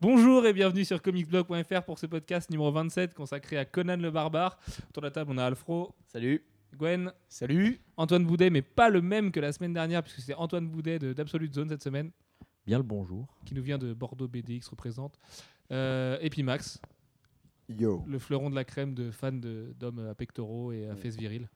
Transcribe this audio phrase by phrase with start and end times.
[0.00, 4.58] Bonjour et bienvenue sur comicsblog.fr pour ce podcast numéro 27 consacré à Conan le barbare.
[4.88, 6.42] Autour de la table, on a Alfro, Salut.
[6.76, 7.80] Gwen, Salut.
[7.96, 11.12] Antoine Boudet, mais pas le même que la semaine dernière, puisque c'est Antoine Boudet de-
[11.12, 12.10] d'Absolute Zone cette semaine,
[12.66, 13.26] Bien le bonjour.
[13.44, 15.18] qui nous vient de Bordeaux BDX représente.
[15.72, 16.80] Euh, et puis Max,
[17.68, 18.04] Yo.
[18.06, 21.48] le fleuron de la crème de fans d'hommes à pectoraux et à fesses viriles.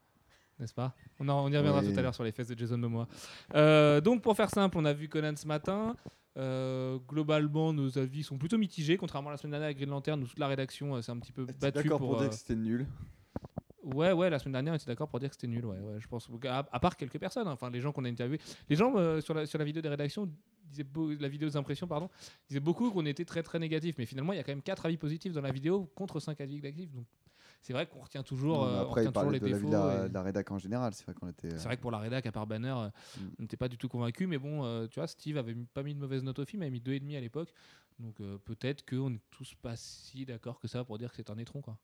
[0.59, 0.95] N'est-ce pas?
[1.21, 1.93] On, en- on y reviendra Oui.
[1.93, 3.09] tout à l'heure sur les fesses de Jason Momoa.
[3.55, 5.97] Euh, donc, pour faire simple, on a vu Conan ce matin.
[6.37, 10.21] Euh, globalement, nos avis sont plutôt mitigés, contrairement à la semaine dernière avec Green Lantern,
[10.23, 12.09] où toute la rédaction euh, s'est un petit peu battue d'accord pour.
[12.11, 12.87] pour, dire euh, que c'était nul?
[13.83, 15.65] Ouais, ouais, la semaine dernière, on était d'accord pour dire que c'était nul.
[15.67, 16.29] Ouais, ouais, je pense.
[16.47, 18.41] À, à part quelques personnes, hein, enfin les gens qu'on a interviewés.
[18.69, 20.29] Les gens euh, sur, la, sur la vidéo des rédactions,
[20.65, 22.09] disaient beau- la vidéo des impressions, pardon,
[22.49, 23.97] disaient beaucoup qu'on était très très négatif.
[23.99, 26.41] Mais finalement, il y a quand même 4 avis positifs dans la vidéo contre 5
[26.41, 26.91] avis négatifs.
[26.93, 27.05] Donc
[27.65, 29.47] c'est vrai qu'on retient toujours, Non, euh, on Après, retient il toujours parlait les de
[29.47, 29.71] la vie défauts.
[29.73, 30.93] de la, et- de la rédac en général.
[30.95, 31.49] C'est vrai qu'on était.
[31.53, 33.21] euh, C'est vrai que pour la rédac, à part Banner, euh, Mm.
[33.39, 34.27] on n'était pas du tout convaincu.
[34.27, 36.67] Mais bon, euh, tu vois, Steve avait pas mis de mauvaise note au film, il
[36.67, 37.53] avait mis 2,5 à l'époque.
[37.99, 41.31] Donc euh, peut-être qu'on n'est tous pas si d'accord que ça pour dire que c'est
[41.31, 41.63] un étron.
[41.63, 41.79] Quoi.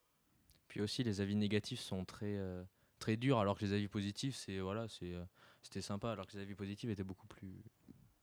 [0.68, 2.62] Puis aussi, les avis négatifs sont très, euh,
[2.98, 5.24] très durs, alors que les avis positifs, c'est voilà, c'est, euh,
[5.62, 7.62] c'était sympa, alors que les avis positifs étaient beaucoup plus.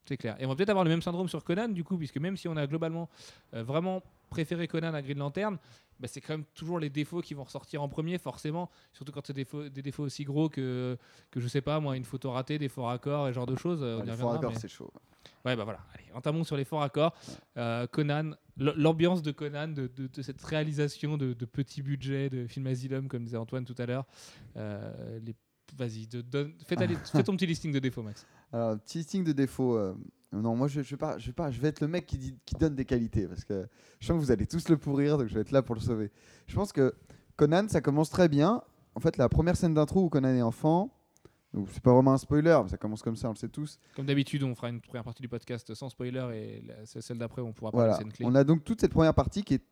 [0.05, 0.39] C'est clair.
[0.39, 2.47] Et on va peut-être avoir le même syndrome sur Conan, du coup, puisque même si
[2.47, 3.09] on a globalement
[3.53, 5.57] euh, vraiment préféré Conan à Green Lantern,
[5.99, 8.69] bah, c'est quand même toujours les défauts qui vont ressortir en premier, forcément.
[8.93, 10.97] Surtout quand c'est des défauts, des défauts aussi gros que,
[11.31, 13.55] que, je sais pas, moi, une photo ratée, des faux raccords et ce genre de
[13.55, 13.79] choses.
[13.81, 14.91] euh, les faux raccords, mais- c'est chaud.
[15.43, 15.79] Ouais, bah voilà.
[15.93, 17.13] Allez, entamons sur les faux raccords.
[17.57, 22.47] Euh, Conan, l'ambiance de Conan, de, de- de cette réalisation de, de petits budgets, de
[22.47, 24.05] film Asylum, comme disait Antoine tout à l'heure.
[24.55, 25.35] Euh, les...
[25.77, 26.07] Vas-y,
[26.65, 28.25] fais ton petit listing de défauts, Max.
[28.53, 29.77] Alors, petit listing de défauts.
[29.77, 29.93] euh,
[30.33, 32.17] non, moi, je, je, vais pas, je, vais pas, je vais être le mec qui,
[32.17, 33.27] dit, qui donne des qualités.
[33.27, 33.67] Parce que
[33.99, 35.81] je sens que vous allez tous le pourrir, donc je vais être là pour le
[35.81, 36.11] sauver.
[36.47, 36.93] Je pense que
[37.37, 38.61] Conan, ça commence très bien.
[38.95, 40.91] En fait, la première scène d'intro où Conan est enfant.
[41.71, 43.79] C'est pas vraiment un spoiler, mais ça commence comme ça, on le sait tous.
[43.95, 47.17] Comme d'habitude, on fera une première partie du podcast sans spoiler et la- c'est celle
[47.17, 47.97] d'après, on pourra parler Voilà.
[47.97, 48.25] de scène clé.
[48.25, 49.63] On a donc toute cette première partie qui est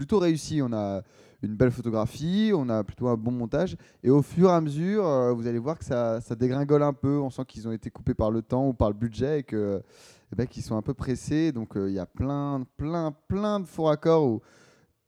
[0.00, 0.62] plutôt réussie.
[0.62, 1.02] On a
[1.42, 3.76] une belle photographie, on a plutôt un bon montage.
[4.02, 7.18] Et au fur et à mesure, euh, vous allez voir que ça, dégringole un peu.
[7.18, 10.36] On sent qu'ils ont été coupés par le temps ou par le budget et eh
[10.36, 11.52] ben, qu'ils sont un peu pressés.
[11.52, 14.40] Donc euh, il y a plein, plein, plein de faux raccords où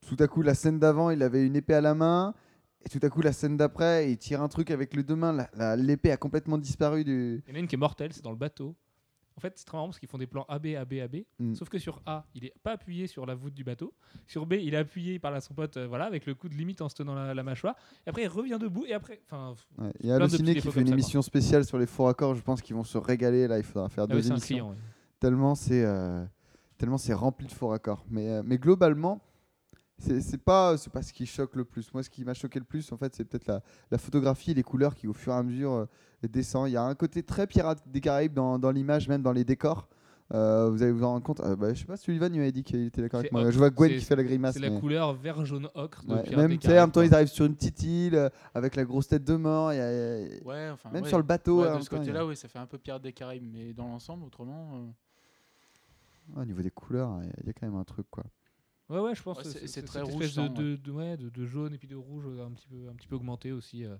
[0.07, 2.35] tout à coup, la scène d'avant, il avait une épée à la main.
[2.85, 5.47] Et tout à coup, la scène d'après, il tire un truc avec les deux mains.
[5.77, 7.41] L'épée a complètement disparu du.
[7.47, 8.75] Il y en a une qui est mortelle, c'est dans le bateau.
[9.35, 11.15] En fait, c'est très marrant parce qu'ils font des plans AB, AB, AB.
[11.39, 11.55] Mm.
[11.55, 13.93] Sauf que sur A, il est pas appuyé sur la voûte du bateau.
[14.27, 16.55] Sur B, il est appuyé par là son pote, euh, voilà, avec le coup de
[16.55, 17.75] limite en se tenant la, la mâchoire.
[18.05, 18.85] Et après, il revient debout.
[18.85, 19.91] Et après, enfin, Ouais.
[20.01, 21.77] Il y a Plein de Allociné petits qui défauts fait une ça, émission spéciale sur
[21.77, 22.35] les faux raccords.
[22.35, 23.47] Je pense qu'ils vont se régaler.
[23.47, 24.47] Là, il faudra faire ah deux oui, c'est un émissions.
[24.55, 24.69] client.
[24.69, 24.75] ouais.
[25.19, 26.23] tellement c'est euh,
[26.77, 28.05] tellement c'est rempli de faux raccords.
[28.09, 29.21] Mais, euh, mais globalement,
[30.03, 31.93] c'est c'est pas c'est pas ce qui choque le plus.
[31.93, 34.53] Moi, ce qui m'a choqué le plus, en fait, c'est peut-être la, la photographie et
[34.53, 35.85] les couleurs qui, au fur et à mesure, euh,
[36.29, 36.67] descend.
[36.69, 39.43] Il y a un côté très pirate des Caraïbes dans, dans l'image, même dans les
[39.43, 39.87] décors.
[40.33, 41.41] Euh, vous allez vous en rendre compte.
[41.41, 43.41] Euh, bah, je sais pas, Sullivan il m'avait dit qu'il était d'accord avec moi.
[43.41, 43.51] ocre.
[43.51, 44.53] Je vois Gwen qui fait la grimace.
[44.55, 46.91] C'est la mais- couleur vert, jaune, ocre de Ouais, Pirates Même, tu sais, en même
[46.91, 49.73] temps, ils arrivent sur une petite île euh, avec la grosse tête de mort.
[49.73, 51.09] il y a- y a- Ouais, enfin, même ouais.
[51.09, 51.61] sur le bateau.
[51.61, 54.23] De ce a- côté-là, oui, ça fait un peu Pirates des Caraïbes, mais dans l'ensemble,
[54.25, 54.71] autrement.
[54.75, 58.07] euh, Ouais, au niveau des couleurs, il y y, a quand même un truc.
[58.09, 58.23] quoi.
[58.89, 61.29] Ouais, ouais, je pense Ouais, que c'est- très espèce rouge de, de, de- ouais, de,
[61.29, 63.85] de jaune et puis de rouge euh, un petit peu, un petit peu augmenté aussi.
[63.85, 63.95] euh.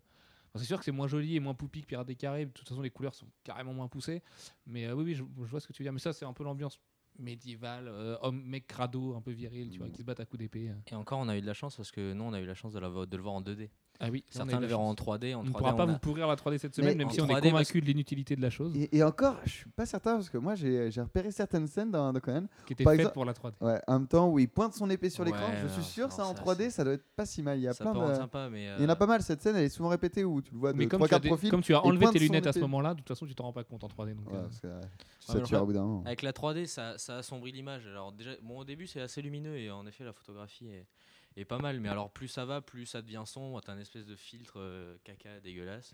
[0.50, 2.50] Enfin, c'est sûr que c'est moins joli et moins poupi que Pirates des Caraïbes.
[2.50, 4.22] De toute façon, les couleurs sont carrément moins poussées.
[4.68, 5.94] Mais euh, oui, oui, je, je vois ce que tu veux dire.
[5.94, 6.80] Mais ça, c'est un peu l'ambiance
[7.18, 10.40] médiévale, euh, homme, mec crado, un peu viril, tu vois, qui se battent à coups
[10.40, 10.72] d'épée.
[10.92, 12.56] Et encore, on a eu de la chance parce que nous, on a eu la
[12.56, 13.70] chance de, la vo- de le voir en 2D.
[14.06, 15.08] Ah oui, Certains le verront en chance.
[15.08, 15.34] 3D.
[15.34, 17.09] En On ne 3D, pourra pas a- vous pourrir la 3D cette semaine, Mais même
[17.14, 19.50] si on est 3D, parce convaincu de l'inutilité de la chose Et, et encore, je
[19.52, 22.84] suis pas certain parce que moi j'ai repéré certaines scènes dans, dans Conan qui était
[22.84, 23.53] par faite exemple- pour la 3D.
[23.62, 26.09] Ouais, en même temps où il pointe son épée sur l'écran, Ouais, je suis sûr
[26.09, 27.58] non, ça en ça, 3D, c'est- ça doit être pas si mal.
[27.58, 28.13] Il y a ça plein de.
[28.13, 28.66] sympa, mais.
[28.78, 30.52] Il y en a euh, pas mal cette scène, elle est souvent répétée où tu
[30.53, 31.50] le vois de Mais comme trois tu, as quarts des- profil.
[31.50, 33.53] comme tu as enlevé tes lunettes à ce moment-là, de toute façon, tu t'en rends
[33.53, 34.13] pas compte en 3D.
[34.16, 34.68] Donc, Ouais, euh, c'est-
[35.25, 36.03] ça mais tue enfin, au bout d'un moment.
[36.06, 37.88] Avec la 3D, ça, ça assombrit l'image.
[37.88, 40.86] Alors déjà, bon, au début, c'est assez lumineux et en effet, la photographie est,
[41.42, 41.80] est pas mal.
[41.80, 43.62] Mais alors, plus ça va, plus ça devient sombre.
[43.62, 45.94] T'as un espèce de filtre euh, caca dégueulasse.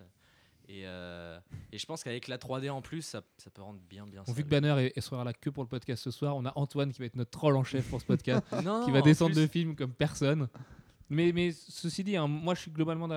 [0.68, 1.40] Et, euh,
[1.72, 4.22] et je pense qu'avec la 3D en plus, ça, ça peut rendre bien, bien.
[4.28, 6.54] Bon, vu que Banner est, sera là que pour le podcast ce soir, on a
[6.56, 9.02] Antoine qui va être notre troll en chef pour ce podcast, Non, qui va en
[9.02, 10.48] descendre plus- de film comme personne.
[11.10, 13.08] Mais, mais ceci dit, hein, moi je suis globalement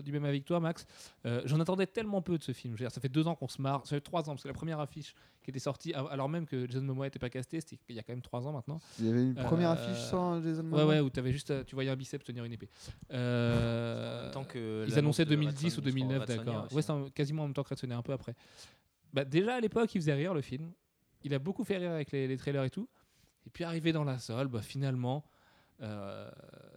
[0.00, 0.86] du même avec toi, Max.
[1.26, 2.74] Euh, J'en attendais tellement peu de ce film.
[2.74, 4.42] Je veux dire, ça fait deux ans qu'on se marre, ça fait trois ans, parce
[4.42, 7.60] que la première affiche qui était sortie, alors même que Jason Momoa n'était pas casté,
[7.60, 8.80] c'était il y a quand même trois ans maintenant.
[8.98, 10.86] Il y avait une première Euh, affiche sans Jason Ouais, Momoa.
[10.86, 12.68] ouais, où avais juste, tu voyais un biceps tenir une épée.
[13.12, 16.20] Euh, En même temps que ils annonçaient de 2010 Red ou Sonja, je crois, 2009,
[16.20, 16.72] Red Sonja d'accord.
[16.72, 18.34] Ouais, c'est quasiment en même temps que Red Sonja, un peu après.
[19.12, 20.72] Bah, déjà à l'époque, il faisait rire le film.
[21.24, 22.88] Il a beaucoup fait rire avec les, les trailers et tout.
[23.46, 25.24] Et puis arrivé dans la salle, bah, finalement,
[25.82, 26.30] euh,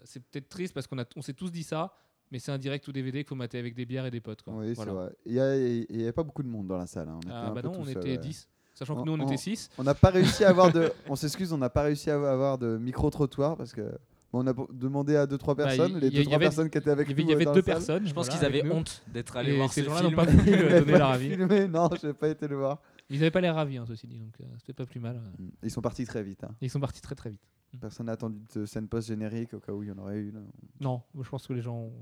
[0.04, 1.94] c'est peut-être triste parce qu'on a- on s'est tous dit ça,
[2.32, 4.42] mais c'est un direct ou DVD qu'il faut mater avec des bières et des potes.
[4.42, 4.54] Quoi.
[4.56, 4.94] Oui, c'est Voilà.
[4.94, 5.16] vrai.
[5.26, 7.08] Il y a- il y avait pas beaucoup de monde dans la salle.
[7.10, 7.16] hein.
[7.18, 8.18] On était Ah, un bah peu non, on seul, était ouais.
[8.18, 8.48] 10.
[8.74, 9.70] Sachant que En- nous, on en- était 6.
[9.78, 10.92] On n'a pas réussi à avoir de.
[11.08, 13.90] On s'excuse, on n'a pas réussi à avoir de micro-trottoir parce que.
[14.38, 16.46] on a demandé à deux trois Bah, personnes, il- les il y deux trois avait-
[16.48, 18.06] personnes qui étaient avec Il y avait, nous il y euh, avait deux personnes.
[18.06, 20.26] Je pense voilà, qu'ils avaient honte d'être allés Et voir ces ce gens-là n'ont pas
[20.26, 21.30] voulu euh, donner leur avis.
[21.30, 22.82] Filmé, non, je n'ai pas été le voir.
[23.10, 25.22] Ils n'avaient pas l'air ravis, hein, ceci dit, donc euh, c'était pas plus mal.
[25.64, 26.44] Ils sont partis très vite.
[26.44, 26.50] hein.
[26.60, 27.40] Ils sont partis très très vite.
[27.80, 30.46] Personne n'a attendu de scène post-générique au cas où il y en aurait une.
[30.80, 31.94] Non, je pense que les gens ont-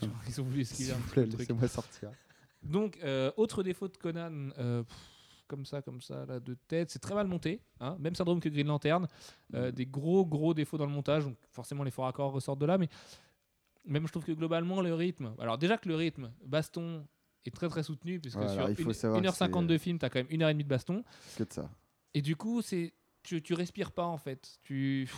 [0.28, 1.40] ils ont voulu esquiver un petit peu plaît, le truc.
[1.40, 2.10] laissez-moi sortir.
[2.62, 4.96] Donc, euh, autre défaut de Conan, euh, pff,
[5.48, 7.60] comme ça, comme ça, là, de tête, c'est très mal monté.
[7.80, 9.06] hein, même syndrome que Green Lantern.
[9.54, 9.72] Euh, Mm.
[9.72, 11.24] des gros, gros défauts dans le montage.
[11.24, 12.78] Donc, forcément, les faux raccords ressortent de là.
[12.78, 12.88] Mais
[13.84, 15.34] même, je trouve que globalement, le rythme.
[15.38, 17.04] Alors, déjà que le rythme, baston,
[17.44, 18.20] est très, très soutenu.
[18.20, 20.20] Puisque sur alors, il faut une- savoir que 1h50 c'est- de film, tu as quand
[20.20, 21.04] même 1h30 de baston.
[21.36, 21.68] Que de ça.
[22.14, 22.92] Et du coup, c'est
[23.22, 24.58] tu, tu respires pas en fait.
[24.62, 25.08] Tu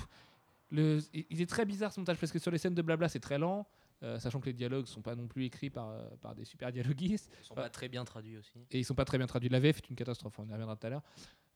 [0.71, 3.21] le il est très bizarre ce montage parce que sur les scènes de blabla, c'est
[3.21, 3.67] très lent,
[4.03, 6.73] euh, sachant que les dialogues sont pas non plus écrits par, euh, par des super
[6.73, 8.59] dialoguistes Ils sont pas très bien traduits aussi.
[8.71, 9.49] et ils sont pas très bien traduits.
[9.49, 11.03] La VF est une catastrophe, on y reviendra tout à l'heure.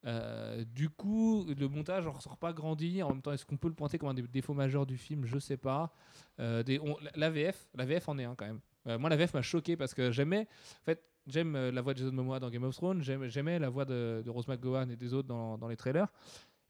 [0.07, 3.03] Euh, du coup, le montage en ressort pas grandi.
[3.03, 5.27] En même temps, est-ce qu'on peut le pointer comme un des défauts majeurs du film?
[5.27, 5.93] Je sais pas.
[6.39, 8.61] Des, on- la- VF, la VF en est un quand même.
[9.01, 10.47] Moi, la VF m'a choqué parce que j'aimais.
[10.83, 13.03] En fait, j'aime euh, la voix de Jason Momoa dans Game of Thrones.
[13.03, 16.09] J'aimais la voix de, de Rose McGowan et des autres dans, dans les trailers.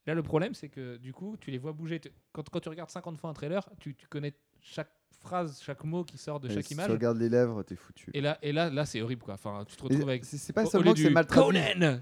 [0.07, 2.01] Là, le problème, c'est que du coup, tu les vois bouger.
[2.33, 4.91] Quand, quand tu regardes 50 fois un trailer, tu, tu connais chaque
[5.21, 6.87] phrase, chaque mot qui sort de Et chaque si image.
[6.87, 8.11] tu regardes les lèvres, t'es foutu.
[8.15, 9.35] Et là, et là, là c'est horrible quoi.
[9.35, 10.25] Enfin, tu te Et retrouves avec.
[10.25, 11.59] C'est pas seulement que c'est mal traduit.
[11.61, 12.01] Conan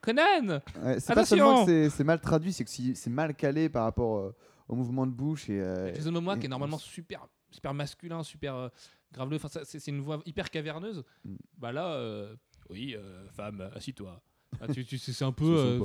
[0.00, 0.60] Conan
[0.98, 4.18] c'est pas seulement que c'est- mal traduit, c'est que si- c'est mal calé par rapport
[4.18, 4.34] euh,
[4.68, 5.60] au mouvement de bouche et.
[5.60, 8.68] euh, Jason Momoa qui est normalement super, super masculin, super euh,
[9.16, 9.36] graveleux.
[9.36, 11.02] Enfin, ça, c'est une voix hyper caverneuse.
[11.24, 11.34] Mm.
[11.58, 12.36] Bah là, euh,
[12.70, 14.22] oui, euh, femme, assis-toi.
[14.60, 15.44] Ah, tu, tu- c'est un peu.
[15.58, 15.80] euh,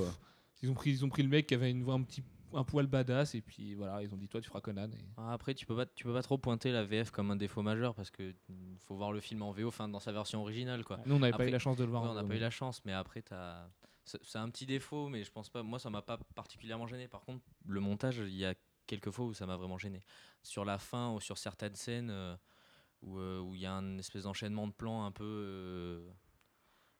[0.61, 2.23] ils ont pris, ils ont pris le mec qui avait une voix un petit,
[2.53, 4.89] un poil badass et puis voilà, ils ont dit toi tu feras Conan.
[4.91, 5.05] Et...
[5.17, 7.61] Ah, Après, tu peux pas, tu peux pas trop pointer la VF comme un défaut
[7.63, 8.33] majeur parce que
[8.85, 10.99] faut voir le film en VO, enfin dans sa version originale quoi.
[11.05, 12.03] Nous, on n'avait pas eu la chance de le voir.
[12.03, 13.69] Ouais, on n'a VO, pas eu la chance, mais après, t'as-
[14.05, 15.63] c'est c'est un petit défaut, mais je pense pas.
[15.63, 17.07] Moi, ça m'a pas particulièrement gêné.
[17.07, 18.53] Par contre, le montage, il y a
[18.85, 20.03] quelques fois où ça m'a vraiment gêné.
[20.43, 22.35] Sur la fin ou sur certaines scènes euh,
[23.01, 26.09] où euh, où il y a un espèce d'enchaînement de plans un peu euh,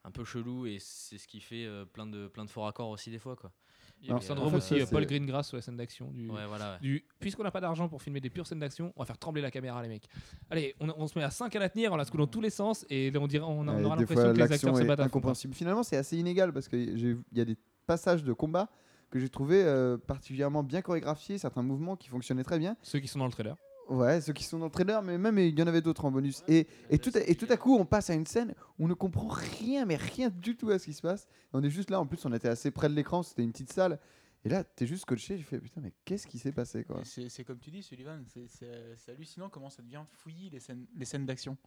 [0.04, 2.90] un peu chelou et c'est ce qui fait euh, plein de plein de faux raccords
[2.90, 3.52] aussi des fois quoi.
[4.00, 5.78] Il y a Alors, le syndrome en fait, aussi, ça, Paul Greengrass sur la scène
[5.78, 6.10] d'action.
[6.10, 6.74] Du, Ouais, voilà.
[6.74, 6.80] ouais.
[6.82, 9.44] du puisqu'on n'a pas d'argent pour filmer des pures scènes d'action, on va faire trembler
[9.44, 10.08] la caméra, les mecs.
[10.50, 12.42] Allez, on, on se met à 5 à la tenir, on la secoue dans tous
[12.42, 15.06] les sens et on, dirait, on, Ouais, aura l'impression que les acteurs se battent quoi.
[15.06, 15.54] incompréhensible.
[15.54, 18.70] Finalement, c'est assez inégal parce qu'il y a des passages de combat
[19.12, 22.78] que j'ai trouvé euh, particulièrement bien chorégraphiés, certains mouvements qui fonctionnaient très bien.
[22.82, 23.56] Ceux qui sont dans le trailer.
[23.92, 26.12] Ouais, ceux qui sont dans le trailer, mais même il y en avait d'autres en
[26.12, 26.44] bonus.
[26.48, 28.88] Et, et, tout à, et tout à coup, on passe à une scène où on
[28.88, 31.26] ne comprend rien, mais rien du tout à ce qui se passe.
[31.26, 33.52] Et on est juste là, en plus, on était assez près de l'écran, c'était une
[33.52, 34.00] petite salle.
[34.44, 37.06] Et là, t'es juste coaché, j'ai fait putain, mais qu'est-ce qui s'est passé quoi Et
[37.06, 40.60] C'est c'est comme tu dis, Sullivan, c'est- c'est c'est hallucinant comment ça devient fouillis les
[40.60, 41.58] scènes, les scènes d'action.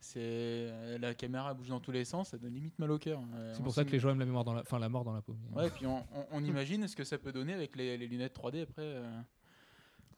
[0.00, 3.20] C'est euh, la caméra bouge dans tous les sens, ça donne limite mal au cœur.
[3.34, 4.88] Euh, C'est on pour ça que les gens aiment la mémoire dans la, enfin la
[4.88, 5.36] mort dans la peau.
[5.54, 8.34] Ouais, puis on, on- on imagine ce que ça peut donner avec les, les lunettes
[8.34, 8.82] 3D après.
[8.82, 9.20] euh.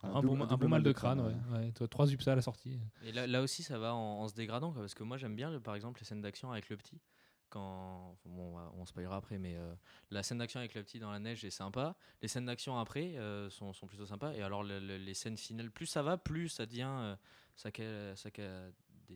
[0.03, 1.35] Un, bon, un bon mal de crâne, ouais.
[1.81, 1.89] ouais.
[1.89, 2.79] Trois UPSA à la sortie.
[3.03, 5.35] Et là, là aussi, ça va en, en se dégradant, quoi, parce que moi, j'aime
[5.35, 7.00] bien, le- par exemple, les scènes d'action avec le petit.
[7.50, 9.75] Quand, bon, on spoilera après, mais euh,
[10.11, 11.97] la scène d'action avec le petit dans la neige est sympa.
[12.21, 14.35] Les scènes d'action après euh, sont, sont plutôt sympas.
[14.35, 17.17] Et alors, le- le- les scènes finales, plus ça va, plus ça devient euh,
[17.56, 18.75] sacca- saccadé.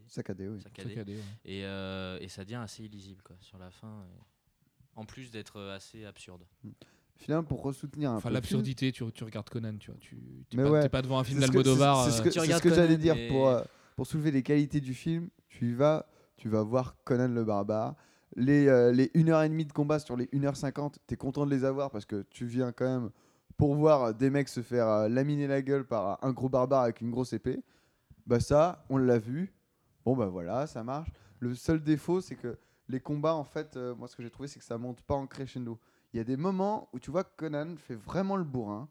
[0.09, 0.61] Saccadé, oui.
[0.63, 0.89] saccadé.
[0.89, 1.23] Saccadé, ouais.
[1.45, 4.03] Et, euh, et ça devient assez illisible, quoi, sur la fin.
[4.05, 4.21] et-
[4.97, 6.45] En plus d'être assez absurde.
[7.17, 10.01] Finalement, pour ressoutenir un Enfin, l'absurdité, tu, tu regardes Conan, tu vois.
[10.01, 10.17] Tu
[10.51, 10.83] t'es pas, ouais.
[10.83, 12.05] t'es pas devant un film C'est ce que- d'Almodovar.
[12.05, 13.63] c'est- ce euh, que, ce que j'allais Conan, dire pour, euh,
[13.97, 15.29] pour soulever les qualités du film.
[15.49, 17.95] Tu y vas, tu vas voir Conan le barbare.
[18.35, 21.91] Les, euh, les 1h30 de combat sur les 1h50, tu es content de les avoir
[21.91, 23.11] parce que tu viens quand même
[23.59, 27.03] pour voir des mecs se faire euh, laminer la gueule par un gros barbare avec
[27.03, 27.63] une grosse épée.
[28.27, 29.53] Bah ça, on l'a vu.
[30.05, 31.11] Bon bah voilà, ça marche.
[31.39, 32.57] Le seul défaut, c'est que
[32.89, 35.15] les combats, en fait, euh, moi ce que j'ai trouvé, c'est que ça monte pas
[35.15, 35.79] en crescendo.
[36.13, 38.89] Il y a des moments où tu vois que Conan fait vraiment le bourrin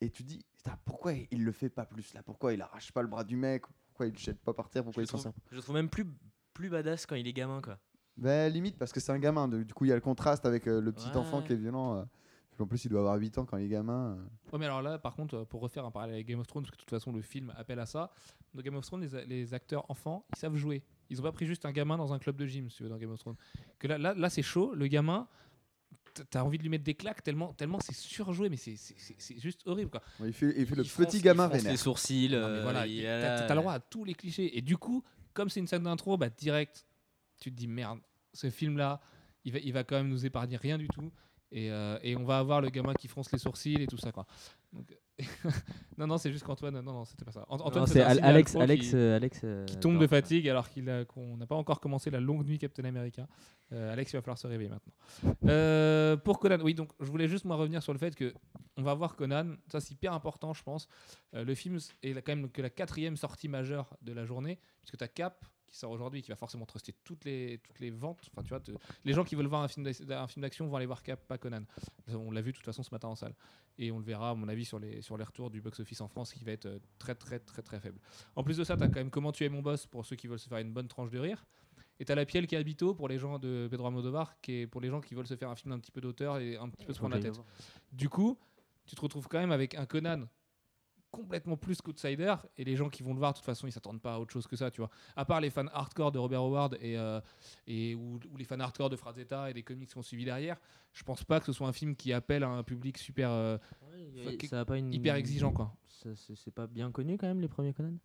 [0.00, 0.44] et tu dis
[0.84, 2.22] pourquoi il le fait pas plus là?
[2.22, 3.64] Pourquoi il arrache pas le bras du mec?
[3.88, 4.82] Pourquoi il le jette pas par terre?
[4.82, 6.06] Je Pourquoi le il s'en trouve, sert je le trouve même plus,
[6.54, 7.78] plus badass quand il est gamin, quoi.
[8.16, 9.48] Ben limite parce que c'est un gamin.
[9.48, 11.16] de- du coup, il y a le contraste avec euh, le petit Ouais.
[11.16, 11.96] enfant qui est violent.
[11.98, 12.04] euh.
[12.60, 14.16] En plus, il doit avoir 8 ans quand il est gamin.
[14.16, 14.52] euh.
[14.52, 16.70] Ouais, mais alors là, par contre, pour refaire un parallèle avec Game of Thrones, parce
[16.70, 18.12] que de toute façon, le film appelle à ça,
[18.54, 20.84] dans Game of Thrones, les, acteurs enfants, ils savent jouer.
[21.10, 22.88] Ils ont pas pris juste un gamin dans un club de gym, si tu veux,
[22.88, 23.36] dans Game of Thrones.
[23.80, 24.72] Que là, là, là c'est chaud.
[24.76, 25.26] Le gamin,
[26.22, 29.16] t'as envie de lui mettre des claques tellement, tellement c'est surjoué, mais c'est- c'est c'est-
[29.18, 30.02] c'est juste horrible, quoi.
[30.20, 31.72] Ouais, il fait, il fait le fronce- petit il gamin fronce vénère.
[31.72, 32.34] les sourcils.
[32.34, 32.86] Euh, voilà, a
[33.46, 34.56] t'as le droit à tous les clichés.
[34.56, 35.02] Et du coup,
[35.32, 36.86] comme c'est une scène d'intro, bah direct,
[37.40, 37.98] tu te dis merde,
[38.32, 39.00] ce film-là,
[39.44, 41.12] il va, il va quand même nous épargner rien du tout.
[41.52, 44.10] Et, euh, et on va avoir le gamin qui fronce les sourcils et tout ça,
[44.10, 44.26] quoi.
[44.72, 44.92] Donc,
[45.98, 46.74] non, non, c'est juste qu'Antoine.
[46.80, 47.44] Non, non, c'était pas ça.
[47.48, 50.68] Ant- Antoine c'est Al- Alex, Alex, qui- euh, Alex, euh, qui tombe de fatigue alors
[50.68, 53.26] qu'il qu'on n'a pas encore commencé la longue nuit Captain America.
[53.72, 56.16] Euh, Alex, il va falloir se réveiller maintenant.
[56.24, 58.34] Pour Conan, oui, donc je voulais juste moi revenir sur le fait que
[58.76, 60.88] on va voir Conan, ça c'est hyper important, je pense.
[61.32, 65.04] Le film est quand même que la quatrième sortie majeure de la journée, puisque tu
[65.04, 65.44] as Cap
[65.74, 68.20] qui sort aujourd'hui, qui va forcément truster toutes les, toutes les ventes.
[68.32, 68.70] Enfin, tu vois, te-
[69.04, 69.84] les gens qui veulent voir un film
[70.36, 71.64] d'action vont aller voir Cap, pas Conan.
[72.08, 73.34] On l'a vu de toute façon ce matin en salle.
[73.76, 76.06] Et on le verra, à mon avis, sur les, sur les retours du box-office en
[76.06, 77.98] France, qui va être euh, très, très, très, très faible.
[78.36, 80.28] En plus de ça, tu as quand même Comment tuer mon boss pour ceux qui
[80.28, 81.44] veulent se faire une bonne tranche de rire.
[81.98, 84.66] Et t'as La Piel qui est habito pour les gens de Pedro Almodovar, qui est
[84.68, 86.68] pour les gens qui veulent se faire un film un petit peu d'auteur et un
[86.68, 87.40] petit peu se prendre la tête.
[87.92, 88.38] Du coup,
[88.86, 90.24] tu te retrouves quand même avec un Conan
[91.14, 94.00] complètement plus qu'outsider et les gens qui vont le voir de toute façon ils s'attendent
[94.00, 94.90] pas à autre chose que ça tu vois.
[95.16, 97.20] À part les fans hardcore de Robert Howard et, euh,
[97.66, 100.56] et ou, ou les fans hardcore de Frazetta et des comics qui ont suivi derrière
[100.92, 103.58] je pense pas que ce soit un film qui appelle à un public super euh,
[104.26, 104.92] Ouais, ça a pas une...
[104.92, 105.74] hyper exigeant quoi.
[105.88, 107.96] c'est pas bien connu quand même les premiers Conan?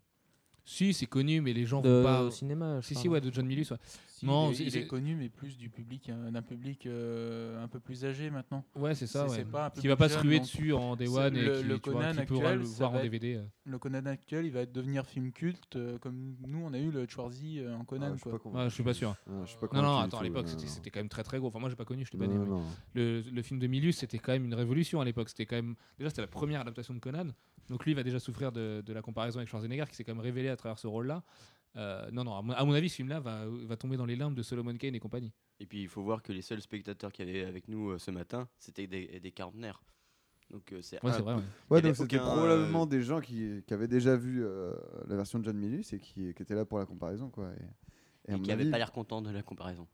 [0.70, 2.80] Si c'est connu mais les gens de, vont pas au cinéma.
[2.80, 3.78] je si si ouais de John Milius ouais.
[4.08, 7.70] Si, Non, il, est, il connu, mais plus du public, euh, d'un public euh, un
[7.70, 8.66] peu plus âgé maintenant.
[8.76, 9.26] Ouais, c'est ça.
[9.28, 9.46] Ouais.
[9.46, 11.54] pas un peu qui va pas se ruer donc dessus en Day One et le-
[11.56, 13.36] qui, le vois, Conan qui pourra actuel, le voir en DVD.
[13.36, 13.44] euh.
[13.64, 17.08] Le Conan actuel, il va devenir film culte, euh, comme nous, on a eu le
[17.08, 18.08] Schwarzy euh, en Conan.
[18.08, 18.32] Ah, je suis quoi.
[18.34, 18.64] pas convaincu.
[18.64, 19.16] Ouais, je suis pas sûr.
[19.26, 21.48] Ah, je suis pas Non, non, attends, à l'époque, c'était quand même très très gros.
[21.48, 22.38] Enfin, moi, j'ai pas connu, je l'ai pas né.
[22.94, 25.30] Le, film de Milius, c'était quand même une révolution à l'époque.
[25.30, 27.28] C'était quand même déjà c'était la première adaptation de Conan.
[27.70, 30.14] Donc lui, il va déjà souffrir de, de la comparaison avec Schwarzenegger, qui s'est quand
[30.16, 31.24] même révélé à travers ce rôle-là.
[31.76, 34.16] Euh, non, non, à mon, à mon avis, ce film-là va, va tomber dans les
[34.16, 35.34] limbes de Solomon Kane et compagnie.
[35.60, 38.12] Et puis il faut voir que les seuls spectateurs qui avaient avec nous euh, ce
[38.12, 39.82] matin, c'était des, des quarantenaires.
[40.50, 41.36] Donc euh, c'est Ouais, un- c'est vrai.
[41.36, 41.42] ouais.
[41.70, 44.44] Ouais, Il y avait donc c'était probablement euh, des gens qui, qui avaient déjà vu
[44.44, 44.74] euh,
[45.08, 47.30] la version de John Milius et qui, qui étaient là pour la comparaison.
[47.30, 47.50] Quoi.
[48.28, 49.88] Et, et qui n'avaient avis- pas l'air contents de la comparaison.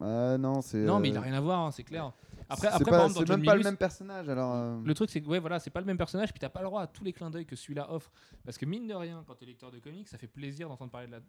[0.00, 0.78] Ah, non, c'est.
[0.78, 2.12] Non, mais il euh, a rien à voir, hein, c'est clair.
[2.48, 4.28] Après, c'est après pas- par exemple, c'est dans John même pas le même personnage.
[4.28, 6.48] Alors, euh, Le truc, c'est que ouais, voilà, c'est pas le même personnage, puis t'as
[6.48, 8.10] pas le droit à tous les clins d'œil que celui-là offre.
[8.44, 11.06] Parce que mine de rien, quand t'es lecteur de comics, ça fait plaisir d'entendre parler
[11.06, 11.20] de la.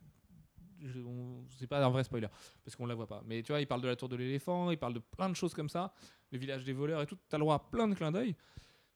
[0.81, 1.00] Je,
[1.57, 2.27] c'est pas un vrai spoiler,
[2.63, 3.24] parce qu'on la voit pas.
[3.25, 5.36] Mais tu vois, il parle de la tour de l'éléphant, il parle de plein de
[5.36, 5.93] choses comme ça,
[6.31, 7.17] le village des voleurs et tout.
[7.29, 8.36] T'as le droit à plein de clins d'œil.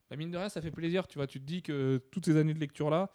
[0.09, 1.25] Bah, mine de rien, ça fait plaisir, tu vois.
[1.27, 3.09] Tu te dis que toutes ces années de lecture-là,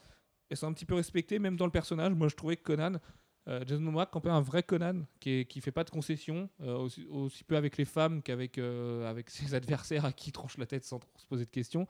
[0.49, 2.15] elles sont un petit peu respectées, même dans le personnage.
[2.15, 2.99] Moi, je trouvais que Conan, euh,
[3.47, 7.57] Jason Momoa campait un vrai Conan qui, est, fait pas de concessions, euh, aussi, peu
[7.57, 11.27] avec les femmes qu'avec euh, ses adversaires à qui il tranche la tête sans se
[11.27, 11.87] poser de questions.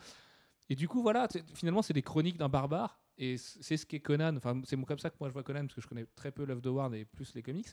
[0.69, 2.99] Et du coup, voilà, finalement, c'est des chroniques d'un barbare.
[3.17, 4.37] Et c'est ce qu'est Conan.
[4.37, 6.45] Enfin, c'est comme ça que moi je vois Conan, parce que je connais très peu
[6.45, 7.69] Love the Ward et plus les comics.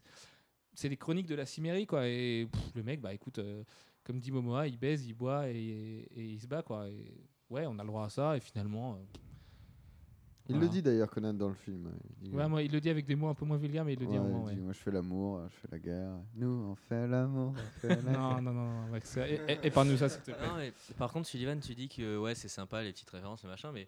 [0.73, 2.07] C'est des chroniques de la cimérie, quoi.
[2.07, 3.63] Et le mec, bah écoute, euh,
[4.03, 6.87] comme dit Momoa, il baise, il boit et, il se bat, quoi.
[6.87, 8.37] Et ouais, on a le droit à ça.
[8.37, 8.97] Et finalement, euh,
[10.51, 10.65] il voilà.
[10.67, 11.91] le dit d'ailleurs, Conan, dans le film.
[12.21, 13.93] Il dit, ouais, moi, il le dit avec des mots un peu moins vulgaires, mais
[13.93, 14.65] il le dit à un ouais, moment, il dit, ouais.
[14.65, 16.13] Moi, je fais l'amour, je fais la guerre.
[16.35, 18.41] Nous, on fait l'amour, on fait la Non, guerre.
[18.41, 20.47] non, non, non, Max, é- épargne-nous ça, s'il te plaît.
[20.47, 23.49] Non, mais par contre, Sullivan, tu dis que ouais, c'est sympa les petites références, le
[23.49, 23.87] machin, mais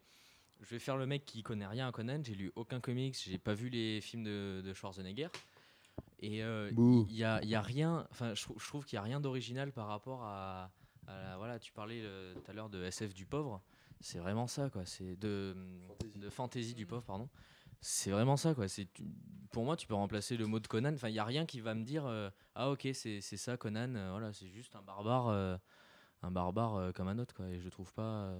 [0.61, 2.21] je vais faire le mec qui connaît rien à Conan.
[2.23, 5.27] J'ai lu aucun comics, j'ai pas vu les films de, de Schwarzenegger.
[6.21, 6.71] Et euh,
[7.09, 9.01] il y, a, il y a rien, enfin, je, trou- je trouve qu'il y a
[9.01, 10.71] rien d'original par rapport à,
[11.07, 13.61] à la- voilà, tu parlais euh, tout à l'heure de SF du pauvre.
[14.03, 14.85] C'est vraiment ça, quoi.
[14.85, 15.55] C'est de,
[16.15, 17.29] de fantasy du pauvre, pardon.
[17.79, 18.67] C'est vraiment ça, quoi.
[18.67, 18.87] C'est
[19.49, 20.93] pour moi, tu peux remplacer le mot de Conan.
[20.93, 23.55] Enfin, il y a rien qui va me dire euh, ah ok, c'est c'est ça
[23.55, 23.95] Conan.
[23.95, 25.55] euh, voilà, c'est juste un barbare, euh,
[26.21, 27.47] un barbare euh, comme un autre, quoi.
[27.47, 28.33] Et je trouve pas.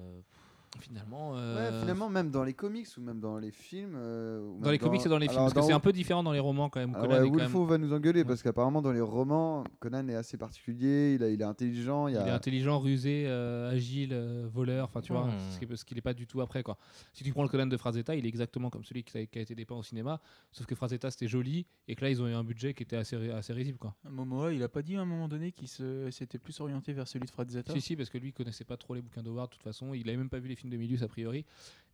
[0.80, 3.94] Finalement, Ouais, euh, finalement, même dans les comics ou même dans les films.
[3.96, 5.80] euh, ou dans les comics et dans les films, alors, parce que dans- c'est un
[5.80, 6.92] peu différent dans les romans quand même.
[6.96, 8.24] Ah Conan ouais, quand même- va nous engueuler Ouais.
[8.26, 12.12] parce qu'apparemment dans les romans, Conan est assez particulier, il, a- il est intelligent, il,
[12.12, 12.34] y Il est a...
[12.34, 15.38] intelligent, rusé, euh, agile, euh, voleur, enfin tu vois, Hmm.
[15.50, 16.76] ce qui- ce qu'il n'est pas du tout après quoi.
[17.12, 19.38] Si tu prends le Conan de Frazetta, il est exactement comme celui qui a, qui
[19.38, 20.20] a été dépeint au cinéma,
[20.52, 22.96] sauf que Frazetta c'était joli et que là ils ont eu un budget qui était
[22.96, 23.94] assez, assez risible quoi.
[24.08, 27.26] Momoa, il a pas dit à un moment donné qu'il s'était plus orienté vers celui
[27.26, 27.72] de Frazetta?
[27.72, 29.94] Si si parce que lui il connaissait pas trop les bouquins d'Howard de toute façon,
[29.94, 31.44] il avait même pas vu les films de Milius a priori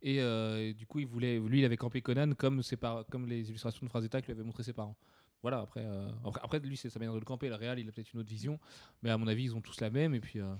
[0.01, 3.05] et, euh, et du coup il voulait, lui il avait campé Conan comme ses par-
[3.07, 4.95] comme les illustrations de Frazetta que lui avaient montré ses parents.
[5.43, 7.87] Voilà après, euh, après, après, lui c'est sa manière de le camper, le réel il
[7.87, 8.59] a peut-être une autre vision,
[9.03, 10.53] mais à mon avis ils ont tous la même et puis euh,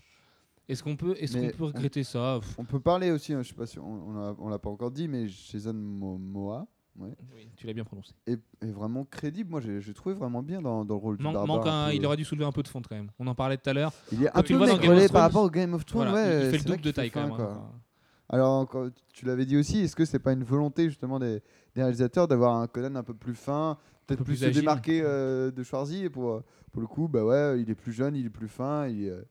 [0.70, 2.40] est-ce qu'on peut est-ce Mais qu'on peut on- regretter ça?
[2.58, 5.28] On peut parler aussi, hein, je sais pas si on, l'a pas encore dit, mais
[5.28, 6.66] Jason Momoa
[6.98, 8.14] ouais, Oui, tu l'as bien prononcé.
[8.28, 9.50] est, est vraiment crédible.
[9.50, 11.58] Moi, j'ai trouvé vraiment bien dans, dans le rôle du Man- barbare.
[11.58, 11.96] manque un- peu.
[11.96, 13.10] il aurait dû soulever un peu de fond quand même.
[13.20, 13.92] On en parlait tout à l'heure.
[14.12, 16.10] Il est un peu of par rapport au Game of Thrones.
[16.10, 17.36] Voilà, ouais, il- fait c'est le double de taille quand même.
[17.36, 17.52] quoi.
[17.54, 17.72] hein.
[18.32, 18.68] Alors,
[19.14, 21.42] tu l'avais dit aussi, est-ce que c'est pas une volonté justement des,
[21.76, 25.02] des réalisateurs d'avoir un Conan un peu plus fin, peut-être peu plus, plus se démarquer
[25.04, 28.16] euh, de Schwarzy et pour, euh, pour le coup, bah ouais, il est plus jeune,
[28.16, 29.22] il est plus fin, il est, euh,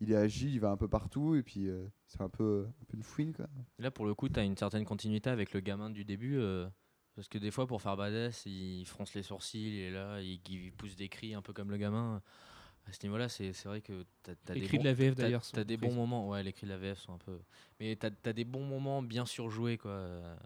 [0.00, 2.84] il est agile, il va un peu partout et puis euh, c'est un peu, un
[2.86, 3.46] peu une fouine quoi.
[3.78, 6.36] Là, pour le coup, tu as une certaine continuité avec le gamin du début.
[6.38, 6.68] euh,
[7.16, 10.40] parce que des fois, pour faire badass, il fronce les sourcils, il est là, il,
[10.48, 12.22] il pousse des cris un peu comme le gamin.
[12.90, 15.14] À ce niveau-là, c'est vrai que t'as as Les des cris bons- de la VF
[15.14, 15.42] t'as- d'ailleurs.
[15.42, 17.38] T'as sont des bons moments, ouais, les cris de la VF sont un peu.
[17.78, 20.36] Mais t'as as des bons moments bien surjoués, quoi, euh,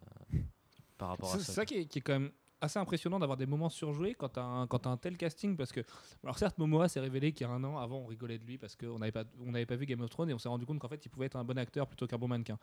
[0.99, 1.53] par rapport à c'est ça.
[1.55, 4.41] ça qui est, qui est quand même assez impressionnant d'avoir des moments surjoués quand tu
[4.41, 5.81] as, un- quand t'as un tel casting parce que
[6.23, 8.57] alors certes Momoa s'est révélé qu'il y a un an avant on rigolait de lui
[8.57, 10.65] parce qu'on n'avait pas on n'avait pas vu Game of Thrones et on s'est rendu
[10.65, 12.59] compte qu'en fait il pouvait être un bon acteur plutôt qu'un bon mannequin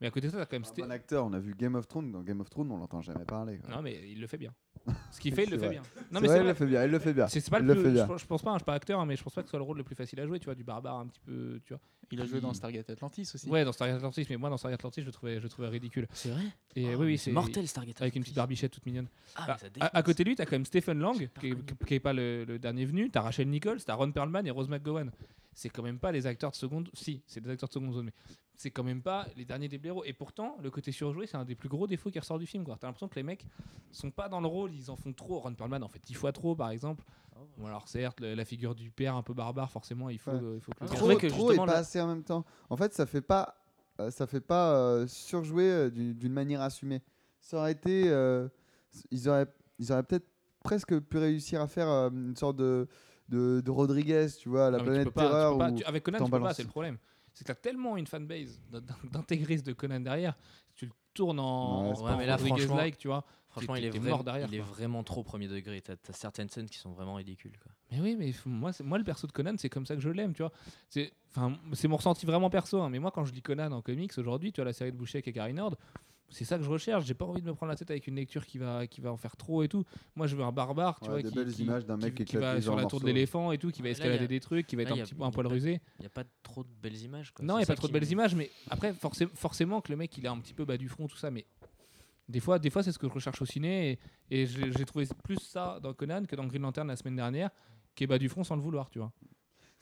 [0.00, 1.74] mais à côté de ça t'as quand même Un bon acteur, on a vu Game
[1.74, 2.10] of Thrones.
[2.12, 3.58] Dans Game of Thrones, on l'entend jamais parler.
[3.58, 3.74] quoi.
[3.76, 4.54] non mais il le fait bien
[5.10, 5.74] ce qu'il fait il le fait vrai.
[5.74, 7.28] bien non mais vrai, c'est il le fait bien, il le fait bien.
[7.28, 8.16] c'est pas Il le le plus- fait je, bien.
[8.18, 9.50] je pense pas hein, je suis pas acteur hein, mais je pense pas que ce
[9.50, 11.60] soit le rôle le plus facile à jouer tu vois du barbare un petit peu
[11.64, 13.48] tu vois Il a joué dans Il- Stargate Atlantis aussi.
[13.48, 15.68] ouais dans Stargate Atlantis mais moi dans Stargate Atlantis je le trouvais je le trouvais
[15.68, 16.42] ridicule C'est vrai?
[16.74, 18.00] Et Ah, oui mais oui c'est mortel Stargate.
[18.02, 18.36] avec une petite Atlantis.
[18.42, 21.28] barbichette toute mignonne Ah, Ah, ça à, côté de lui, t'as quand même Stephen Lang,
[21.40, 23.08] qui, est- qui est pas le, le dernier venu.
[23.10, 25.10] T'as Rachel Nichols, t'as Ron Perlman et Rose McGowan.
[25.54, 26.88] C'est quand même pas des acteurs de seconde.
[26.94, 28.12] Si, c'est des acteurs de seconde zone, mais
[28.56, 30.04] c'est quand même pas les derniers des blaireaux.
[30.04, 32.64] Et pourtant, le côté surjoué, c'est un des plus gros défauts qui ressort du film.
[32.64, 32.76] quoi.
[32.78, 33.46] T'as l'impression que les mecs
[33.90, 35.38] sont pas dans le rôle, ils en font trop.
[35.40, 37.04] Ron Perlman en fait 10 fois trop, par exemple.
[37.58, 40.38] Bon, alors certes, la figure du père un peu barbare, forcément, il faut, Ouais.
[40.42, 42.22] euh, il faut que le Trop, vrai que trop et pas là- assez en même
[42.22, 42.44] temps.
[42.70, 43.56] En fait, ça fait pas,
[44.00, 47.02] euh, ça fait pas euh, surjouer euh, d'une manière assumée.
[47.40, 48.48] Ça aurait été, euh,
[49.10, 49.46] ils auraient,
[49.80, 50.28] ils auraient peut-être
[50.62, 52.86] presque pu réussir à faire euh, une sorte de,
[53.28, 55.58] de, de Rodriguez, tu vois, la Non, planète peux pas- tu peux terreur.
[55.58, 56.98] pas- tu- avec Conan, tu peux pas, c'est le problème.
[57.34, 58.60] C'est que t'as tellement une fanbase
[59.04, 60.36] d'intégristes de Conan derrière,
[60.74, 63.24] tu le tournes en, Ouais, mais là, franchement- like, tu vois.
[63.48, 65.82] Franchement, il est, mort derrière, il est vraiment trop premier degré.
[65.82, 67.52] T'as as certaines scènes qui sont vraiment ridicules.
[67.58, 67.70] Quoi.
[67.90, 70.32] Mais oui, mais moi, moi le perso de Conan, c'est comme ça que je l'aime,
[70.32, 70.52] tu vois.
[70.88, 72.80] C'est, mon ressenti vraiment perso.
[72.80, 74.96] hein, mais moi, quand je lis Conan en comics aujourd'hui, tu vois la série de
[74.96, 75.76] Boucher et Gary Nord,
[76.32, 77.04] c'est ça que je recherche.
[77.06, 79.12] J'ai pas envie de me prendre la tête avec une lecture qui va, qui va
[79.12, 79.84] en faire trop et tout.
[80.16, 82.14] Moi, je veux un barbare, tu Ouais, vois, des qui, belles qui- images d'un mec
[82.24, 84.40] qui va sur la tour de l'éléphant et tout, qui va là, escalader a- des
[84.40, 85.80] trucs, qui va être un petit peu un poil rusé.
[85.98, 87.30] Il n'y a pas trop de belles images.
[87.32, 87.44] Quoi.
[87.44, 89.96] Non, il n'y a pas trop de belles images, mais après, forcé- forcément que le
[89.96, 91.44] mec il est un petit peu bas du front, tout ça, mais
[92.28, 93.90] des fois, des fois c'est ce que je recherche au ciné,
[94.30, 97.16] et, et j'ai j'ai trouvé plus ça dans Conan que dans Green Lantern la semaine
[97.16, 97.50] dernière,
[97.94, 99.12] qui est bas du front sans le vouloir, tu vois.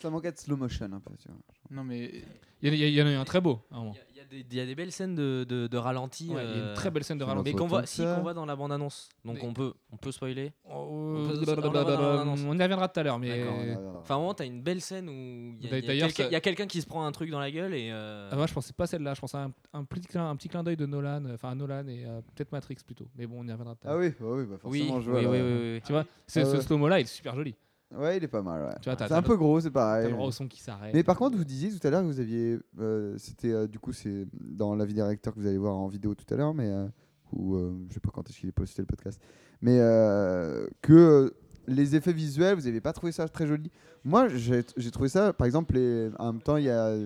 [0.00, 1.36] Ça manquait de slow motion un peu, tu vois.
[1.70, 2.24] Non mais
[2.62, 3.94] Il y, en a eu un très beau, à un moment.
[3.94, 5.66] Il y a- il y, a des- il y a des belles scènes de, de,
[5.66, 6.28] de ralenti.
[6.28, 7.50] Ouais, il y a euh, une très belle scène de ralenti.
[7.52, 9.08] Mais qu'on voit, si, qu'on voit dans la bande-annonce.
[9.24, 10.52] Donc Mais- on peut, on peut spoiler.
[10.64, 13.44] Oh, On peut- on y reviendra tout à l'heure, mais.
[13.98, 15.12] Enfin, un moment, t'as une belle scène où
[15.60, 17.90] il y a, quelqu'un- ça- qui se prend un truc dans la gueule et.
[17.90, 20.36] euh, Ah, moi, je pensais pas celle-là, je pensais à un, un petit clin, un
[20.36, 23.08] petit clin d'œil de Nolan, euh, enfin à Nolan et euh, peut-être Matrix plutôt.
[23.16, 24.00] Mais bon, on y reviendra tout à Ah l'heure.
[24.02, 25.18] oui, bah oui, bah forcément, oui, je vois.
[25.20, 25.30] oui, là.
[25.30, 25.82] oui, oui, oui.
[25.84, 27.54] Tu vois, ce, Ah slow-mo-là, il est super joli.
[27.96, 28.74] Ouais, il est pas mal, ouais.
[28.80, 30.06] Tu vois, t'as- C'est un t'as- peu gros, c'est T'as pareil.
[30.06, 30.94] le droit au son qui s'arrête.
[30.94, 32.58] Mais par contre, vous disiez tout à l'heure que vous aviez.
[32.78, 35.88] euh, C'était euh, du coup, c'est dans l'avis des réacteurs que vous allez voir en
[35.88, 36.68] vidéo tout à l'heure, mais.
[36.68, 36.86] euh,
[37.32, 39.20] ou euh, je sais pas quand est-ce qu'il est posté le podcast.
[39.62, 41.30] Mais euh, que euh,
[41.68, 43.70] les effets visuels, vous n'avez pas trouvé ça très joli.
[44.04, 46.96] Moi, j'ai j'ai trouvé ça, par exemple, les, en même temps, il y a.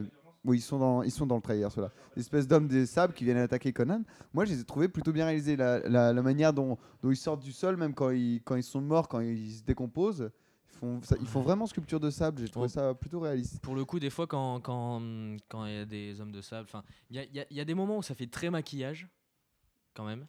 [0.46, 1.90] Oui, ils sont dans, ils sont dans le trailer, ceux-là.
[2.16, 4.02] L'espèce d'hommes des sables qui viennent attaquer Conan.
[4.34, 5.56] Moi, je les ai trouvés plutôt bien réalisés.
[5.56, 8.62] La, la, la manière dont, dont ils sortent du sol, même quand ils, quand ils
[8.62, 10.30] sont morts, quand ils se décomposent,
[10.74, 12.42] font, ça- ils font vraiment sculpture de sable.
[12.42, 13.60] J'ai trouvé ça plutôt réaliste.
[13.60, 15.00] Pour le coup, des fois, quand quand
[15.48, 17.46] quand il y a des hommes de sable, enfin, il y a, il y a-
[17.50, 19.08] il y a des moments où ça fait très maquillage,
[19.94, 20.26] quand même,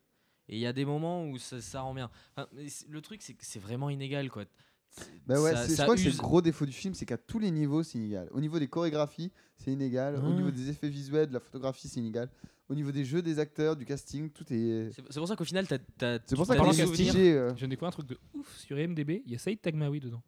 [0.48, 2.10] et il y a des moments où ça, ça rend bien.
[2.36, 2.48] Enfin,
[2.90, 4.44] le truc, c'est que c'est vraiment inégal, quoi.
[4.90, 7.18] C'est- Bah ouais, ça- je crois que c'est le gros défaut du film, c'est qu'à
[7.18, 8.30] tous les niveaux, c'est inégal.
[8.32, 10.16] Au niveau des chorégraphies, c'est inégal.
[10.24, 12.30] Au niveau des effets visuels, de la photographie, c'est inégal.
[12.70, 14.90] Au niveau des jeux, des acteurs, du casting, tout est.
[15.10, 15.78] C'est pour ça qu'au final, t'as
[16.26, 16.76] C'est pour ça souvenirs.
[16.88, 17.34] castigé.
[17.34, 19.60] euh, Je viens de découvrir un truc de ouf sur IMDB, il y a Saïd
[19.62, 20.24] Tagmaoui dedans.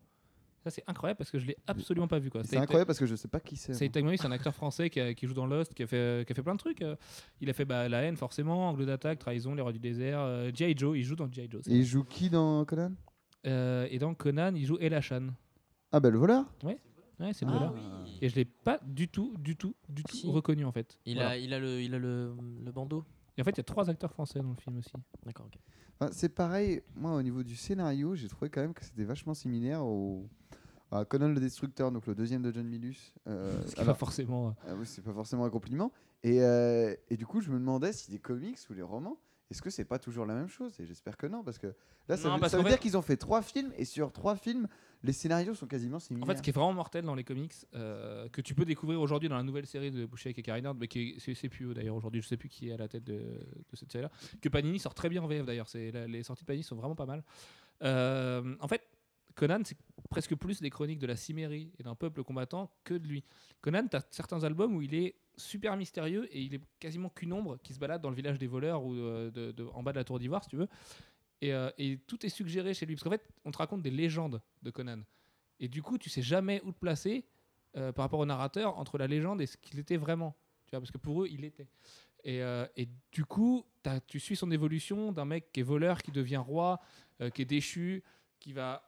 [0.67, 2.29] Ça, c'est incroyable parce que je l'ai absolument pas vu.
[2.29, 2.43] quoi.
[2.43, 3.73] C'est incroyable parce que je sais pas qui c'est.
[3.73, 3.93] Saïd moi.
[3.93, 6.33] Tagmaoui, c'est un acteur français qui, a- qui joue dans Lost, qui a fait, qui
[6.33, 6.81] a fait plein de trucs.
[6.81, 6.95] euh.
[7.39, 10.51] Il a fait bah, La haine, forcément, Angle d'attaque, Trahison, Les Rois du désert, euh,
[10.53, 10.77] G.I.
[10.77, 11.47] Joe, il joue dans G.I.
[11.49, 11.61] Joe.
[11.67, 12.91] Et il joue qui dans Conan?
[13.45, 15.27] Euh, et dans Conan, il joue Elachan.
[15.93, 16.77] Ah bah le voleur Ouais,
[17.33, 18.17] c'est le Ah oui.
[18.21, 20.27] Et je l'ai pas du tout, du tout, du tout Si.
[20.29, 20.97] reconnu en fait.
[21.05, 21.31] Il Voilà.
[21.31, 23.05] a, il a le, il a le, le bandeau.
[23.37, 24.91] Et en fait, il y a trois acteurs français dans le film aussi.
[25.25, 25.45] D'accord.
[25.47, 25.57] ok.
[25.99, 29.33] Enfin, C'est pareil, moi au niveau du scénario, j'ai trouvé quand même que c'était vachement
[29.33, 30.27] similaire au.
[30.91, 33.13] À Conan le Destructeur, donc le deuxième de John Milius.
[33.27, 34.47] Euh, Ce qui est alors- pas forcément.
[34.49, 35.91] euh, Ah oui, c'est pas forcément un compliment.
[36.23, 39.17] Et, euh, et du coup, je me demandais si les comics ou les romans,
[39.49, 40.77] est-ce que c'est pas toujours la même chose?
[40.79, 41.67] Et j'espère que non, parce que
[42.09, 43.71] là, ça Non, veut, parce ça veut qu'en dire fait- qu'ils ont fait trois films,
[43.77, 44.67] et sur trois films,
[45.03, 46.27] les scénarios sont quasiment En similaires.
[46.27, 49.29] fait, ce qui est vraiment mortel dans les comics, euh, que tu peux découvrir aujourd'hui
[49.29, 51.73] dans la nouvelle série de Boucher et Carrie Nord, mais qui est- c'est c'est plus
[51.73, 54.09] d'ailleurs aujourd'hui, je sais plus qui est à la tête de, de cette série-là,
[54.41, 56.95] que Panini sort très bien en VF d'ailleurs, c'est les sorties de Panini sont vraiment
[56.95, 57.23] pas mal.
[57.83, 58.81] Euh, en fait,
[59.37, 59.77] Conan, c'est
[60.09, 63.23] presque plus des chroniques de la cimérie et d'un peuple combattant que de lui.
[63.61, 67.31] Conan, tu as certains albums où il est super mystérieux et il est quasiment qu'une
[67.31, 70.03] ombre qui se balade dans le village des voleurs ou euh, en bas de la
[70.03, 70.67] tour d'ivoire, si tu veux.
[71.41, 72.95] Et, euh, et tout est suggéré chez lui.
[72.95, 75.01] Parce qu'en fait, on te raconte des légendes de Conan.
[75.59, 77.23] Et du coup, tu sais jamais où te placer
[77.75, 80.35] euh, par rapport au narrateur entre la légende et ce qu'il était vraiment.
[80.65, 81.67] Tu vois, parce que pour eux, il était.
[82.23, 82.41] Et,
[82.75, 83.65] et du coup,
[84.05, 86.81] tu suis son évolution d'un mec qui est voleur, qui devient roi,
[87.33, 88.03] qui est déchu,
[88.39, 88.83] qui va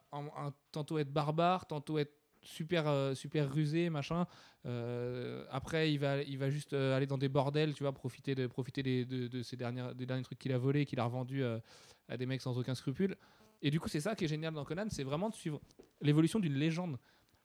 [0.72, 4.26] tantôt être barbare, tantôt être super, euh, super rusé, machin.
[4.66, 8.36] Euh, après, il va, il va juste euh, aller dans des bordels, tu vois, profiter
[8.36, 11.44] de, profiter des, de, ces dernières, des derniers trucs qu'il a volés, qu'il a revendus
[11.44, 13.16] à des mecs sans aucun scrupule.
[13.62, 15.60] Et du coup, c'est ça qui est génial dans Conan, c'est vraiment de suivre
[16.02, 16.98] l'évolution d'une légende.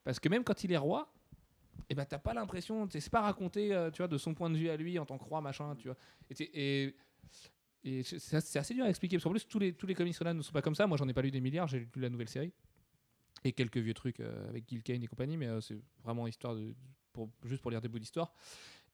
[0.05, 1.13] Parce que même quand il est roi,
[1.89, 4.71] et ben t'as pas l'impression, c'est pas raconté, tu vois, de son point de vue
[4.71, 5.97] à lui en tant que roi, machin, tu vois.
[6.39, 6.95] Et,
[7.85, 10.33] et c'est assez dur à expliquer, parce qu'en plus, tous les, tous les comics Conan
[10.33, 10.87] ne sont pas comme ça.
[10.87, 12.53] Moi, j'en ai pas lu des milliards, j'ai lu la nouvelle série.
[13.45, 16.55] Et quelques vieux trucs euh, avec Gil Kane et compagnie, mais euh, c'est vraiment histoire
[16.55, 16.75] de,
[17.45, 18.33] juste pour lire des bouts d'histoire.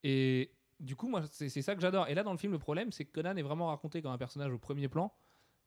[0.03, 0.51] Et
[0.81, 2.09] du coup, moi, c'est ça que j'adore.
[2.09, 4.19] Et là, dans le film, le problème, c'est que Conan est vraiment raconté comme un
[4.19, 5.15] personnage au premier plan.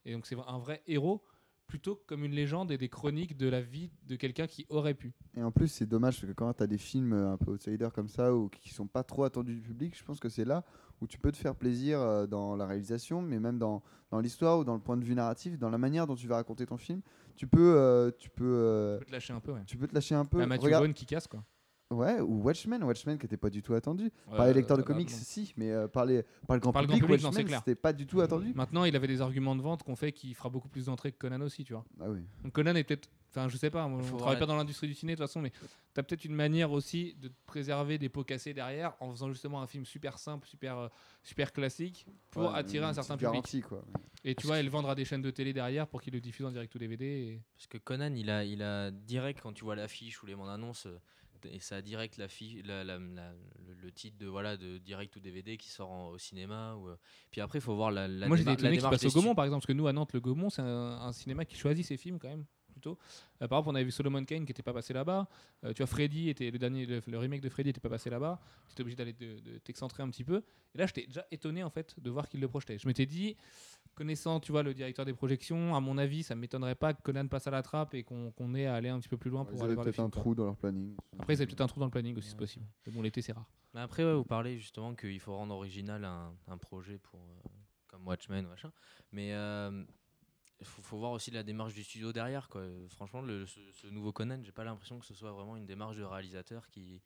[0.03, 1.23] Et donc, c'est un vrai héros,
[1.67, 4.93] plutôt que comme une légende et des chroniques de la vie de quelqu'un qui aurait
[4.93, 5.13] pu.
[5.35, 7.51] Et en plus, c'est dommage parce que quand tu as des films euh, un peu
[7.51, 10.45] outsiders comme ça ou qui sont pas trop attendus du public, je pense que c'est
[10.45, 10.63] là
[11.01, 14.59] où tu peux te faire plaisir euh, dans la réalisation, mais même dans, dans l'histoire
[14.59, 16.77] ou dans le point de vue narratif, dans la manière dont tu vas raconter ton
[16.77, 17.01] film.
[17.35, 19.63] Tu peux, euh, tu peux, euh, Tu peux te lâcher un peu, ouais.
[19.65, 20.37] tu peux te lâcher un peu.
[20.37, 21.43] Bah, Matthew Regarde- Vaughn qui casse, quoi.
[21.93, 24.11] Ouais, ou Watchmen, Watchmen qui n'était pas du tout attendu.
[24.29, 25.17] par Euh, les lecteurs de comics, non.
[25.21, 27.59] si, mais euh, par, les, par le grand Par le grand public, public, Watchmen, clair.
[27.59, 28.51] c'était pas du tout attendu.
[28.55, 31.17] Maintenant, il avait des arguments de vente qu'on fait qu'il fera beaucoup plus d'entrées que
[31.17, 31.85] Conan aussi, tu vois.
[32.01, 32.21] Ah oui.
[32.43, 33.09] Donc Conan est peut-être.
[33.35, 35.41] Enfin, je sais pas, moi, on travaille pas dans l'industrie du ciné de toute façon,
[35.41, 35.51] mais
[35.95, 39.59] t'as peut-être une manière aussi de te préserver des pots cassés derrière en faisant justement
[39.59, 40.87] un film super simple, super, euh,
[41.23, 43.31] super classique pour Ouais, attirer un certain public.
[43.31, 43.83] garantie, quoi.
[44.23, 46.51] Et tu vois, vendre à des chaînes de télé derrière pour qu'ils le diffusent en
[46.51, 47.05] direct ou DVD.
[47.05, 47.41] Et...
[47.55, 50.49] Parce que Conan, il a, il a direct, quand tu vois l'affiche ou les bandes
[50.49, 50.99] annonces, euh,
[51.51, 52.27] et ça a direct la,
[52.63, 56.75] la- la- le, titre de, voilà, de direct ou DVD qui sort en- au cinéma.
[56.75, 56.95] Ou, euh,
[57.31, 59.73] Puis après, il faut voir la, Moi, au des stu- Gaumont, par exemple, parce que
[59.73, 60.65] nous, à Nantes, le Gaumont, c'est un,
[61.01, 62.45] un cinéma qui choisit ses films quand même.
[62.71, 62.97] Plutôt.
[63.39, 65.27] Euh, par exemple, on avait vu Solomon Kane qui n'était pas passé là-bas.
[65.63, 68.09] Euh, tu vois, Freddy était le dernier, le, le remake de Freddy n'était pas passé
[68.09, 68.41] là-bas.
[68.67, 70.41] Tu étais obligé d'aller de, de t'excentrer un petit peu.
[70.73, 72.79] Et là, j'étais déjà étonné en fait de voir qu'il le projetait.
[72.79, 73.37] Je m'étais dit,
[73.93, 77.27] connaissant, tu vois, le directeur des projections, à mon avis, ça m'étonnerait pas que Conan
[77.27, 79.63] passe à la trappe et qu'on ait à aller un petit peu plus loin pour
[79.63, 80.21] aller voir peut-être un quoi.
[80.21, 80.95] trou dans leur planning.
[81.19, 82.39] Après, c'est peut-être un trou dans le planning aussi, c'est Ouais.
[82.39, 82.65] possible.
[82.85, 83.45] Mais bon, l'été, c'est rare.
[83.73, 87.49] Mais après, ouais, vous parlez justement qu'il faut rendre original un, un projet pour, euh,
[87.87, 88.71] comme Watchmen, machin.
[89.11, 89.29] Mais
[90.59, 92.47] il faut, faut voir aussi la démarche du studio derrière.
[92.49, 92.61] Quoi.
[92.61, 95.65] Euh, Franchement, le, ce, ce nouveau Conan, j'ai pas l'impression que ce soit vraiment une
[95.65, 97.01] démarche de réalisateur qui,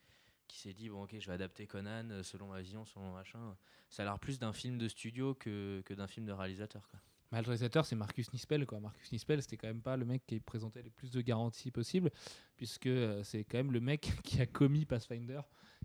[0.48, 3.56] qui s'est dit bon, ok, je vais adapter Conan euh, selon ma vision, selon machin.
[3.90, 6.88] Ça a l'air plus d'un film de studio que, que d'un film de réalisateur.
[6.90, 7.00] Quoi.
[7.32, 8.66] Le réalisateur, c'est Marcus Nispel.
[8.66, 8.80] Quoi.
[8.80, 12.10] Marcus Nispel, c'était quand même pas le mec qui présentait les plus de garanties possibles,
[12.56, 15.42] puisque euh, c'est quand même le mec qui a commis Pathfinder.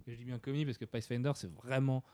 [0.07, 2.05] Et je dis bien commis parce que Pathfinder, c'est vraiment,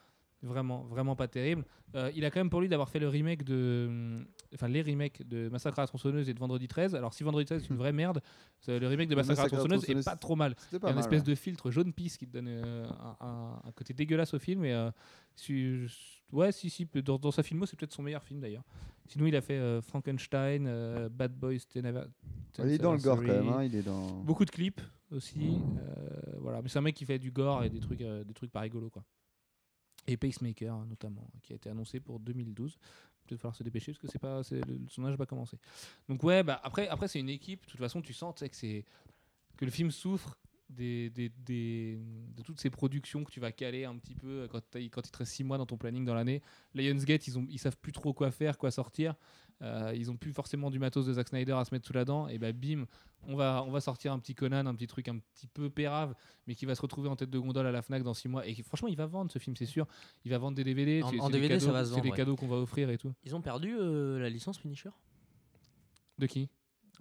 [0.43, 1.65] vraiment, vraiment pas terrible.
[1.95, 3.87] Euh, il a quand même pour lui d'avoir fait le remake de.
[3.89, 4.25] hum,
[4.55, 6.95] Enfin, les remakes de Massacre à la tronçonneuse et de Vendredi 13.
[6.95, 8.21] Alors, si Vendredi 13 c'est une vraie merde,
[8.67, 10.55] le remake de Massacre à la tronçonneuse est pas trop mal.
[10.71, 11.05] C'était Il y pas a une mal.
[11.05, 11.27] espèce ouais.
[11.27, 12.87] de filtre jaune pisse qui te donne euh,
[13.21, 14.65] un, un- côté dégueulasse au film.
[14.65, 14.91] Et, euh,
[15.37, 15.87] si-
[16.33, 18.65] ouais, si, si, dans, dans sa filmo, c'est peut-être son meilleur film d'ailleurs.
[19.07, 22.07] Sinon, il a fait euh, Frankenstein, euh, Bad Boys, Ten Ava-
[22.53, 23.49] Ten Il est dans le gore quand même.
[23.49, 24.07] hein, Il est dans.
[24.23, 25.59] Beaucoup de clips aussi.
[25.79, 28.51] euh, voilà, mais c'est un mec qui fait du gore et des trucs, des trucs
[28.51, 29.03] pas rigolos quoi.
[30.09, 32.79] Et Pacemaker hein, notamment, qui a été annoncé pour 2012.
[33.27, 35.59] Peut-être falloir se dépêcher parce que c'est pas, le, son âge va commencer.
[36.09, 37.67] Donc ouais, bah après, après c'est une équipe.
[37.67, 38.87] De toute façon, tu sens que c'est
[39.59, 40.39] que le film souffre
[40.71, 41.99] des, des, des-
[42.37, 45.19] de toutes ces productions que tu vas caler un petit peu quand, quand il te
[45.19, 46.43] reste 6 mois dans ton planning dans l'année.
[46.75, 49.15] Lionsgate, ils, ont, ils savent plus trop quoi faire, quoi sortir.
[49.61, 52.05] Euh, ils ont plus forcément du matos de Zack Snyder à se mettre sous la
[52.05, 52.29] dent.
[52.29, 52.85] Et bah bim,
[53.27, 56.15] on va, on va sortir un petit Conan, un petit truc un petit peu pérave,
[56.47, 58.47] mais qui va se retrouver en tête de gondole à la Fnac dans 6 mois.
[58.47, 59.87] Et qui, franchement, il va vendre ce film, c'est sûr.
[60.25, 61.03] Il va vendre des DVD.
[61.03, 62.17] En- c'est- en c'est des DVD, ça va se C'est vendre, des ouais.
[62.17, 63.13] cadeaux qu'on va offrir et tout.
[63.25, 64.91] Ils ont perdu euh, la licence Punisher
[66.19, 66.49] De qui?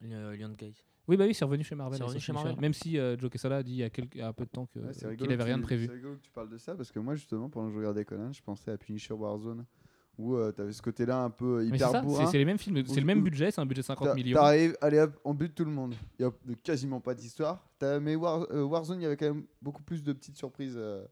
[0.04, 0.84] Euh, Lionsgate.
[1.08, 2.02] Oui, bah oui, c'est revenu chez Marvel.
[2.04, 2.34] Revenu chez.
[2.60, 4.34] Même si euh, Joe Quesada a dit il y a, quelques, il y a un
[4.34, 5.86] peu de temps Ouais, qu'il n'avait rien de prévu.
[5.88, 8.04] C'est rigolo que tu parles de ça parce que moi, justement, pendant que je regardais
[8.06, 9.66] Conan, je pensais à Punisher Warzone
[10.18, 12.26] où tu avais ce côté-là un peu Mais c'est hyper ça, c'est- bourrin.
[12.26, 14.36] c'est les mêmes films, c'est le même budget, c'est un budget de 50 T'a- millions.
[14.40, 15.94] T'arrives, allez hop, on bute tout le monde.
[16.20, 17.70] Il n'y a quasiment pas d'histoire.
[18.02, 21.06] Mais War- euh, Warzone, il y avait quand même beaucoup plus de petites surprises euh,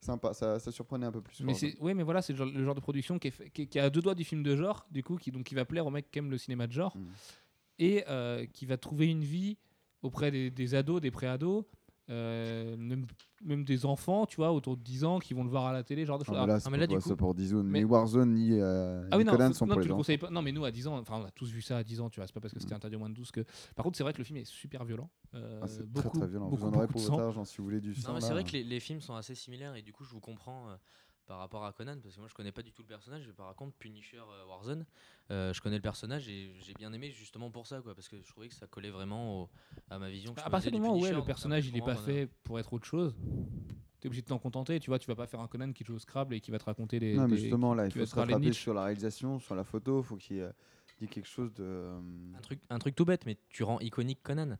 [0.00, 0.34] sympas.
[0.34, 1.40] Ça, ça surprenait un peu plus.
[1.40, 3.78] Mais ouais, mais voilà, c'est le genre, le genre de production qui est, fait- qui,
[3.80, 5.86] a à deux doigts du film de genre, du coup, qui donc qui va plaire
[5.86, 7.06] aux mecs qui aiment le cinéma de genre Mm.
[7.82, 9.56] Et euh, qui va trouver une vie
[10.02, 11.64] auprès des, des ados, des pré-ados,
[12.10, 13.06] euh, même,
[13.44, 15.82] même des enfants, tu vois, autour de 10 ans, qui vont le voir à la
[15.82, 16.32] télé, genre de Ah, choses.
[16.34, 17.68] mais Alors, là, c'est mais là, du coup- c'est pour 10 zones.
[17.68, 19.88] Mais- Ni Warzone ni, euh, Ah oui, non, faut- sont non, pour tu les le
[19.90, 19.96] gens.
[19.96, 20.30] conseilles pas.
[20.30, 22.10] Non, mais nous à 10 ans, enfin, on a tous vu ça à 10 ans,
[22.10, 23.40] tu vois, c'est pas parce que c'était interdit au moins de 12 que.
[23.76, 25.08] Par contre, c'est vrai que le film est super violent.
[25.34, 26.46] euh, Ah, c'est très très violent.
[26.50, 28.08] beaucoup, Vous en aurez pour votre argent si vous voulez du sang.
[28.08, 30.10] Non, mais c'est vrai que les, les films sont assez similaires et du coup, je
[30.10, 30.74] vous comprends euh,
[31.26, 33.30] par rapport à Conan parce que moi, je connais pas du tout le personnage.
[33.36, 34.84] Par contre, Punisher euh, Warzone,
[35.30, 38.20] euh, je connais le personnage et j'ai bien aimé justement pour ça, quoi, parce que
[38.20, 39.50] je trouvais que ça collait vraiment au-
[39.90, 40.34] à ma vision.
[40.34, 42.72] que À partir du moment où ouais, le personnage il est pas fait pour être
[42.72, 43.14] autre chose,
[44.00, 44.80] t'es obligé de t'en contenter.
[44.80, 46.58] Tu vois, tu vas pas faire un Conan qui joue au Scrabble et qui va
[46.58, 47.14] te raconter des.
[47.16, 50.00] Non, mais des- justement, là, il faut se rattraper sur la réalisation, sur la photo.
[50.00, 50.50] Il faut qu'il y ait
[51.00, 51.64] ait quelque chose de.
[51.64, 52.00] euh,
[52.36, 54.56] Un truc, un truc tout bête, mais tu rends iconique Conan.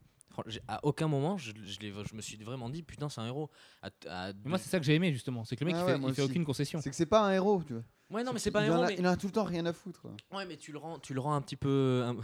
[0.67, 3.51] À aucun moment, je, je l'ai- je me suis vraiment dit, putain, c'est un héros.
[3.83, 5.43] À- à- Mais Moi, c'est ça que j'ai aimé justement.
[5.43, 6.81] C'est que le mec, Ah il, ouais, fait, il fait aucune concession.
[6.81, 7.83] C'est que c'est pas un héros, tu vois.
[8.13, 8.83] Ouais, non, mais C'est pas un en héros.
[8.83, 10.05] a- mais- Il en a tout le temps rien à foutre.
[10.31, 12.15] Ouais, mais tu le rends, tu le rends un petit peu, un-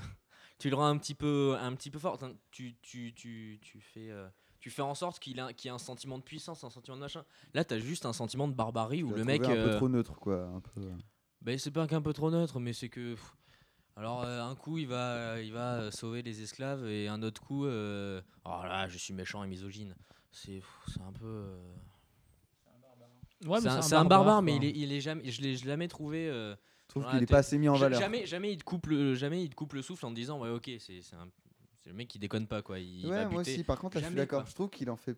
[0.59, 2.17] tu le rends un petit peu, un petit peu fort.
[2.51, 4.27] Tu, tu, tu, tu fais, euh,
[4.59, 6.95] tu fais en sorte qu'il a, qu'il y ait un sentiment de puissance, un sentiment
[6.97, 7.25] de machin.
[7.53, 10.13] Là, t'as juste un sentiment de barbarie où le mec, un peu euh, trop neutre,
[10.19, 10.43] quoi.
[10.45, 10.89] Un peu...
[11.41, 13.15] ben, c'est pas qu'un peu trop neutre, mais c'est que,
[13.95, 17.65] alors euh, un coup il va, il va sauver les esclaves et un autre coup,
[17.65, 19.95] euh, oh là, je suis méchant et misogyne.
[20.31, 21.55] C'est, c'est un peu.
[23.45, 26.29] Ouais, c'est un, barbare, mais il est, il est jamais, je l'ai jamais trouvé.
[26.29, 27.99] euh, Je trouve qu'il la est pas assez mis en valeur.
[27.99, 30.39] Jamais, jamais, il te coupe le, jamais il te coupe le souffle en te disant
[30.39, 31.01] ouais ok c'est
[31.85, 32.79] le mec qui déconne pas quoi.
[32.79, 33.53] Il ouais, va moi buter.
[33.53, 33.63] aussi.
[33.63, 34.45] Par contre, là, je suis d'accord.
[34.45, 35.17] Je trouve qu'il en fait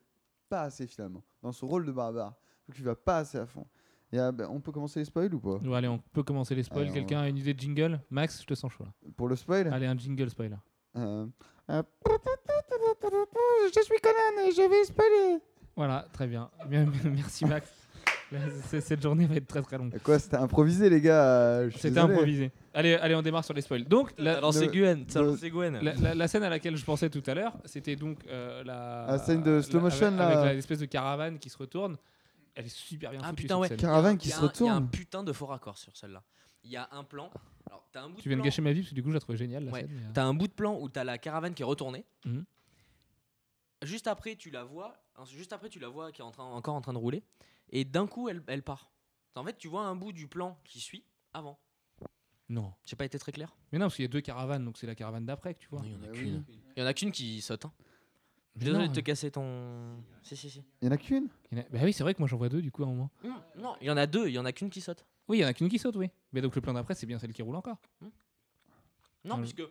[0.49, 1.23] pas assez finalement.
[1.41, 2.33] Dans son rôle de barbare.
[2.59, 3.65] Je trouve qu'il va pas assez à fond.
[4.11, 5.57] Il y a- ben, on peut commencer les spoils ou pas?
[5.57, 6.91] Bon, allez, on peut commencer les spoils.
[6.91, 7.99] Quelqu'un a une idée de jingle?
[8.09, 8.93] Max, je te sens chaud là.
[9.15, 9.67] Pour le spoil?
[9.73, 10.57] Allez, un jingle spoiler.
[10.97, 11.25] Euh,
[11.69, 11.83] euh,
[13.73, 15.39] Je suis Conan et je vais spoiler.
[15.75, 17.80] Voilà, très bien, Merci Max.
[18.81, 19.97] Cette journée va être très très longue.
[20.03, 22.51] Quoi, c'était improvisé, les gars euh, C'était improvisé.
[22.73, 23.83] Allez, allez, on démarre sur les spoils.
[23.83, 25.79] Donc, la, lancé le- Gwen, le- Gwen.
[25.81, 29.05] la, la- la scène à laquelle je pensais tout à l'heure, c'était donc euh, la,
[29.09, 30.41] La scène de slow motion, avec, là.
[30.41, 31.97] avec l'espèce de caravane qui se retourne.
[32.55, 33.67] Elle est super bien Ah foutue, putain cette ouais.
[33.69, 33.77] scène.
[33.77, 34.89] Caravane qui a se un- Il y a un retourne.
[34.89, 36.23] putain de faux raccord sur celle-là.
[36.63, 37.29] Il y a un plan.
[37.67, 38.45] Alors un bout Tu viens de plan.
[38.45, 39.83] gâcher ma vie parce que du coup, je la trouvais géniale la Ouais.
[39.83, 42.05] euh, T'as un bout de plan où t'as la caravane qui est retournée.
[42.25, 42.43] Mhm.
[43.83, 44.93] Juste après, tu la vois.
[45.17, 47.23] ensuite, Juste après, tu la vois qui est en train, encore en train de rouler.
[47.71, 48.91] Et d'un coup, elle, elle part.
[49.35, 51.57] En fait, tu vois un bout du plan qui suit avant.
[52.49, 52.73] Non.
[52.85, 53.55] J'ai pas été très clair.
[53.71, 55.69] Mais non, parce qu'il y a deux caravanes, donc c'est la caravane d'après que tu
[55.69, 55.81] vois.
[55.81, 56.43] Non, il y en a Bah qu'une.
[56.75, 57.63] Il y en a qu'une qui saute.
[57.65, 57.71] hein.
[58.55, 60.03] Je suis désolé de te casser ton.
[60.23, 60.61] Si, si, si.
[60.81, 61.29] Il y en a qu'une?
[61.51, 62.83] Il y en a- Bah oui, c'est vrai que moi j'en vois deux du coup
[62.83, 63.09] à un moment.
[63.23, 64.27] Non, non, il y en a deux.
[64.27, 65.05] Il y en a qu'une qui saute.
[65.29, 66.09] Oui, il y en a qu'une qui saute, oui.
[66.33, 67.77] Mais donc le plan d'après, c'est bien celle qui roule encore.
[69.23, 69.41] Non, Mm.
[69.43, 69.61] puisque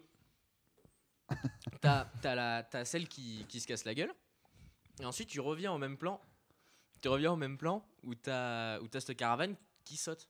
[1.82, 4.12] t'as as la t'as celle qui, qui se casse la gueule,
[5.00, 6.18] et ensuite tu reviens au même plan.
[7.00, 10.28] Tu reviens au même plan où t'as où t'as cette caravane qui saute.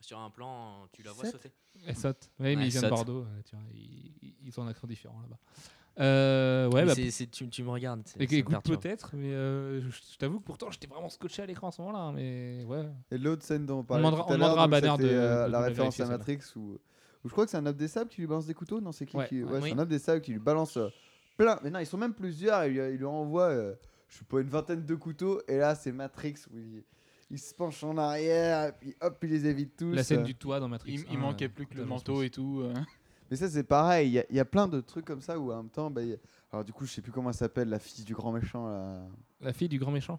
[0.00, 1.50] Sur un plan, tu la vois Sept sauter.
[1.86, 2.30] Elle saute.
[2.38, 2.88] Oui, mais Ouais, il vient de.
[2.88, 3.20] Bordeaux.
[3.22, 5.38] euh, tu vois, ils, ils ont un accent différent là-bas.
[5.98, 8.02] Euh, ouais, bah, tu, tu me regardes.
[8.18, 11.68] et- écoute, peut-être, mais euh, je, je t'avoue que pourtant j'étais vraiment scotché à l'écran
[11.68, 11.98] à ce moment-là.
[11.98, 12.86] hein, Mais ouais.
[13.10, 15.46] Et l'autre scène dont on parlait demandera- tout à on demandera à Banner de- euh,
[15.46, 16.06] de- la de référence à.
[16.06, 16.78] Matrix où, où
[17.28, 18.80] je crois que c'est un homme des sables qui lui balance des couteaux.
[18.80, 19.50] Non, c'est qui, Ouais, qui- ouais.
[19.50, 19.68] ouais, Oui.
[19.68, 20.78] c'est un homme des sables qui lui balance
[21.36, 21.58] plein.
[21.62, 22.64] Mais non, ils sont même plusieurs.
[22.64, 23.74] Il lui, il lui envoie, euh,
[24.10, 25.40] je sais pas, une vingtaine de couteaux.
[25.48, 26.82] Et là, c'est Matrix où il,
[27.30, 28.68] il se penche en arrière.
[28.68, 29.92] Et puis hop, il les évite tous.
[29.94, 30.24] La scène euh.
[30.24, 30.92] du toit dans Matrix.
[30.92, 32.60] Il, il 1, manquait euh, plus que le manteau et tout.
[32.62, 32.74] euh.
[33.30, 34.08] Mais ça, c'est pareil.
[34.08, 35.90] Il y, a- il y a plein de trucs comme ça où en même temps.
[35.90, 36.18] bah, il y a-
[36.52, 38.68] Alors, du coup, je sais plus comment elle s'appelle, la fille du grand méchant.
[38.68, 39.00] Là.
[39.40, 40.18] La fille du grand méchant?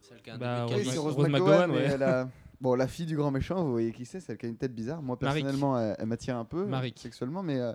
[0.00, 0.92] Celle qui a un Bah, Rose Oui, caisse.
[0.92, 1.94] c'est Rose Rose McGowan, McGowan, mais ouais.
[1.94, 2.28] elle a-
[2.60, 4.74] Bon, la fille du grand méchant, vous voyez qui c'est, celle qui a une tête
[4.74, 5.00] bizarre.
[5.00, 7.72] Moi, personnellement, elle, elle m'attire un peu sexuellement, mais, euh,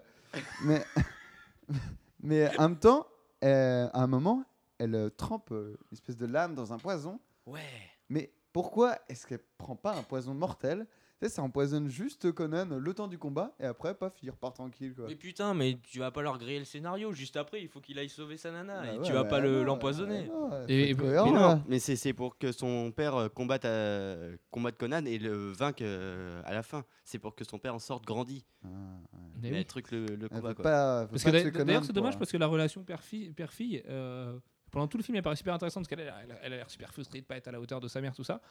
[0.63, 0.83] mais,
[2.21, 3.07] mais en même temps,
[3.43, 4.43] euh, à un moment,
[4.77, 7.19] elle euh, trempe euh, une espèce de lame dans un poison.
[7.45, 7.61] Ouais.
[8.09, 10.87] Mais pourquoi est-ce qu'elle prend pas un poison mortel?
[11.21, 14.53] Tu sais, ça empoisonne juste Conan le temps du combat, et après, paf, il repart
[14.53, 14.93] tranquille.
[14.93, 15.05] Quoi.
[15.07, 17.13] Mais putain, mais tu vas pas leur griller le scénario.
[17.13, 18.81] Juste après, il faut qu'il aille sauver sa nana.
[18.81, 20.25] Bah et ouais, tu vas bah pas le- non, l'empoisonner.
[20.27, 22.91] bah non, faut Et- être et- cohérent, Mais non, mais c'est c'est pour que son
[22.91, 24.17] père euh, combatte, à-
[24.51, 26.83] combatte Conan et le vainque à la fin.
[27.05, 28.45] C'est pour que son père en sorte grandi.
[28.65, 29.19] Ah, ouais.
[29.35, 29.57] Mais Mais oui.
[29.59, 30.63] le truc, le, le combat quoi.
[30.63, 34.37] pas- Parce que d'ailleurs- c'est dommage parce que la relation père-fille, père-fille, euh,
[34.75, 36.55] pendant tout le film, elle paraît super intéressante parce qu'elle a- elle a elle a
[36.57, 38.41] l'air super frustrée de pas être à la hauteur de sa mère, tout ça.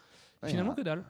[0.43, 1.05] Ouais, Finalement, que dalle.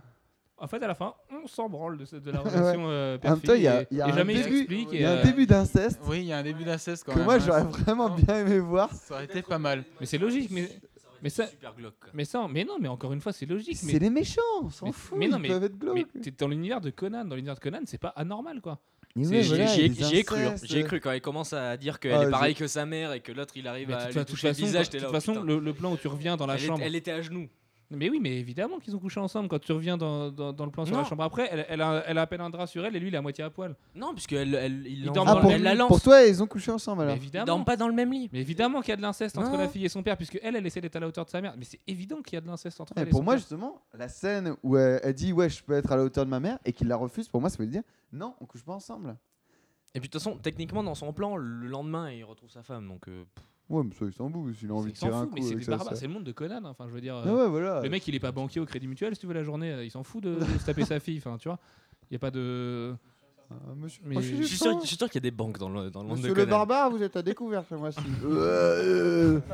[0.57, 2.41] En fait, à la fin, on s'en branle de, de la
[2.75, 6.25] relation euh, il y a- y un début- y a euh, début d'inceste Oui, il
[6.27, 7.27] y a un début d'inceste quand que même.
[7.27, 8.93] moi j'aurais vraiment bien aimé voir.
[8.93, 9.85] Ça aurait été pas mal.
[10.01, 10.51] Mais c'est logique.
[10.51, 10.69] Mais,
[11.23, 11.99] mais ça, Super glauque.
[12.01, 12.11] quoi.
[12.13, 13.77] mais ça, mais non, mais encore une fois, c'est logique.
[13.79, 15.17] C'est Mais, les méchants, on s'en mais- fout.
[15.19, 15.95] mais non, ils mais- peuvent être glauques.
[16.15, 17.25] mais t'es dans l'univers de Conan.
[17.25, 18.79] Dans l'univers de Conan, c'est pas anormal, quoi.
[19.17, 20.49] Mais c'est- ouais, J'y voilà, j'y ai, les j'y ai cru, hein.
[20.55, 20.67] incestes.
[20.67, 22.85] j'y ai cru quand elle commence à dire qu'elle Ah, est j'ai- pareille que sa
[22.85, 24.91] mère et que l'autre il arrive Mais à lui toucher le façon, visage.
[24.91, 25.45] de là, toute oh, façon, putain.
[25.45, 26.83] le, le plan où tu reviens dans la elle, est- chambre.
[26.85, 27.49] elle était à genoux.
[27.97, 29.49] Mais oui, mais évidemment qu'ils ont couché ensemble.
[29.49, 32.03] Quand tu reviens dans, dans, dans le plan sur la chambre après, elle, elle, a,
[32.07, 33.51] elle a à peine un drap sur elle et lui, il est à moitié à
[33.51, 33.75] poil.
[33.95, 35.89] Non, puisque elle, elle, il Il lance- dort Ah, dans pour, le elle la lance.
[35.89, 37.17] pour toi, ils ont couché ensemble Mais alors.
[37.17, 37.47] Ils évidemment.
[37.47, 38.29] dorment pas dans le même lit.
[38.33, 39.59] Mais évidemment qu'il y a de l'inceste entre Non.
[39.59, 41.41] la fille et son père, puisque elle, elle essaie d'être à la hauteur de sa
[41.41, 41.55] mère.
[41.57, 43.35] Mais c'est évident qu'il y a de l'inceste entre Ouais, elle et pour son moi,
[43.35, 43.39] père.
[43.41, 46.31] justement, la scène où elle, elle dit Ouais, je peux être à la hauteur de
[46.31, 48.73] ma mère et qu'il la refuse, pour moi, ça veut dire Non, on couche pas
[48.75, 49.17] ensemble.
[49.97, 52.89] Et puis de toute façon, techniquement, dans son plan, le lendemain, il retrouve sa femme.
[52.89, 54.53] Donc, euh, pff, Ouais, mais ça, il s'en bout.
[54.53, 55.89] S'il a envie de tirer un fout, coup mais c'est ça, barbares.
[55.89, 56.57] ça- C'est le monde de Conan.
[56.57, 56.63] hein.
[56.67, 57.81] Enfin, je veux dire, Ah ouais, voilà.
[57.83, 59.73] le mec, il est pas banquier au Crédit Mutuel, si tu veux, la journée.
[59.73, 61.17] euh, Il s'en fout de, de se taper sa fille.
[61.19, 61.59] Enfin, tu vois.
[62.11, 62.95] Il y a pas de.
[63.51, 65.59] Ah, monsieur, Mais- oh, je suis sûr, je suis sûr qu'il y a des banques
[65.59, 66.57] dans le, dans le monde Monsieur de le Conan.
[66.59, 67.91] barbare, vous êtes à découvert chez moi.
[67.93, 67.99] si.
[68.25, 69.41] Euh,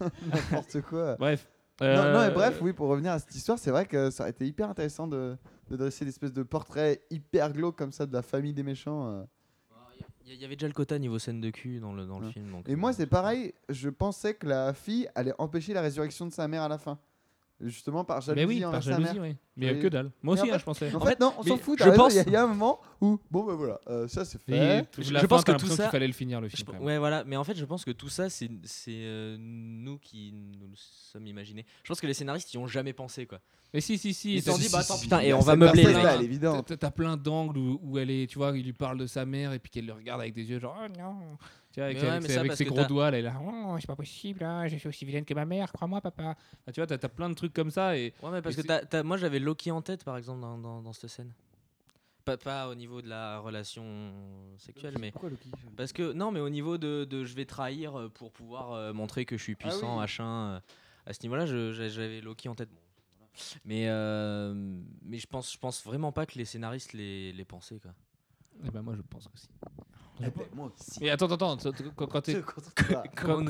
[0.32, 1.16] N'importe quoi.
[1.16, 1.48] Bref.
[1.80, 4.22] Non, non, Euh, et bref, oui, pour revenir à cette histoire, c'est vrai que ça
[4.24, 5.36] aurait été hyper intéressant de,
[5.70, 9.26] de dresser l'espèce de portrait hyper glauque comme ça de la famille des méchants.
[10.26, 10.32] Euh.
[10.34, 12.32] Il y, avait déjà le quota niveau scène de cul dans le, dans le Ouais.
[12.32, 12.50] film.
[12.50, 16.26] Donc Et euh, moi, c'est pareil, je pensais que la fille allait empêcher la résurrection
[16.26, 16.98] de sa mère à la fin.
[17.60, 19.14] Justement par jalousie Mais oui, envers par sa mère.
[19.14, 19.36] jalousie, oui.
[19.56, 20.10] Mais que dalle.
[20.22, 20.92] Moi aussi, en hein, fait- je pensais.
[20.92, 21.78] En En fait, fait, non, on s'en fout.
[21.82, 24.08] je pense- Il y a- il y, a un moment où, bon, ben voilà, euh,
[24.08, 24.84] ça c'est fait.
[24.98, 26.68] Je- la je fin, pense que tout ça- qu'il fallait le finir le film.
[26.80, 27.22] ouais, voilà.
[27.24, 30.74] Mais en fait, je pense que tout ça, c'est c'est, euh, nous qui nous le
[30.76, 31.64] sommes imaginés.
[31.84, 33.38] Je pense que les scénaristes y ont jamais pensé, quoi.
[33.72, 34.34] Mais si, si, si.
[34.34, 35.26] Ils se sont dit, si, bah attends, si, putain, si.
[35.26, 36.72] et on Cette va meubler, est évidente.
[36.78, 39.52] T'as- plein d'angles où, où elle est, tu vois, il lui parle de sa mère
[39.52, 41.14] et puis qu'elle le regarde avec des yeux genre oh non.
[41.74, 43.28] Tu vois, avec, ouais, ses, ça, avec parce ses que gros doigts là, elle est
[43.28, 46.36] là, oh, c'est pas possible, hein, je suis aussi vilaine que ma mère, crois-moi papa.
[46.62, 48.58] Enfin, tu vois, t'as as plein de trucs comme ça et Ouais, mais parce Et
[48.58, 51.10] que c'est- t'as- t'as- moi, j'avais Loki en tête, par exemple, dans, dans, dans cette
[51.10, 51.32] scène.
[52.24, 54.12] Pas, pas au niveau de la relation
[54.56, 57.98] sexuelle, mais Pourquoi Loki parce que non, mais au niveau de, de je vais trahir
[57.98, 60.00] euh, pour pouvoir euh, montrer que je suis Ah puissant, oui.
[60.00, 60.24] machin.
[60.54, 60.60] euh,
[61.06, 62.70] à ce niveau-là, j'avais Loki en tête.
[62.70, 62.78] Bon,
[63.18, 63.60] voilà.
[63.66, 64.54] Mais euh,
[65.02, 67.90] mais je pense je pense vraiment pas que les scénaristes les, les pensaient quoi.
[68.64, 69.48] Eh ben moi je pense aussi.
[70.20, 71.00] Eh ben, Moi aussi.
[71.02, 72.40] Mais attends, attends, attends, quand, quand t'es
[72.76, 73.44] quand, quand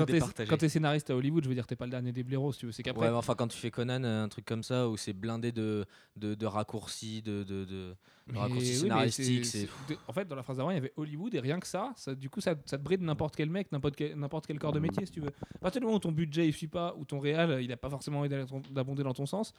[0.48, 2.66] quand scénariste à Hollywood, je veux dire, t'es pas le dernier des blaireaux, si tu
[2.66, 2.72] veux.
[2.72, 4.96] C'est Ouais, qu'après, mais enfin quand tu fais Conan, euh, un truc comme ça où
[4.96, 5.84] c'est blindé de,
[6.16, 7.94] de, de raccourcis, de, de, de-
[8.34, 10.92] raccourcis oui, scénaristiques, c'est- c'est- c'est- En fait, dans la phrase d'avant, il y avait
[10.96, 13.70] Hollywood et rien que ça, ça du coup, ça, ça te bride n'importe quel mec,
[13.70, 15.32] n'importe quel, n'importe quel corps de métier, si tu veux.
[15.54, 17.76] À partir du moment où ton budget il suit pas, ou ton réal il a
[17.76, 18.30] pas forcément envie
[18.70, 19.52] d'abonder dans ton sens,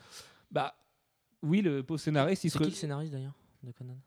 [0.52, 0.76] bah
[1.44, 2.58] oui, le pauvre scénariste, il se.
[2.58, 3.98] C'est qui le scénariste d'ailleurs de Conan?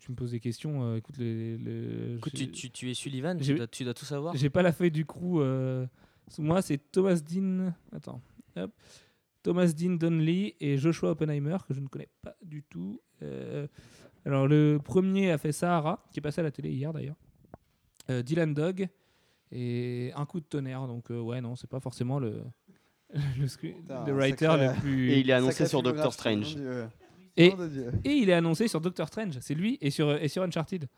[0.00, 1.56] Tu me poses des questions, euh, écoute, les.
[1.58, 4.36] les- Écoute, j'ai- tu, tu, tu es Sullivan, j'ai- tu dois, tu dois tout savoir.
[4.36, 5.38] J'ai pas la feuille du crew.
[5.40, 5.86] euh,
[6.28, 7.72] sous moi, c'est Thomas Dean.
[7.92, 8.20] Attends.
[8.56, 8.72] Hop.
[9.42, 13.00] Thomas Dean Donnelly et Joshua Oppenheimer, que je ne connais pas du tout.
[13.22, 13.66] Euh,
[14.24, 17.16] alors, le premier a fait Sahara, qui est passé à la télé hier d'ailleurs.
[18.10, 18.88] Euh, Dylan Dog
[19.52, 20.86] et Un coup de tonnerre.
[20.88, 22.42] Donc, euh, ouais, non, c'est pas forcément le,
[23.38, 25.10] le, screen- Putain, le un writer sacré- le plus.
[25.12, 26.56] Et il est annoncé Sacrée sur Doctor filmographie, Strange.
[26.56, 26.88] mon Dieu.
[27.36, 27.52] Et-
[28.04, 29.38] il est annoncé sur Doctor Strange.
[29.40, 30.88] C'est lui et sur, et sur Uncharted.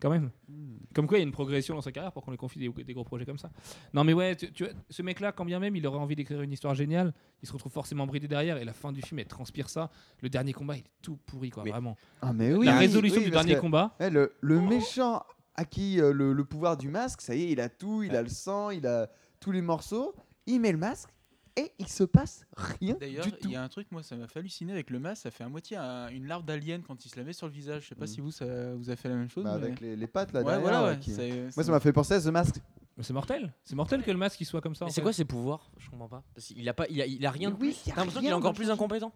[0.00, 0.30] Quand même.
[0.48, 0.76] Hmm.
[0.92, 2.68] Comme quoi, il y a une progression dans sa carrière pour qu'on lui confie des,
[2.68, 3.50] des gros projets comme ça.
[3.94, 6.42] Non, mais ouais, tu, tu vois, ce mec-là, quand bien même il aurait envie d'écrire
[6.42, 8.56] une histoire géniale, il se retrouve forcément bridé derrière.
[8.58, 9.90] Et la fin du film, elle transpire ça.
[10.20, 11.96] Le dernier combat, il est tout pourri, quoi, Mais- vraiment.
[12.20, 12.66] Ah, mais oui.
[12.66, 15.22] la résolution oui, du dernier que, combat, eh, le, le méchant
[15.54, 18.14] à qui euh, le, le pouvoir du masque, ça y est, il a tout, il
[18.16, 20.12] a le sang, il a tous les morceaux.
[20.46, 21.08] Il met le masque
[21.56, 24.40] et il se passe rien D'ailleurs, il y a un truc, moi, ça m'a fait
[24.40, 25.22] halluciner avec le masque.
[25.22, 27.52] Ça fait à moitié un- une larve d'alien quand il se la met sur le
[27.52, 27.84] visage.
[27.84, 28.08] Je sais pas Mm.
[28.08, 29.44] si vous, ça vous a fait la même chose.
[29.44, 30.60] Bah, mais- avec les, les pattes là ouais, derrière.
[30.62, 30.98] voilà, là, ouais.
[30.98, 31.12] qui-
[31.56, 32.56] Moi, ça m'a fait penser à The Mask.
[32.96, 33.52] mais c'est mortel.
[33.64, 34.86] C'est mortel que le masque il soit comme ça.
[34.88, 35.70] C'est quoi ses pouvoirs?
[35.78, 36.22] Je comprends pas.
[36.34, 37.82] Parce qu'il a pas, il a, il a rien de plus.
[37.84, 39.12] T'as l'impression qu'il est encore plus incompétent?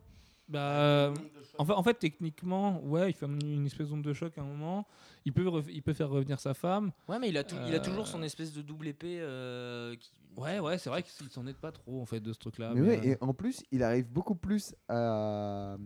[0.49, 1.13] Bah,
[1.59, 4.45] en, fait, en fait, techniquement, ouais, il fait une espèce d'onde de choc à un
[4.45, 4.87] moment.
[5.25, 6.91] Il peut, il peut faire revenir sa femme.
[7.09, 9.19] Ouais, mais il a, tout, il a toujours Euh, son espèce de double épée.
[9.21, 12.39] euh, qui- Ouais, ouais, c'est vrai qu'il s'en aide pas trop en fait de ce
[12.39, 12.73] truc-là.
[12.75, 15.77] mais mais, ouais, euh, et en plus, il arrive beaucoup plus à.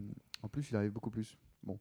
[0.42, 1.37] En plus, il arrive beaucoup plus.
[1.62, 1.79] Bon.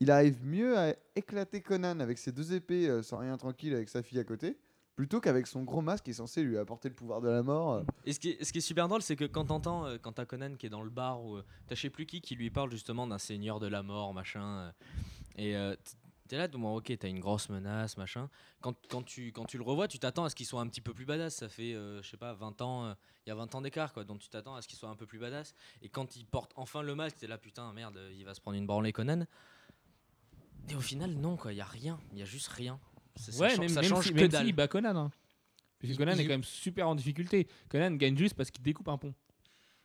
[0.00, 3.88] Il arrive mieux à éclater Conan avec ses deux épées euh, sans rien tranquille avec
[3.88, 4.56] sa fille à côté,
[4.96, 7.72] plutôt qu'avec son gros masque qui est censé lui apporter le pouvoir de la mort.
[7.72, 7.82] euh.
[8.04, 10.12] Et ce qui, est, ce qui est super drôle, c'est que quand t'entends, euh, quand
[10.12, 12.36] t'as Conan qui est dans le bar, ou euh, t'as je sais plus qui qui
[12.36, 14.72] lui parle justement d'un seigneur de la mort, machin, euh,
[15.36, 15.74] et euh,
[16.28, 18.30] t'es là, bon, ok, t'as une grosse menace, machin.
[18.60, 20.80] Quand, quand, tu, quand tu le revois, tu t'attends à ce qu'il soit un petit
[20.80, 21.34] peu plus badass.
[21.34, 22.94] Ça fait, je sais pas, 20 ans,
[23.26, 24.96] il y a 20 ans d'écart, quoi, donc tu t'attends à ce qu'il soit un
[24.96, 25.54] peu plus badass.
[25.82, 28.56] Et quand il porte enfin le masque, t'es là, putain, merde, il va se prendre
[28.56, 29.26] une branlée, Conan.
[30.70, 32.78] Et au final, non, quoi, il y a rien, il y a juste rien.
[33.16, 34.52] Ça, ça ouais, change- même, ça même change si, que même dalle.
[34.52, 34.96] bat Conan.
[34.96, 35.10] hein.
[35.78, 37.46] Parce que Il- Conan est quand même super en difficulté.
[37.68, 39.14] Conan gagne juste parce qu'il découpe un pont.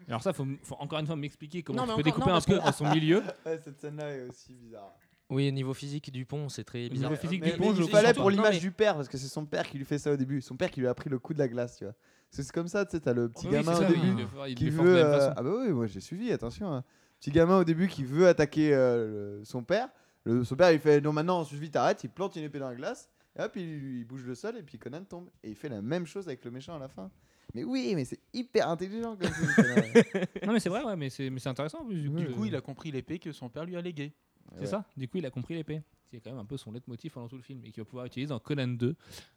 [0.08, 2.60] Alors ça, faut, faut encore une fois m'expliquer comment peux encore- découper non, un pont
[2.62, 3.22] à son milieu.
[3.46, 4.94] Ouais, cette scène-là est aussi bizarre.
[5.30, 7.12] Oui, au niveau physique du pont, c'est très Au bizarre.
[7.12, 9.08] niveau physique mais, du mais pont, je il fallait pour l'image mais- du père, parce
[9.10, 10.42] que c'est son père qui lui fait ça au début.
[10.42, 11.94] Son père qui lui a pris le coup de la glace, tu vois.
[12.32, 14.26] C'est comme ça, tu sais, t'as le petit gamin au ça, oui, début il le
[14.28, 14.96] fait- il qui veut.
[14.98, 15.32] euh.
[15.36, 16.74] Ah bah oui, moi j'ai suivi, attention.
[16.74, 16.84] hein.
[17.20, 19.90] Petit gamin au début qui veut attaquer euh, le- son père.
[20.24, 22.70] Le, son père il fait non maintenant on suffit t'arrêtes, il plante une épée dans
[22.70, 23.10] la glace.
[23.40, 25.30] Et hop, il, il bouge le sol et puis Conan tombe.
[25.44, 27.10] Et il fait la même chose avec le méchant à la fin.
[27.56, 29.32] Mais oui, mais c'est hyper intelligent comme.
[30.46, 31.84] Non mais c'est vrai, ouais, mais c'est mais c'est intéressant.
[31.86, 34.14] Du coup, Du coup, il a compris l'épée que son père lui a léguée.
[34.54, 34.66] c'est Ouais.
[34.68, 34.86] ça.
[34.98, 35.82] Du coup, il a compris l'épée.
[36.12, 38.06] C'est quand même un peu son leitmotiv pendant tout le film et qu'il va pouvoir
[38.06, 38.96] utiliser dans Conan 2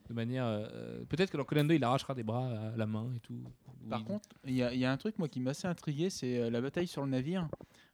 [0.09, 0.45] de manière.
[0.47, 3.43] euh, Peut-être que dans Conan 2, il arrachera des bras à la main et tout.
[3.91, 6.09] Par contre, il y, a- il y a un truc moi qui m'a assez intrigué,
[6.09, 7.47] c'est euh, la bataille sur le navire.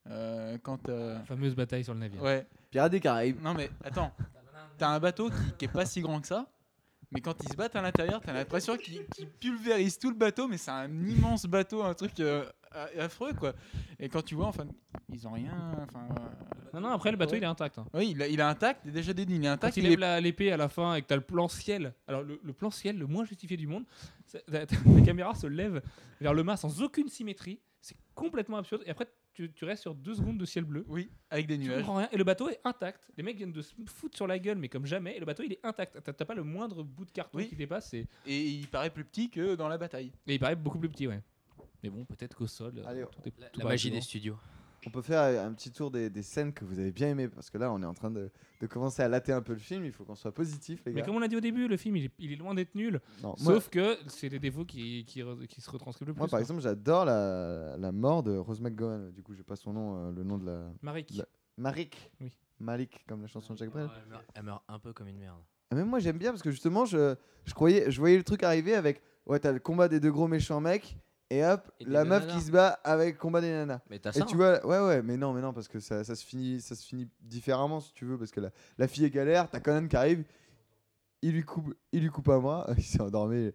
[0.08, 2.22] Euh, quand euh, La fameuse bataille sur le navire.
[2.22, 3.40] ouais, Pirates des Caraïbes.
[3.42, 4.12] non mais attends,
[4.78, 6.46] t'as un bateau qui, qui est pas si grand que ça,
[7.10, 9.04] mais quand ils se battent à l'intérieur, t'as l'impression qu'ils
[9.40, 12.44] pulvérisent tout le bateau, mais c'est un immense bateau, un truc euh,
[12.98, 13.54] affreux quoi.
[13.98, 14.64] Et quand tu vois, enfin,
[15.12, 15.56] ils ont rien,
[15.88, 16.06] enfin.
[16.10, 17.38] euh, Non, non, après le bateau ouais.
[17.38, 17.78] il est intact.
[17.78, 17.86] hein.
[17.94, 19.76] Oui, il, est intact, il est déjà dédié, il est Quand intact.
[19.78, 22.22] il il lève est- l'épée à la fin et que t'as le plan ciel, alors
[22.22, 23.84] le, le plan ciel le moins justifié du monde,
[24.48, 24.66] la
[25.04, 25.80] caméra se lève
[26.20, 28.82] vers le mât sans aucune symétrie, c'est complètement absurde.
[28.84, 29.08] Et après,
[29.46, 30.84] tu, tu restes sur deux secondes de ciel bleu.
[30.88, 31.78] Oui, avec des Tu nuages.
[31.78, 32.08] comprends rien.
[32.10, 33.08] Et le bateau est intact.
[33.16, 35.16] Les mecs viennent de se foutre sur la gueule, mais comme jamais.
[35.16, 35.98] Et le bateau, il est intact.
[36.02, 37.48] T'as t'as pas le moindre bout de carton Oui.
[37.48, 37.94] qui dépasse.
[37.94, 40.10] Et, Et il paraît plus petit que dans la bataille.
[40.26, 41.20] et il paraît beaucoup plus petit, ouais.
[41.84, 42.72] Mais bon, peut-être qu'au sol.
[42.78, 44.36] euh, Allez, tout est- La, tout la magie des studios.
[44.86, 47.50] On peut faire un petit tour des, des scènes que vous avez bien aimées parce
[47.50, 49.84] que là on est en train de, de commencer à latter un peu le film.
[49.84, 51.06] Il faut qu'on soit positif, les Mais gars.
[51.06, 53.00] comme on l'a dit au début, le film, il est, il est loin d'être nul.
[53.22, 56.18] Non, moi, Sauf que c'est les défauts qui, qui, re- qui se retranscrivent le plus.
[56.20, 56.40] moi, par quoi.
[56.40, 59.10] exemple, j'adore la, la mort de Rose McGowan.
[59.10, 60.70] Du coup, j'ai pas son nom, euh, le nom de la.
[60.82, 61.10] Marik.
[61.16, 61.26] la-
[61.56, 62.10] Marik.
[62.20, 62.32] Oui.
[62.60, 63.88] Malik, comme la chanson de Jacques Brel.
[64.04, 65.38] elle, meurt, elle meurt un peu comme une merde.
[65.70, 67.14] Ah, mais moi j'aime bien parce que justement je,
[67.44, 70.26] je croyais je voyais le truc arriver avec ouais t'as le combat des deux gros
[70.26, 70.96] méchants mecs
[71.30, 72.34] et hop Et la meuf nanas.
[72.34, 74.24] qui se bat avec combat des nanas Mais t'as et ça.
[74.24, 74.60] tu hein.
[74.60, 76.86] vois ouais ouais mais non mais non parce que ça, ça se finit ça se
[76.86, 79.96] finit différemment si tu veux parce que la, la fille est galère t'as Conan qui
[79.96, 80.24] arrive
[81.22, 83.52] il lui coupe il lui coupe un bras il s'est endormi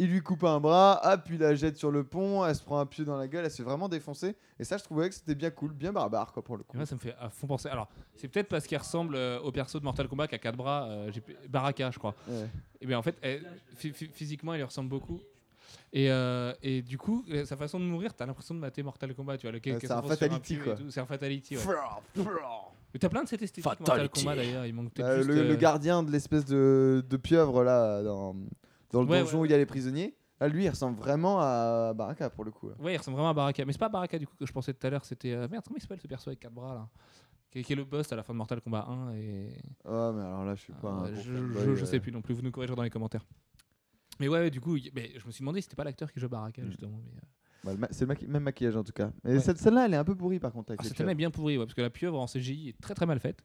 [0.00, 2.62] il lui coupe un bras ah puis il la jette sur le pont elle se
[2.64, 5.08] prend un pieu dans la gueule elle se fait vraiment défoncer et ça je trouvais
[5.08, 7.30] que c'était bien cool bien barbare quoi pour le coup Et ça me fait à
[7.30, 7.68] fond penser.
[7.68, 10.56] Alors, c'est peut-être parce qu'il ressemble euh, au perso de Mortal Kombat qui a quatre
[10.56, 10.88] bras.
[10.88, 12.14] euh, j'ai- Baraka, je crois.
[12.28, 12.48] Ouais.
[12.80, 13.46] Et bien en fait, elle-
[13.76, 15.20] phy- phy- physiquement, il lui ressemble beaucoup.
[15.92, 19.14] Et, euh, et du coup, euh, sa façon de mourir, t'as l'impression de mater Mortal
[19.14, 19.38] Kombat.
[19.38, 20.76] Tu vois, Ouais, c'est un fatality, quoi.
[20.90, 21.56] C'est un fatality.
[21.56, 21.64] Ouais.
[22.92, 24.20] Mais t'as plein de cette esthétique Mortal Fatality.
[24.24, 24.66] Kombat d'ailleurs.
[24.66, 28.34] Il manque Euh, juste, le, le euh, gardien de l'espèce de, de pieuvre là dans,
[28.92, 30.14] dans le Ouais, donjon ouais, où il y a les prisonniers.
[30.40, 32.68] Là, lui, il ressemble vraiment à Baraka pour le coup.
[32.68, 32.74] là.
[32.80, 33.64] Ouais, il ressemble vraiment à Baraka.
[33.64, 35.04] Mais c'est pas Baraka du coup que je pensais tout à l'heure.
[35.04, 35.32] C'était.
[35.32, 36.88] euh, Merde, comment il s'appelle ce perso avec quatre bras là?
[37.62, 39.48] Qui est, le boss à la fin de Mortal Kombat 1 et.
[39.84, 40.88] Ah, mais alors là, je suis pas.
[40.88, 43.24] un gros je, je- je sais plus non plus, vous nous corrigerez dans les commentaires.
[44.20, 46.28] Mais ouais, du coup, mais je me suis demandé si c'était pas l'acteur qui joue
[46.28, 46.66] Baraka Mm.
[46.70, 47.00] justement.
[47.06, 47.26] Mais, euh,
[47.64, 49.10] Bah, c'est le maqui- même maquillage en tout cas.
[49.24, 49.54] Mais Ouais.
[49.56, 50.70] celle-là, elle est un peu pourrie par contre.
[50.70, 52.80] Avec ah, cette scène est bien pourrie, ouais, parce que la pieuvre en CGI est
[52.80, 53.42] très très mal faite.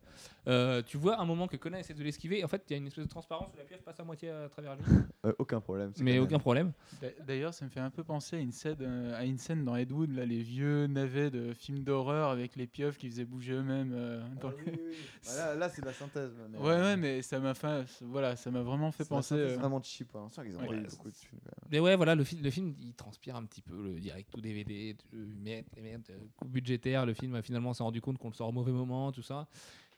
[0.48, 2.78] Euh, tu vois un moment que Conan essaie de l'esquiver, en fait, il y a
[2.78, 4.84] une espèce de transparence où la pieuvre passe à moitié à travers lui.
[5.26, 5.92] Euh, aucun problème.
[5.94, 6.72] c'est mais aucun problème.
[7.02, 9.66] D'a- D'ailleurs, ça me fait un peu penser à une scène, euh, à une scène
[9.66, 13.26] dans Ed Wood, là, les vieux navets de films d'horreur avec les pieuvres qui faisaient
[13.26, 13.92] bouger eux-mêmes.
[13.94, 14.96] euh, Ah dans- oui, oui, oui.
[15.24, 16.32] Voilà, là, c'est de la synthèse.
[16.50, 19.36] mais- Ouais, ouais, mais ça m'a fait, voilà, ça m'a vraiment fait c'est penser.
[19.36, 20.16] euh, vraiment cheap.
[20.16, 20.30] hein.
[20.34, 20.68] Qu'ils ont Ouais.
[20.68, 21.42] pas eu Ouais, beaucoup de même.
[21.70, 24.42] Mais ouais, voilà, le, film le film il transpire un petit peu, le direct ou
[24.42, 27.06] DVD, merde, merde, euh, coup budgétaire.
[27.06, 29.48] Le film, finalement, s'est rendu compte qu'on le sort au mauvais moment, tout ça.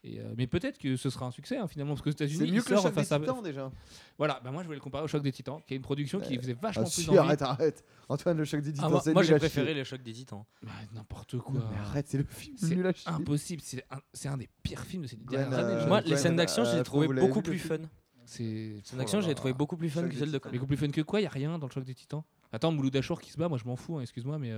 [0.03, 2.39] Et, euh, mais peut-être que ce sera un succès hein, finalement, parce que aux États-Unis,
[2.39, 3.72] C'est il mieux que le choc des face à- titans déjà.
[4.18, 6.20] Voilà, bah moi je voulais le comparer au Choc des Titans, qui est une production
[6.20, 7.20] qui faisait vachement Ah, plus si, envie.
[7.20, 7.86] arrête, arrête.
[8.09, 10.43] Antoine, le choc des titans, Ah, moi, c'est moi, j'ai préféré le choc des titans.
[10.64, 11.53] Bah, N'importe quoi.
[11.53, 13.12] Non, mais arrête, c'est le film C'est nul à chier.
[13.12, 15.82] impossible, c'est un, c'est un des pires films de ces dernières années.
[15.84, 17.82] euh, Moi, les scènes d'action, je les ai Flo, trouvées vous l'avez beaucoup plus film
[17.84, 17.89] fun.
[18.26, 19.36] C'est Les scènes d'action, là je les ai là.
[19.36, 20.51] trouvées beaucoup plus fun que celles de Titans.
[20.51, 22.24] Mais beaucoup plus fun que quoi Il y a rien dans le Choc des Titans?
[22.54, 24.54] Attends, Mouloud Achour qui se bat, moi je m'en fous, hein, excuse-moi, mais il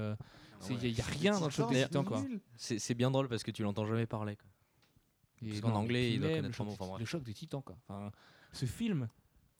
[0.75, 0.89] ouais.
[0.91, 2.05] y, a rien dans le Choc des Titans.
[2.57, 4.35] C'est bien drôle parce que tu l'entends jamais parler.
[4.35, 4.47] quoi.
[5.43, 7.75] Et Parce qu'en anglais, il doit connaître le choc, enfin, le choc des Titans quoi.
[7.87, 8.11] Enfin,
[8.53, 9.09] ce film,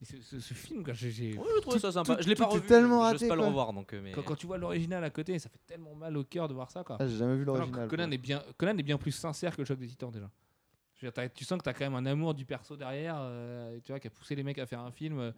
[0.01, 2.15] ce, ce- ce film quand j'ai- Ouais, je trouve ça sympa.
[2.15, 2.65] tout- je l'ai pas revu.
[2.65, 3.93] tellement je- raté, J'ose pas le revoir donc.
[3.93, 4.11] euh, Mais...
[4.11, 6.71] quand, quand tu vois l'original à côté, ça fait tellement mal au cœur de voir
[6.71, 6.97] ça quoi.
[6.99, 7.87] Ah, j'ai jamais vu l'original.
[7.89, 10.29] Conan est bien, Conan est bien plus sincère que le choc des Titans déjà.
[10.95, 12.77] Je veux dire, t'as- tu sens que tu as quand même un amour du perso
[12.77, 15.19] derrière, euh, tu vois, qui a poussé les mecs à faire un film.
[15.19, 15.31] euh.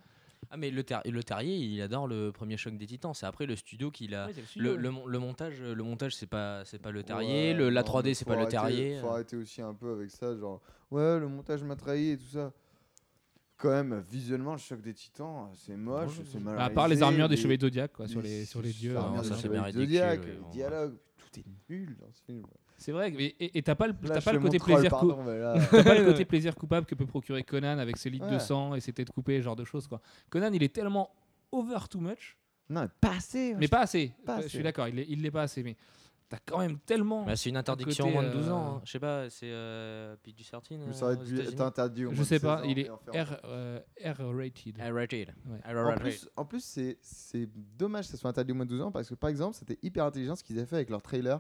[0.52, 3.14] Ah mais le, ter- le terrier, il adore le premier choc des Titans.
[3.14, 4.28] C'est après le studio qui l'a.
[4.28, 5.02] Ouais, c'est le studio, Le, ouais.
[5.06, 7.52] le, le montage, le montage, c'est pas, c'est pas le terrier.
[7.52, 9.00] Ouais, le, la non, 3D, mais c'est pas le arrêter- terrier.
[9.02, 12.26] Faut arrêter aussi un peu avec ça, genre ouais, le montage m'a trahi et tout
[12.26, 12.52] ça.
[13.58, 17.02] Quand même, visuellement, le choc des titans, c'est moche, c'est mal Bah, à part les
[17.02, 18.92] armures des chevaliers Zodiac quoi, sur les- sur les dieux.
[18.92, 20.96] les armures ça, des c'est chevaliers bien du ridicule, Zodiac, ouais, les dialogues,
[21.42, 22.44] est nul dans ce film.
[22.78, 25.56] C'est vrai, et- t'as pas le, pas le côté troll, plaisir cou- pardon, mais là-
[25.72, 28.76] T'as pas le côté plaisir coupable que peut procurer Conan avec ses litres de sang
[28.76, 30.02] et ses têtes coupées, ce genre de choses quoi.
[30.30, 31.10] Conan il est tellement
[31.52, 32.36] over too much,
[32.70, 33.56] Non, pas assez.
[33.58, 34.12] mais pas assez.
[34.26, 34.50] Pas Je assez.
[34.50, 35.78] suis d'accord, il l'est pas assez, mais
[36.30, 37.24] t'as quand même tellement.
[37.26, 38.66] Bah, c'est une interdiction côté, moins de 12 ans.
[38.66, 38.82] euh, hein.
[38.86, 42.26] Je sais pas, c'est euh, PG-13 Mais euh, ça États-Unis être interdit au je moins
[42.26, 42.90] sais de pas, 16 ans il est
[43.46, 44.78] euh, R-rated.
[44.80, 45.34] R-rated.
[45.48, 45.76] Ouais.
[45.76, 48.82] En plus, en plus c'est, c'est dommage que ça soit interdit au moins de 12
[48.82, 51.40] ans parce que par exemple, c'était hyper intelligent ce qu'ils avaient fait avec leur trailer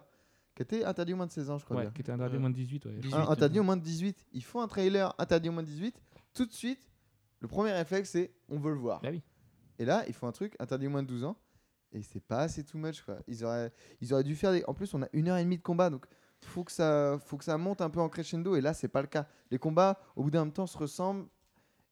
[0.55, 1.75] qui était interdit au moins de 16 ans, je crois.
[1.77, 1.91] Ouais, bien.
[1.91, 2.85] qui était interdit Euh, moins de 18.
[2.85, 2.93] Ouais.
[2.99, 3.13] 18.
[3.13, 4.25] Un- interdit au moins de 18.
[4.31, 5.99] Ils font un trailer interdit au moins de 18.
[6.33, 6.89] Tout de suite,
[7.41, 9.01] le premier réflexe, c'est on veut le voir.
[9.01, 9.21] Bah oui.
[9.79, 11.35] Et là, ils font un truc interdit au moins de 12 ans.
[11.91, 13.01] Et c'est pas assez too much.
[13.01, 13.19] Quoi.
[13.27, 13.71] Ils, auraient,
[14.01, 14.63] ils auraient dû faire des.
[14.65, 15.89] En plus, on a une heure et demie de combat.
[15.89, 16.05] Donc,
[16.41, 18.55] faut que ça, faut que ça monte un peu en crescendo.
[18.55, 19.27] Et là, c'est pas le cas.
[19.51, 21.27] Les combats, au bout d'un temps, se ressemblent.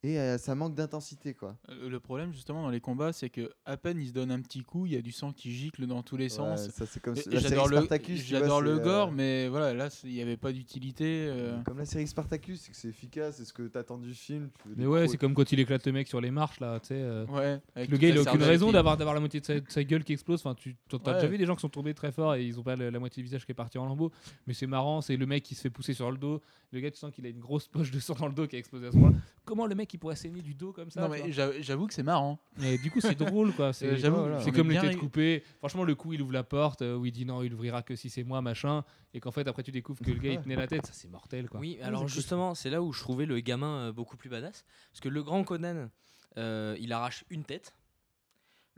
[0.06, 1.34] Et euh, ça manque d'intensité.
[1.34, 1.56] quoi.
[1.70, 4.42] Euh, Le problème justement dans les combats, c'est que à peine il se donne un
[4.42, 6.70] petit coup, il y a du sang qui gicle dans tous les Ouais, sens.
[6.72, 10.22] ça, c'est comme J'adore le, j'adore le c'est, euh, gore, mais voilà, là il n'y
[10.22, 11.28] avait pas d'utilité.
[11.30, 11.62] euh.
[11.64, 14.50] Comme la série Spartacus, c'est que c'est efficace, c'est ce que t'attends du film.
[14.62, 16.88] tu Mais ouais, c'est comme quand il éclate le mec sur les marches là, tu
[16.88, 16.96] sais.
[16.96, 19.60] euh, Ouais, avec Le gars, il a aucune raison d'avoir d'avoir la moitié de sa,
[19.60, 20.42] de sa gueule qui explose.
[20.42, 21.14] Enfin, tu t'as Ouais.
[21.14, 23.22] déjà vu des gens qui sont tombés très fort et ils ont pas la moitié
[23.24, 24.12] du visage qui est parti en lambeaux.
[24.48, 26.42] Mais c'est marrant, c'est le mec qui se fait pousser sur le dos.
[26.74, 28.56] Le gars, tu sens qu'il a une grosse poche de sang dans le dos qui
[28.56, 29.18] a explosé à ce moment-là.
[29.46, 32.04] Comment le mec il pourrait saigner du dos comme ça Non, mais j'avoue que c'est
[32.04, 32.40] marrant.
[32.58, 33.74] Mais du coup, c'est drôle, quoi.
[33.74, 34.44] C'est Euh, voilà.
[34.52, 35.44] comme les têtes coupées.
[35.60, 37.96] Franchement, le coup, il ouvre la porte euh, où il dit non, il ouvrira que
[37.96, 38.84] si c'est moi, machin.
[39.14, 40.86] Et qu'en fait, après, tu découvres que le gars, il tenait la tête.
[40.86, 41.60] Ça, c'est mortel, quoi.
[41.60, 44.66] Oui, alors justement, c'est là où je trouvais le gamin euh, beaucoup plus badass.
[44.92, 45.90] Parce que le grand Conan,
[46.38, 47.76] euh, il arrache une tête.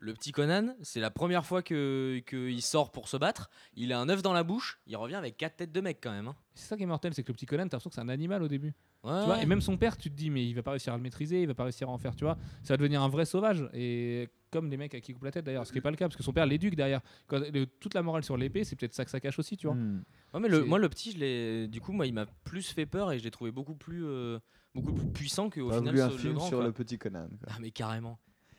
[0.05, 3.49] Le petit Conan, c'est la première fois que qu'il sort pour se battre.
[3.75, 4.79] Il a un œuf dans la bouche.
[4.85, 6.27] Il revient avec quatre têtes de mec quand même.
[6.27, 6.35] hein.
[6.53, 8.09] C'est ça qui est mortel, c'est que le petit Conan, t'as l'impression que c'est un
[8.09, 8.73] animal au début.
[9.03, 9.43] Ouais, Tu vois, ouais.
[9.43, 11.41] et même son père, tu te dis, mais il va pas réussir à le maîtriser,
[11.41, 12.37] il va pas réussir à en faire, tu vois.
[12.63, 13.67] Ça va devenir un vrai sauvage.
[13.73, 15.91] Et comme les mecs à qui il coupe la tête d'ailleurs, ce qui est pas
[15.91, 17.01] le cas, parce que son père l'éduque derrière.
[17.27, 19.65] Quand, le- toute la morale sur l'épée, c'est peut-être ça que ça cache aussi, tu
[19.67, 19.75] vois.
[19.75, 20.03] Hmm.
[20.33, 22.85] Ouais, mais le, moi, le petit, je l'ai, du coup, moi, il m'a plus fait
[22.85, 24.39] peur et je l'ai trouvé beaucoup plus, euh,
[24.75, 26.47] beaucoup plus puissant qu'au final voulu un ce- le film grand.
[26.47, 26.67] sur quoi.
[26.67, 27.27] le petit Conan.
[27.27, 27.49] quoi.
[27.51, 28.17] Ah, mais carrément.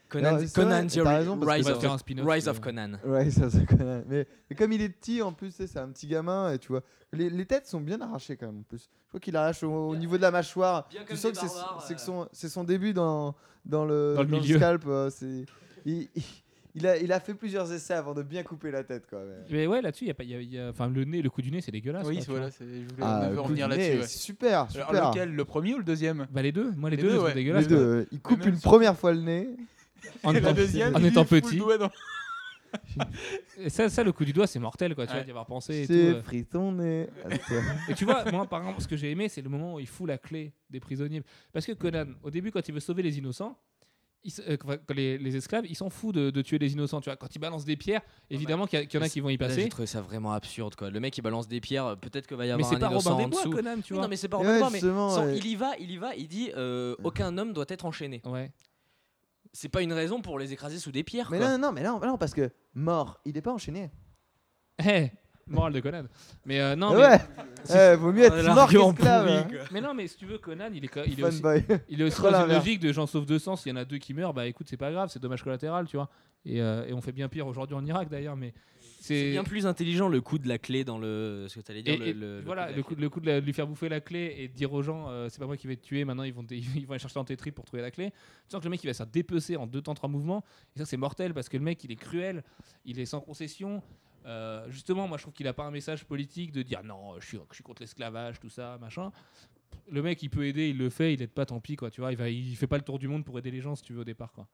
[0.08, 3.50] Conan, c'est Conan vrai, raison, Rise, of, un Rise.
[3.68, 4.02] Conan.
[4.08, 6.82] Mais, mais comme il est petit, en plus, c'est un petit gamin, et tu vois,
[7.12, 8.58] les, les têtes sont bien arrachées quand même.
[8.60, 10.86] En plus, je crois qu'il arrache au, au niveau de la mâchoire.
[10.90, 11.38] Bien Tu sens que
[11.86, 11.98] c'est euh.
[11.98, 13.34] son, c'est son début dans,
[13.64, 14.56] dans le, Dans le milieu.
[14.56, 14.84] scalp.
[14.86, 15.10] euh,
[15.84, 19.20] il, a, il a fait plusieurs essais avant de bien couper la tête, quoi.
[19.24, 20.24] mais- Mais ouais, là-dessus, il y a pas.
[20.24, 22.06] il y a- il y a- Enfin, le nez, le coup du nez, c'est dégueulasse.
[22.06, 23.98] oui, quoi, voilà, je voulais Ah, revenir là-dessus.
[24.00, 24.06] ouais.
[24.06, 24.88] Super, super.
[24.90, 26.26] Alors lequel, le premier ou le deuxième?
[26.30, 26.70] Bah, les deux.
[26.76, 27.34] Moi, les, Les deux, deux, sont ouais.
[27.34, 29.48] Les deux, euh, il coupe une première fois le nez.
[30.22, 31.56] En Et étant, la deuxième, en il étant fout le petit.
[31.58, 31.90] doigt dans-
[33.58, 35.06] Et ça, ça, le coup du doigt, c'est mortel, quoi.
[35.06, 35.24] Tu vois, Ouais.
[35.24, 35.82] d'y avoir pensé.
[35.82, 36.20] Et, tout, C'est euh.
[36.22, 37.08] pris ton nez.
[37.88, 39.86] Et tu vois, moi, par exemple, ce que j'ai aimé, c'est le moment où il
[39.86, 41.22] fout la clé des prisonniers.
[41.52, 43.58] Parce que Conan, au début, quand il veut sauver les innocents,
[44.24, 47.00] il euh, quand les, les esclaves, ils s'en foutent de, de tuer les innocents.
[47.00, 49.08] Tu vois, quand il balance des pierres, évidemment qu'il y, a- qu'il y en a
[49.08, 49.62] qui vont y passer.
[49.62, 50.90] j'ai trouvé ça vraiment absurde, quoi.
[50.90, 51.96] Le mec, il balance des pierres.
[52.00, 53.50] Peut-être que va y Mais avoir c'est un pas innocent Robin en des Bois, dessous.
[53.52, 54.02] Conan, tu Oui, vois.
[54.02, 55.38] non, mais c'est pas Ouais, Robin des Bois, mais sans- ouais.
[55.38, 58.20] il y va, il y va, il dit euh, aucun homme doit être enchaîné.
[58.24, 58.50] Ouais.
[59.58, 61.28] C'est pas une raison pour les écraser sous des pierres.
[61.30, 61.48] Mais quoi.
[61.48, 63.90] non, non, mais non, non, parce que mort, il est pas enchaîné.
[64.86, 65.10] Eh,
[65.46, 66.04] morale de Conan.
[66.44, 66.94] Mais euh, non, Ah
[67.66, 69.24] mais, ouais, Eh, vaut mieux être Oh, mort l'argument qu'esclave.
[69.44, 69.64] pourri, hein.
[69.72, 71.64] mais non, mais si tu veux, Conan, il est, co- il est aussi, Fanboy.
[71.88, 72.58] il est aussi Trop dans une l'inverse.
[72.66, 73.56] logique de j'en sauve 200.
[73.56, 75.86] S'il y en a deux qui meurent, bah écoute, c'est pas grave, c'est dommage collatéral,
[75.86, 76.10] tu vois.
[76.44, 78.52] Et, euh, et on fait bien pire aujourd'hui en Irak d'ailleurs, mais
[79.06, 81.46] C'est bien plus intelligent le coup de la clé dans le.
[81.48, 81.94] Ce que t'allais dire.
[81.94, 83.02] Et, le, et le- le voilà, le coup, clé.
[83.02, 85.08] le coup de, la- de lui faire bouffer la clé et de dire aux gens,
[85.08, 87.14] euh, c'est pas moi qui vais te tuer, maintenant ils vont, ils vont aller chercher
[87.14, 88.10] dans tes tripes pour trouver la clé.
[88.10, 88.16] Tu
[88.50, 90.44] sens que le mec il va se faire dépecer en deux temps, trois mouvements.
[90.74, 92.42] Et ça c'est mortel parce que le mec il est cruel,
[92.84, 93.82] il est sans concession.
[94.26, 97.26] Euh, justement, moi je trouve qu'il a pas un message politique de dire non, je
[97.26, 99.12] suis, je suis contre l'esclavage, tout ça, machin.
[99.90, 102.00] Le mec il peut aider, il le fait, il aide pas, tant pis quoi, tu
[102.00, 102.10] vois.
[102.10, 103.92] Il, va, il fait pas le tour du monde pour aider les gens si tu
[103.92, 104.48] veux au départ quoi.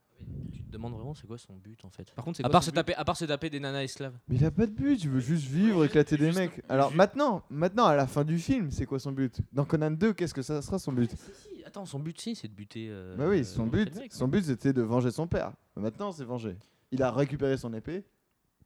[0.53, 2.11] Tu te demandes vraiment c'est quoi son but en fait?
[2.15, 3.83] Par contre, c'est À quoi part, se but taper, à part se taper des nanas
[3.83, 4.19] esclaves.
[4.29, 6.63] Mais il a pas de but, il veut juste vivre, éclater des Juste- mecs.
[6.69, 9.41] Alors maintenant, maintenant à la fin du film, c'est quoi son but?
[9.53, 11.11] Dans Conan 2, qu'est-ce que ça sera son but?
[11.11, 12.89] Si, attends, son but si, c'est de buter.
[12.91, 15.53] euh, Bah oui, son euh, but, son but c'était de venger son père.
[15.77, 16.57] Mais maintenant, c'est venger.
[16.91, 18.05] Il a récupéré son épée.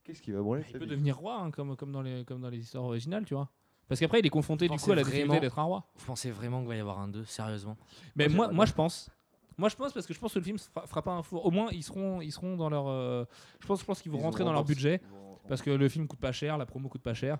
[0.03, 2.51] Qu'est-ce qu'il va brûler Il peut devenir roi hein, comme, comme, dans les, comme dans
[2.51, 3.49] les histoires originales, tu vois.
[3.89, 5.89] Parce qu'après il est confronté Vous du coup à la difficulté d'être un roi.
[5.97, 7.77] Vous pensez vraiment qu'il va y avoir un 2 Sérieusement?
[8.17, 9.11] Mais Moi, moi, je pense.
[9.59, 11.47] Moi je pense parce que je pense que le film fera, fera pas un four.
[11.47, 12.89] Au moins ils seront, ils seront dans leur.
[12.89, 13.25] euh,
[13.61, 15.01] je pense, je pense qu'ils vont rentrer dans leur budget
[15.49, 17.39] parce que le film coûte pas cher, la promo coûte pas cher.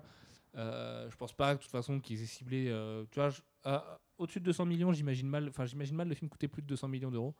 [0.55, 2.69] Euh, je pense pas de toute façon qu'ils aient ciblé.
[2.69, 5.47] euh, tu vois, je- à- au-dessus de 200 millions, j'imagine mal.
[5.49, 7.35] Enfin, j'imagine mal le film coûter plus de 200 millions d'euros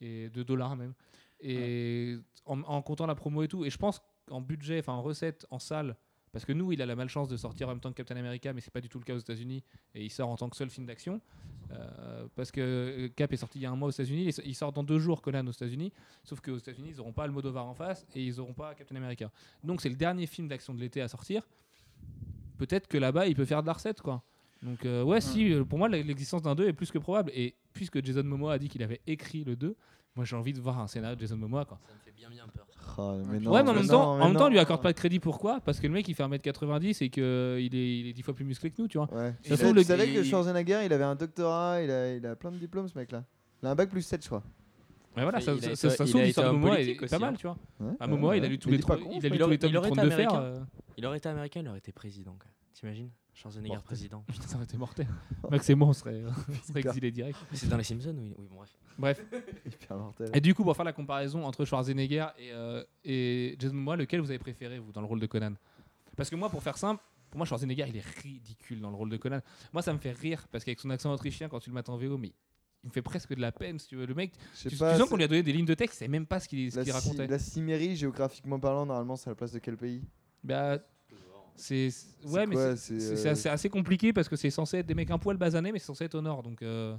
[0.00, 0.94] et de dollars même.
[1.40, 2.16] Et
[2.46, 3.66] en, en comptant la promo et tout.
[3.66, 5.94] Et je pense qu'en budget, enfin en recette, en salle.
[6.32, 8.52] Parce que nous, il a la malchance de sortir en même temps que Captain America,
[8.52, 9.62] mais c'est pas du tout le cas aux États-Unis.
[9.94, 11.20] Et il sort en tant que seul film d'action.
[11.72, 14.54] Euh, parce que euh, Cap est sorti il y a un mois aux États-Unis, il
[14.54, 17.66] sort dans deux jours Conan aux États-Unis, sauf qu'aux États-Unis ils n'auront pas le Modovar
[17.66, 19.32] en face et ils n'auront pas Captain America.
[19.64, 21.48] Donc c'est le dernier film d'action de l'été à sortir.
[22.58, 24.22] Peut-être que là-bas il peut faire de la recette quoi.
[24.62, 27.54] Donc euh, ouais, si euh, pour moi l'existence d'un 2 est plus que probable et
[27.72, 29.76] puisque Jason Momoa a dit qu'il avait écrit le 2,
[30.16, 31.78] moi j'ai envie de voir un scénario de Jason Momoa quoi.
[31.86, 32.66] Ça me fait bien bien peur.
[32.98, 34.46] Oh, mais ouais, mais en mais même non, temps, mais en même temps, non.
[34.46, 35.60] on lui accorde pas de crédit pourquoi?
[35.60, 37.62] Parce que le mec il fait 1m90 et qu'il est,
[38.00, 39.12] il est 10 fois plus musclé que nous, tu vois.
[39.12, 39.30] Ouais.
[39.30, 41.82] Ça Tu se sais- trouve, tu le- savais que il- Schwarzenegger, il avait un doctorat,
[41.82, 43.24] il a, il a plein de diplômes ce mec-là.
[43.62, 44.42] Il a un bac plus 7, je crois.
[45.16, 47.36] Mais voilà, Il ça, ça, ça, ça l'histoire de Momoa est, pas mal, hein.
[47.38, 47.56] tu vois.
[47.80, 48.48] Ouais, À ouais, Momoa, il a ouais.
[48.50, 49.58] lu tous Il les tomes il du aurait
[49.88, 50.30] Trône été de Fer.
[50.32, 50.42] américain.
[50.42, 50.60] euh,
[50.96, 52.32] Il aurait été américain, il aurait été président.
[52.38, 52.50] quoi.
[52.74, 53.10] T'imagines?
[53.36, 54.22] Schwarzenegger président.
[54.26, 55.06] Putain, ça aurait été mortel.
[55.50, 57.38] Max et moi, on serait, on serait exilés direct.
[57.52, 58.70] C'est dans les Simpsons Oui, oui bon, bref.
[58.98, 59.22] Bref.
[59.66, 60.30] Hyper mortel.
[60.32, 64.20] Et du coup, pour faire la comparaison entre Schwarzenegger et, euh, et Jason Momoa, lequel
[64.20, 65.52] vous avez préféré, vous, dans le rôle de Conan?
[66.16, 69.10] Parce que moi, pour faire simple, pour moi, Schwarzenegger, il est ridicule dans le rôle
[69.10, 69.40] de Conan.
[69.74, 71.98] Moi, ça me fait rire, parce qu'avec son accent autrichien, quand tu le mets en
[71.98, 72.32] VO, mais
[72.84, 74.06] il me fait presque de la peine, si tu veux.
[74.06, 75.98] Le mec, Je tu, pas, sens qu'on lui a donné des lignes de texte, il
[75.98, 77.26] savait même pas ce qu'il racontait.
[77.26, 80.02] la Cimérie, géographiquement parlant, normalement, c'est à la place de quel pays?
[80.42, 80.78] Bah,
[81.56, 81.88] c'est
[82.24, 85.18] ouais, mais c'est- euh, assez, assez compliqué parce que c'est censé être des mecs un
[85.18, 86.42] poil basanés, mais c'est censé être au nord.
[86.42, 86.96] Donc, euh,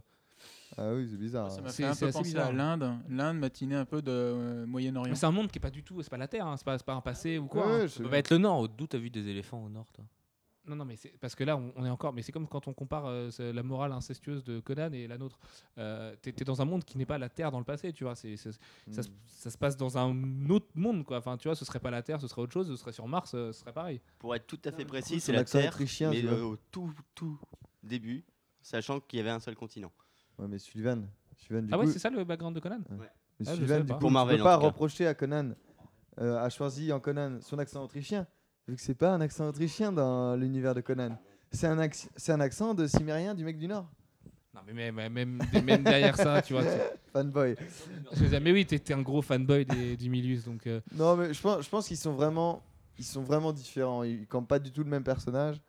[0.78, 1.50] Ah oui, c'est bizarre.
[1.52, 2.48] Ça m'a fait un peu penser bizarre.
[2.50, 2.94] à l'Inde.
[3.10, 5.16] L'Inde matinée un peu de euh, Moyen-Orient.
[5.16, 6.78] c'est un monde qui est pas du tout, c'est pas la Terre, hein, c'est pas,
[6.78, 7.66] c'est pas un passé ou quoi.
[7.66, 7.88] Ouais, hein.
[7.88, 8.68] Ça peut pas être le Nord.
[8.70, 10.04] D'où t'as vu des éléphants au Nord, toi?
[10.68, 12.12] Non, non, mais c'est parce que là, on, on est encore.
[12.14, 15.40] Mais c'est comme quand on compare euh, la morale incestueuse de Conan et la nôtre.
[15.78, 18.04] Euh, T'es t'es dans un monde qui n'est pas la Terre dans le passé, tu
[18.04, 18.16] vois.
[18.16, 18.52] C'est c'est-
[18.92, 19.14] ça, se- Mm.
[19.28, 21.18] ça se passe dans un autre monde, quoi.
[21.20, 23.08] Enfin, tu vois, ce serait pas la Terre, ce serait autre chose, ce serait sur
[23.08, 24.02] Mars, euh, ce serait pareil.
[24.20, 26.44] Pour être tout à fait du précis, coup, c'est la accent Terre, autrichien, mais euh,
[26.44, 27.40] au tout, tout
[27.84, 28.26] début,
[28.62, 29.92] sachant qu'il y avait un seul continent.
[30.38, 31.08] Ouais, mais Sullivan,
[31.38, 33.08] Sullivan du ah ouais, coup, c'est ça le background de Conan mais
[33.46, 35.52] Ah, Sullivan, du coup, Pour tu Marvel, peux en pas reprocher à Conan,
[36.20, 38.26] euh, à Schwarzy en Conan, son accent autrichien,
[38.68, 41.18] vu que c'est pas un accent autrichien dans l'univers de Conan.
[41.52, 43.90] C'est un, c'est un accent de Cimérien du mec du Nord.
[44.54, 46.64] Non, mais même, même, même, derrière ça, tu vois.
[47.14, 47.56] Fanboy.
[48.42, 50.66] Mais oui, t'es un gros fanboy des, du Milius, donc.
[50.68, 52.64] euh, Non, mais je pense, je pense qu'ils sont vraiment,
[52.98, 54.04] ils sont vraiment différents.
[54.04, 55.62] Ils campent pas du tout le même personnage.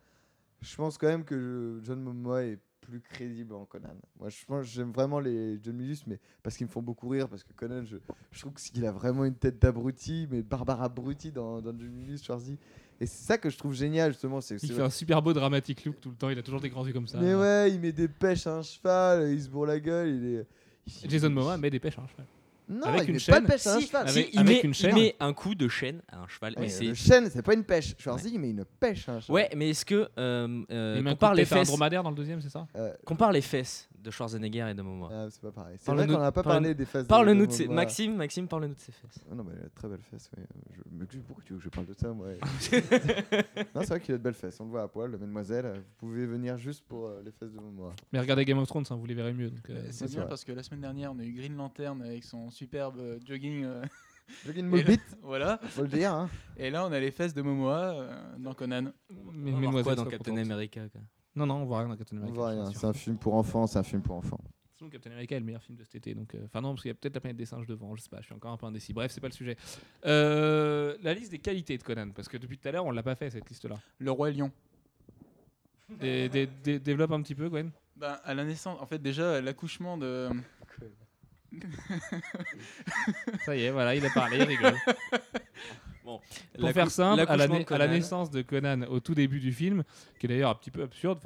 [0.61, 3.93] Je pense quand même que John Momoa est plus crédible en Conan.
[4.19, 7.29] Moi, je pense, j'aime vraiment les John Milius, mais parce qu'ils me font beaucoup rire.
[7.29, 7.97] Parce que Conan, je,
[8.31, 12.23] je trouve qu'il a vraiment une tête d'abruti, mais barbare abruti dans, dans John Milius,
[12.25, 12.57] Schwarzy.
[13.01, 14.41] Et c'est ça que je trouve génial justement.
[14.41, 16.59] C'est, il c'est- fait un super beau dramatique look tout le temps, il a toujours
[16.61, 17.17] des grands yeux comme ça.
[17.19, 20.35] mais ouais, il met des pêches à un cheval, il se bourre la gueule, il
[20.35, 20.45] est.
[21.03, 22.25] il- Jason Momoa met des pêches à un cheval.
[22.71, 23.33] Non, avec il une met chaîne.
[23.35, 24.09] pas de pêche à un Si, cheval.
[24.09, 24.93] si, Avec- il, avec met, une il chaîne.
[24.95, 26.53] met un coup de chaîne à un cheval.
[26.53, 27.95] Ouais, mais c'est le chêne, c'est pas une pêche.
[27.97, 29.33] Schwarzy, il met une pêche à un cheval.
[29.33, 31.59] Ouais, mais est-ce que euh, euh, il met un coup compare de les à un
[31.59, 32.67] fesses, dromadaire dans le deuxième, c'est ça?
[32.75, 35.09] Euh, compare les fesses de Schwarzenegger et de Momoa.
[35.11, 35.77] Ah, c'est pas pareil.
[35.79, 37.03] C'est vrai qu'on n'a pas parle- parlé des fesses.
[37.03, 37.75] de- Parle-nous de de Momoa.
[37.75, 39.19] Maxime, Maxime, parle-nous de ses fesses.
[39.31, 40.29] Ah non, mais très belles fesses.
[40.37, 40.43] ouais.
[40.75, 40.81] Je...
[40.91, 42.27] Mais pourquoi tu veux que je parle de ça, moi
[43.75, 44.59] Non, c'est vrai qu'il a de belles fesses.
[44.59, 45.73] On le voit à poil, mademoiselle.
[45.75, 47.93] Vous pouvez venir juste pour euh, les fesses de Momoa.
[48.11, 49.49] Mais regardez Game of Thrones, hein, vous les verrez mieux.
[49.49, 50.29] Donc, euh, C'est c'est bien vrai.
[50.29, 53.63] parce que la semaine dernière, on a eu Green Lantern avec son superbe euh, jogging.
[53.65, 53.83] euh,
[54.45, 55.59] Jogging là- voilà.
[55.63, 56.13] faut le dire.
[56.13, 56.29] Hein.
[56.55, 58.91] Et là, on a les fesses de Momoa euh, dans Conan.
[59.33, 60.37] mais On quoi dans Captain.
[60.37, 61.01] America quoi.
[61.35, 62.35] Non, non, on voit rien dans Captain On America.
[62.39, 62.71] voit je rien.
[62.73, 64.39] C'est un film pour enfants, c'est un film pour enfants.
[64.77, 66.13] Sinon, Captain America est le meilleur film de cet été.
[66.15, 67.95] Donc, euh, enfin non, parce qu'il y a peut-être la planète des singes devant.
[67.95, 68.93] Je sais pas, je suis encore un peu indécis.
[68.93, 69.57] Bref, c'est pas le sujet.
[70.05, 73.03] Euh, la liste des qualités de Conan, parce que depuis tout à l'heure, on l'a
[73.03, 73.75] pas fait cette liste-là.
[73.99, 74.51] Le roi lion.
[75.99, 77.71] Dé- dé- dé- développe un petit peu, Gwen?
[77.97, 80.29] Ben, à la naissance, en fait, déjà, à l'accouchement de.
[83.45, 84.75] Ça y est, voilà, il a parlé, il rigole.
[86.59, 89.51] Pour faire simple, à la, de à la naissance de Conan au tout début du
[89.51, 89.83] film,
[90.19, 91.19] qui est d'ailleurs un petit peu absurde.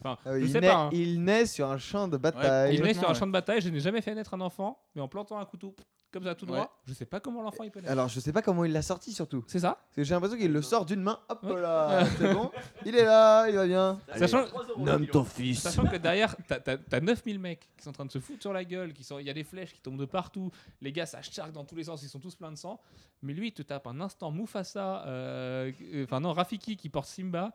[0.00, 0.74] Enfin, je, enfin, Ah oui, je il, sais naît, pas.
[0.76, 0.90] hein.
[0.92, 2.74] il naît sur un champ de bataille.
[2.76, 3.60] Il naît sur un champ de bataille.
[3.60, 5.74] Je n'ai jamais fait naître un enfant, mais en plantant un couteau
[6.12, 6.66] comme ça tout droit, Ouais.
[6.86, 7.92] je sais pas comment l'enfant il peut naître.
[7.92, 9.44] Alors, je sais pas comment il l'a sorti surtout.
[9.48, 11.18] C'est ça Parce que j'ai l'impression qu'il le sort d'une main.
[11.28, 11.60] Hop Ouais.
[11.60, 12.50] là, c'est bon.
[12.86, 13.98] Il est là, il va bien.
[14.16, 14.44] Sachant,
[14.78, 15.60] Nomme ton fils.
[15.60, 18.40] Sachant que derrière, t'as- t'as t'as 9000 mecs qui sont en train de se foutre
[18.40, 20.50] sur la gueule, qui sont- il y a des flèches qui tombent de partout,
[20.80, 22.80] les gars ça charque dans tous les sens, ils sont tous pleins de sang.
[23.22, 27.08] Mais lui, il te tape un instant Mufasa, euh, euh, enfin non, Rafiki qui porte
[27.08, 27.52] Simba,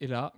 [0.00, 0.32] et là,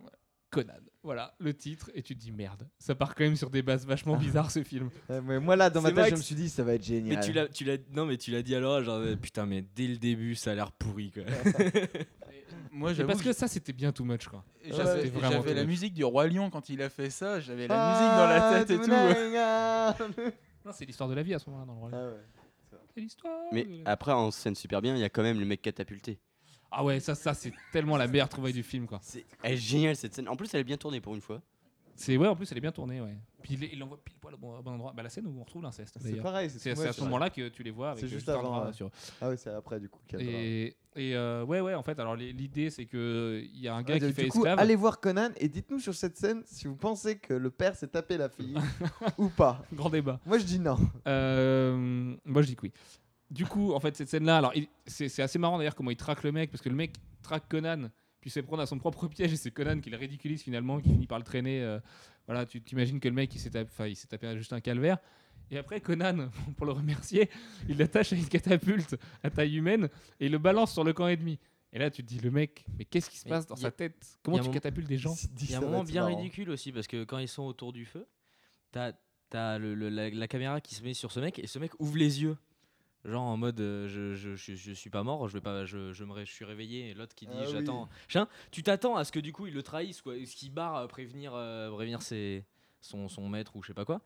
[0.62, 0.74] Conan.
[1.02, 3.86] Voilà le titre, et tu te dis merde, ça part quand même sur des bases
[3.86, 4.90] vachement bizarres ce film.
[5.10, 7.16] Euh, mais moi là, dans ma tête, je me suis dit, ça va être génial.
[7.16, 9.62] Mais tu l'as, tu l'as, non mais tu l'as dit alors, genre euh, putain mais
[9.62, 11.22] dès le début ça a l'air pourri quoi.
[12.72, 14.44] Moi, parce que que ça c'était bien too much quoi.
[14.64, 17.40] j'avais, la musique du roi lion quand il a fait ça.
[17.40, 20.32] J'avais la Ah, musique dans la tête et tout.
[20.66, 21.90] Non, c'est l'histoire de la vie à ce moment-là dans le rôle.
[21.94, 22.78] Ah ouais.
[22.92, 23.44] C'est l'histoire.
[23.52, 26.18] Mais après, en scène super bien, il y a quand même le mec catapulté.
[26.70, 28.98] Ah ouais, ça, ça c'est tellement la meilleure trouvaille du film quoi.
[29.02, 30.28] C'est elle est géniale cette scène.
[30.28, 31.40] En plus, elle est bien tournée pour une fois.
[31.98, 33.16] C'est ouais, en plus elle est bien tournée, ouais.
[33.42, 34.92] Puis il il l'envoie pile poil au bon, au bon endroit.
[34.94, 37.62] Bah la scène où on retrouve l'inceste C'est pareil, C'est à ce moment-là que tu
[37.62, 38.72] les vois avec C'est euh, juste avant, ouais.
[38.74, 38.90] sur.
[39.18, 40.00] Ah oui, c'est après du coup.
[40.18, 43.82] Et, et euh, ouais, ouais, en fait, alors l'idée c'est que il y a un
[43.82, 44.58] gars Ouais, qui du fait coup, esclave.
[44.58, 47.88] allez voir Conan et dites-nous sur cette scène si vous pensez que le père s'est
[47.88, 48.58] tapé la fille
[49.16, 49.64] ou pas.
[49.72, 50.20] Grand débat.
[50.26, 50.76] Moi je dis non.
[51.06, 52.72] Euh, moi je dis que oui.
[53.30, 54.52] Du coup, en fait, cette scène-là, alors
[54.86, 57.90] c'est assez marrant d'ailleurs comment il traque le mec parce que le mec traque Conan
[58.20, 60.88] puis se prendre à son propre piège et c'est Conan qui le ridiculise finalement, qui
[60.90, 61.62] finit par le traîner.
[61.62, 61.78] euh,
[62.26, 64.60] voilà, tu t'imagines que le mec il s'est tapé, enfin, il s'est tapé juste un
[64.60, 64.98] calvaire.
[65.50, 67.28] Et après, Conan, pour le remercier,
[67.68, 71.06] il l'attache à une catapulte à taille humaine et il le balance sur le camp
[71.08, 71.38] ennemi.
[71.72, 73.70] Et là, tu te dis, le mec, mais qu'est-ce qui se passe dans sa a-
[73.70, 74.18] tête?
[74.22, 75.14] Comment tu catapultes des gens?
[75.40, 77.84] Il y a un moment bien ridicule aussi parce que quand ils sont autour du
[77.84, 78.06] feu,
[78.72, 78.92] t'as
[79.32, 81.72] as le, le- la, la caméra qui se met sur ce mec et ce mec
[81.80, 82.36] ouvre les yeux.
[83.04, 85.92] Genre en mode euh, je, je, je, je suis pas mort, je vais pas je,
[85.92, 87.52] je me ré- je suis réveillé et l'autre qui dit Ah oui.
[87.52, 87.88] j'attends.
[88.08, 90.74] Chien, tu t'attends à ce que du coup il le trahisse quoi, ce qui barre
[90.76, 92.44] à prévenir euh, prévenir ses,
[92.80, 94.00] son, son maître ou je sais pas quoi.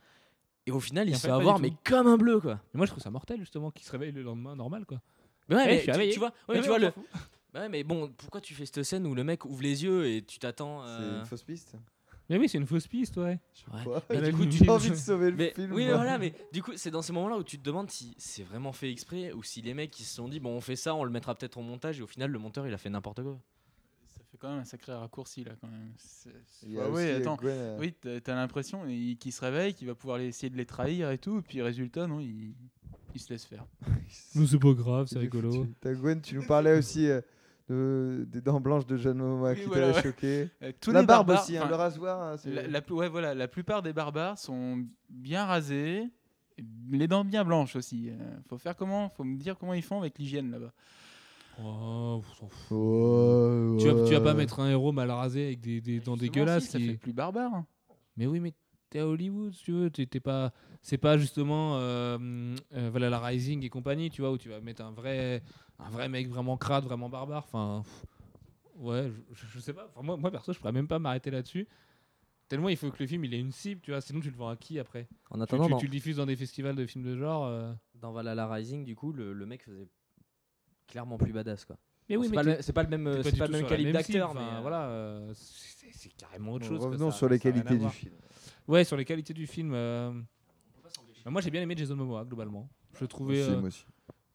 [0.67, 1.63] Et au final, il en se fait, fait pas du avoir tout.
[1.63, 2.61] mais comme un bleu quoi.
[2.75, 5.01] Mais Moi, je trouve ça mortel justement qu'il se réveille le lendemain normal quoi.
[5.49, 6.17] Mais ouais, Eh, mais je suis tu, réveillé.
[6.19, 6.93] vois, ouais, Mais mais tu vois le.
[7.55, 10.23] Ouais, mais bon, pourquoi tu fais cette scène où le mec ouvre les yeux et
[10.23, 11.75] tu t'attends C'est euh, une fausse piste.
[12.31, 13.39] Mais oui, c'est une fausse piste, ouais.
[13.73, 13.99] Ouais.
[14.09, 15.73] Mais du coup, tu- J'ai envie de sauver le Mais, film.
[15.73, 15.97] oui, moi.
[15.97, 18.73] voilà, mais du coup, c'est dans ces moments-là où tu te demandes si c'est vraiment
[18.73, 21.03] fait exprès ou si les mecs ils se sont dit bon, on fait ça, on
[21.05, 23.37] le mettra peut-être au montage et au final, le monteur il a fait n'importe quoi.
[24.11, 25.93] Ça fait quand même un sacré raccourci là quand même.
[26.79, 27.35] Ah oui, attends.
[27.37, 31.11] Gwen, Oui, t'as l'impression il- qu'il se réveille, qu'il va pouvoir essayer de les trahir
[31.11, 32.55] et tout, et puis résultat, non, il,
[33.13, 33.67] il se laisse faire.
[34.37, 35.67] Nous, c'est pas grave, c'est rigolo.
[35.81, 37.21] T'as Gwen, tu nous parlais aussi euh,
[37.71, 40.03] de- des dents blanches de Jeanne Momoa Oui, qui voilà, t'avait ouais.
[40.03, 40.49] choqué.
[40.63, 42.21] Euh, tous La les barbe barbares, aussi, hein, le rasoir.
[42.21, 46.05] hein, La, la ouais, voilà, la plupart des barbares sont bien rasés,
[46.91, 48.11] les dents bien blanches aussi.
[48.11, 48.15] Euh,
[48.49, 50.73] faut faire comment Faut me dire comment ils font avec l'hygiène là-bas.
[51.63, 52.23] Oh,
[53.79, 56.65] Tu, vas, tu vas pas mettre un héros mal rasé avec des, des dents dégueulasses.
[56.65, 57.53] si, ça qui- fait plus barbare.
[57.55, 57.67] hein.
[58.17, 58.53] Mais oui, mais
[58.89, 59.91] t'es à Hollywood, si tu veux.
[59.91, 60.53] T'es t'es pas,
[60.83, 62.19] c'est pas justement euh,
[62.75, 65.43] euh, voilà, la Rising et compagnie, tu vois, où tu vas mettre un vrai,
[65.85, 67.45] un vrai mec vraiment crade, vraiment barbare.
[67.47, 67.83] Enfin,
[68.77, 69.87] ouais, je, je sais pas.
[69.89, 71.67] Enfin, moi, moi, perso, je pourrais même pas m'arrêter là-dessus.
[72.49, 74.01] Tellement il faut que le film il ait une cible, tu vois.
[74.01, 75.07] Sinon, tu le vends à qui après?
[75.31, 77.47] En tu, attendant, tu- le diffuses dans des festivals de films de genre.
[77.47, 77.73] euh.
[77.95, 79.87] dans Valhalla Rising, du coup, le, le mec faisait
[80.89, 81.77] clairement plus badass quoi.
[82.09, 84.31] Mais Bon, oui, c'est pas, le- c'est pas le même, pas le même calibre d'acteur,
[84.31, 86.85] enfin, mais euh, voilà, euh, c'est carrément autre Bon, chose.
[86.87, 88.15] Revenons ça- sur les qualités du film.
[88.67, 89.73] Ouais, sur les qualités du film.
[89.75, 90.11] euh,
[91.25, 92.69] bah, moi, j'ai bien aimé Jason Momoa globalement.
[92.95, 93.41] Je le trouvais.
[93.43, 93.85] Aussi, euh, moi aussi.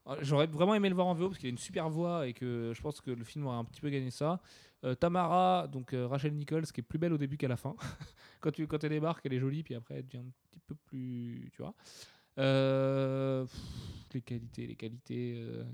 [0.08, 2.32] Ah, J'aurais vraiment aimé le voir en VO parce qu'il a une super voix et
[2.32, 4.40] que je pense que le film aurait un petit peu gagné ça.
[4.84, 7.74] Euh, Tamara, donc euh, Rachel Nichols, qui est plus belle au début qu'à la fin.
[8.40, 10.74] quand, tu, quand elle débarque, elle est jolie, puis après, elle devient un petit peu
[10.86, 11.50] plus.
[11.52, 11.74] Tu vois.
[12.38, 13.60] Euh, pff,
[14.14, 15.34] les qualités, les qualités.
[15.38, 15.64] euh.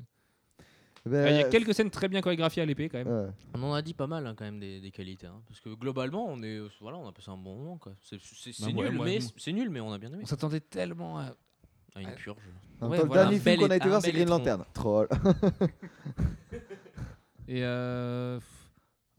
[1.05, 3.09] Ben, Ah, Il y a quelques scènes très bien chorégraphiées à l'épée quand même.
[3.09, 3.31] ouais.
[3.55, 5.27] On en a dit pas mal hein, quand même des, des qualités.
[5.27, 7.77] hein, parce que globalement, on est, voilà, on a passé un bon moment.
[7.79, 7.93] quoi.
[8.01, 8.17] C'est
[8.61, 10.21] Bah, ouais, nul, moi, mais nul, mais on a bien aimé.
[10.23, 11.35] On s'attendait tellement à.
[11.95, 12.15] À une Ouais.
[12.15, 12.39] purge.
[12.83, 14.13] En même voilà, le dernier un film bel qu'on a été é- voir, un c'est
[14.13, 14.39] bel Green étron.
[14.39, 14.65] Lantern.
[14.75, 15.09] Troll.
[17.49, 18.41] Et euh,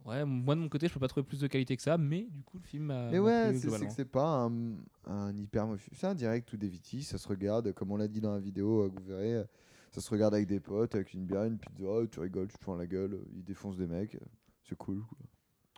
[0.06, 2.28] ouais, moi de mon côté, je peux pas trouver plus de qualité que ça, mais
[2.32, 2.86] du coup, le film.
[2.88, 3.88] Mais m'a ouais, plu c'est- c'est globalement.
[3.90, 5.68] que c'est pas un, un hyper.
[5.94, 8.40] C'est un direct ou des vitis, ça se regarde, comme on l'a dit dans la
[8.40, 9.36] vidéo euh, que vous verrez.
[9.36, 9.44] euh,
[9.92, 12.64] Ça se regarde avec des potes, avec une bière, une pizza, tu rigoles, tu te
[12.64, 14.16] fends la gueule, euh, il défonce des mecs.
[14.16, 14.20] euh,
[14.64, 15.04] C'est cool.
[15.04, 15.18] quoi.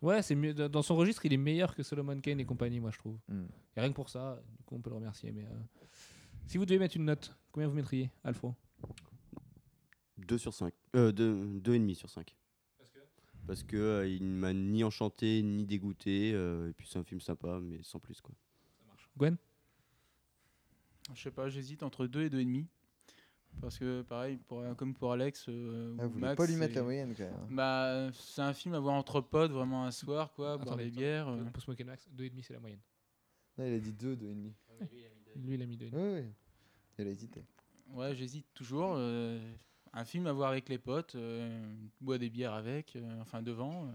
[0.09, 0.53] Ouais, c'est mieux.
[0.53, 3.17] Dans son registre, il est meilleur que Solomon Kane et compagnie, moi je trouve.
[3.27, 3.45] Mm.
[3.75, 5.31] Et rien que pour ça, du coup, on peut le remercier.
[5.31, 5.57] Mais euh,
[6.47, 8.53] si vous devez mettre une note, combien vous mettriez, Alfro?
[10.17, 10.73] 2 sur 5.
[10.95, 12.35] Euh, 2,5 sur 5.
[13.47, 13.75] Parce que?
[13.77, 16.31] Euh, il m'a ni enchanté ni dégoûté.
[16.33, 18.33] euh, et puis c'est un film sympa, mais sans plus quoi.
[19.17, 19.37] Gwen?
[21.13, 22.65] Je sais pas, j'hésite entre 2 et 2,5.
[23.61, 26.55] Parce que pareil, pour, comme pour Alex euh, Ah, ou vous voulez Max, pas lui
[26.57, 27.33] mettre c'est- la moyenne quand même.
[27.35, 27.47] hein.
[27.51, 30.91] Bah, c'est un film à voir entre potes, vraiment un soir, quoi, boire Attendez, des
[30.91, 31.29] bières.
[31.29, 31.43] euh.
[31.53, 32.81] Pour Smoke and Max, 2,5 c'est la moyenne.
[33.57, 34.51] Non, il a dit 2, 2,5.
[35.35, 35.89] Lui, il a mis 2,5.
[35.93, 36.25] Oui, oui.
[36.99, 37.43] Il a hésité.
[37.89, 38.93] Ouais, j'hésite toujours.
[38.97, 39.39] euh,
[39.93, 43.85] un film à voir avec les potes, euh, boire des bières avec, euh, enfin devant.
[43.85, 43.91] euh,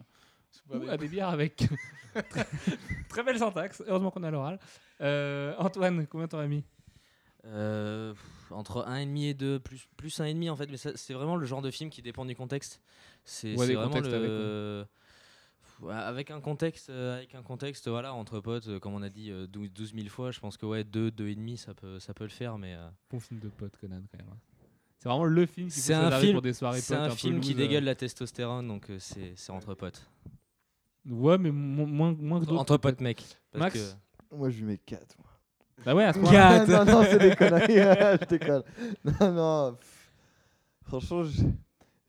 [0.71, 1.57] Ou avec- à des bières avec.
[2.29, 2.47] très,
[3.09, 4.59] très belle syntaxe, heureusement qu'on a l'oral.
[5.01, 6.65] Euh, Antoine, combien t'aurais mis?
[7.47, 8.15] Euh,
[8.51, 11.71] entre 1,5 et 2, plus, plus 1,5 en fait, mais c'est vraiment le genre de
[11.71, 12.83] film qui dépend du contexte.
[13.25, 14.87] C'est Ouais, vraiment le...
[15.81, 19.09] Ouais, avec un contexte, euh, avec un contexte, voilà, entre potes, euh, comme on a
[19.09, 22.13] dit euh, 12, 12 000 fois, je pense que ouais, 2, 2,5, ça peut, ça
[22.13, 24.29] peut le faire, mais euh, Bon film de pote, Conan, quand même.
[24.31, 24.37] hein.
[24.99, 27.15] C'est vraiment le film qui C'est un film- pour des soirées c'est potes un peu
[27.17, 27.57] film qui euh.
[27.57, 30.07] dégueule la testostérone, donc euh, c'est c'est entre potes.
[31.09, 32.61] Ouais, mais mo- moins, moins que d'autres.
[32.61, 33.25] Entre potes, mec.
[33.51, 33.97] Parce Max
[34.31, 35.17] que- Moi, je lui mets 4.
[35.87, 36.31] Bah ouais, à ce point
[36.67, 37.77] non, non, c'est des conneries.
[38.21, 38.63] je déconne.
[39.05, 39.77] Non, non.
[39.77, 40.11] pff.
[40.87, 41.47] Franchement, j'ai-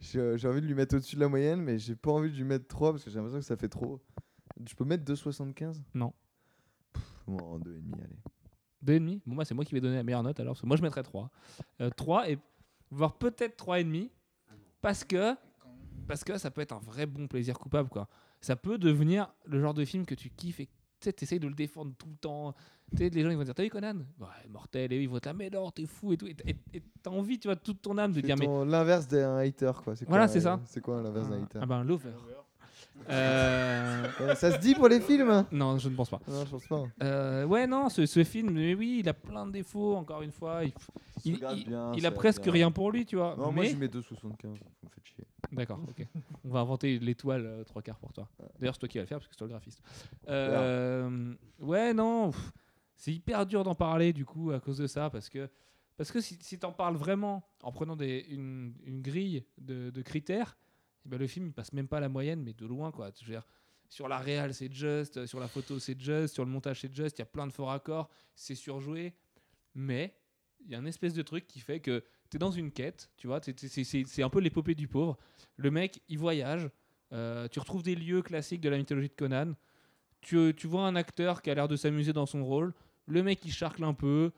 [0.01, 2.35] j'ai j'ai envie de lui mettre au-dessus de la moyenne, mais j'ai pas envie de
[2.35, 4.01] lui mettre 3 parce que j'ai l'impression que ça fait trop.
[4.67, 6.13] Je peux mettre 2,75 Non.
[6.93, 8.99] Pff, Bon, 2,5, allez.
[8.99, 10.53] 2,5 Bon, moi, c'est moi qui vais donner la meilleure note alors.
[10.53, 11.29] Parce que moi, je mettrais 3.
[11.95, 12.39] 3 et
[12.89, 14.09] voire peut-être 3,5
[14.81, 15.35] parce que,
[16.07, 17.89] parce que ça peut être un vrai bon plaisir coupable.
[17.89, 18.09] quoi.
[18.41, 21.53] Ça peut devenir le genre de film que tu kiffes et tu essayes de le
[21.53, 22.55] défendre tout le temps.
[22.91, 23.95] Tu sais, les gens ils vont dire T'as vu Conan?
[24.19, 24.91] Ouais, mortel.
[24.93, 26.27] Et ils vont te dire Mais non, t'es fou et tout.
[26.27, 26.35] Et
[27.01, 28.47] t'as envie, tu vois, toute ton âme de dire Mais.
[28.65, 29.95] l'inverse d'un hater, quoi.
[29.95, 30.59] C'est Voilà, c'est euh, ça.
[30.65, 32.09] C'est quoi l'inverse d'un hater Ah ben, lover.
[33.09, 36.19] Euh, Ça se dit pour les films Non, je ne pense pas.
[36.27, 36.83] Non, je pense pas.
[37.03, 40.31] Euh, ouais, non, ce, ce film, mais oui, il a plein de défauts, encore une
[40.31, 40.63] fois.
[40.63, 40.71] Il,
[41.25, 42.51] il, regarde il- bien, il ça a presque bien.
[42.51, 43.35] rien pour lui, tu vois.
[43.37, 44.01] Non, moi, je mets 2,75.
[44.21, 45.25] Vous me faites chier.
[45.51, 46.05] D'accord, ok.
[46.45, 48.27] On va inventer l'étoile euh, trois quarts pour toi.
[48.59, 49.81] D'ailleurs, c'est toi qui vas le faire parce que c'est toi le graphiste.
[50.29, 52.51] Euh, ouais, non, pff,
[53.01, 55.49] c'est hyper dur d'en parler du coup à cause de ça parce que,
[55.97, 60.55] parce que si, si t'en parles vraiment en prenant des, une, grille de, critères,
[61.03, 63.09] eh ben, le film il passe même pas la moyenne, mais de loin quoi.
[63.19, 63.39] Je veux
[63.89, 67.17] sur la réal c'est juste, sur la photo c'est juste, sur le montage c'est juste,
[67.17, 69.15] il y a plein de faux raccords, c'est surjoué,
[69.73, 70.15] mais
[70.63, 73.09] il y a un espèce de truc qui fait que tu es dans une quête,
[73.17, 75.17] tu vois, c'est un peu l'épopée du pauvre.
[75.57, 76.69] Le mec, il voyage,
[77.13, 79.55] euh, tu retrouves des lieux classiques de la mythologie de Conan,
[80.21, 82.75] tu, tu vois un acteur qui a l'air de s'amuser dans son rôle,
[83.07, 84.31] le mec il charcle un peu,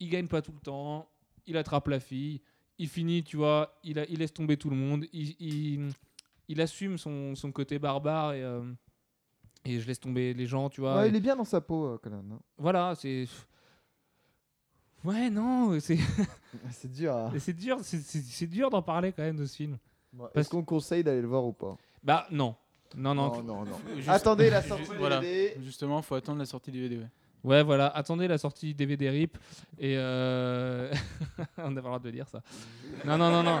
[0.00, 1.08] il gagne pas tout le temps,
[1.46, 2.40] il attrape la fille,
[2.78, 5.92] il finit, tu vois, il, a- il laisse tomber tout le monde, il, il,
[6.48, 8.62] il assume son, son côté barbare et, euh,
[9.64, 10.96] et je laisse tomber les gens, tu vois.
[10.98, 12.22] Ouais, et- il est bien dans sa peau, euh, Conan.
[12.32, 12.38] hein.
[12.58, 13.26] Voilà, c'est.
[15.04, 15.98] Ouais, non, c'est
[16.70, 17.14] C'est dur.
[17.14, 17.32] hein.
[17.38, 19.78] c'est dur, c'est- dur d'en parler quand même de ce film.
[20.34, 21.76] Est-ce qu'on conseille d'aller le voir ou pas?
[22.02, 22.54] Bah non.
[22.94, 23.36] Non, non.
[23.36, 23.78] non, non, non.
[23.96, 25.20] Juste- Attendez la sortie voilà.
[25.20, 25.54] DVD.
[25.62, 26.96] Justement, faut attendre la sortie DVD.
[26.98, 27.08] ouais.
[27.46, 27.86] Ouais, voilà.
[27.86, 29.38] Attendez la sortie DVD RIP.
[29.78, 30.92] Et euh...
[31.58, 32.42] on le droit de le dire ça.
[33.04, 33.60] Non, non, non, non.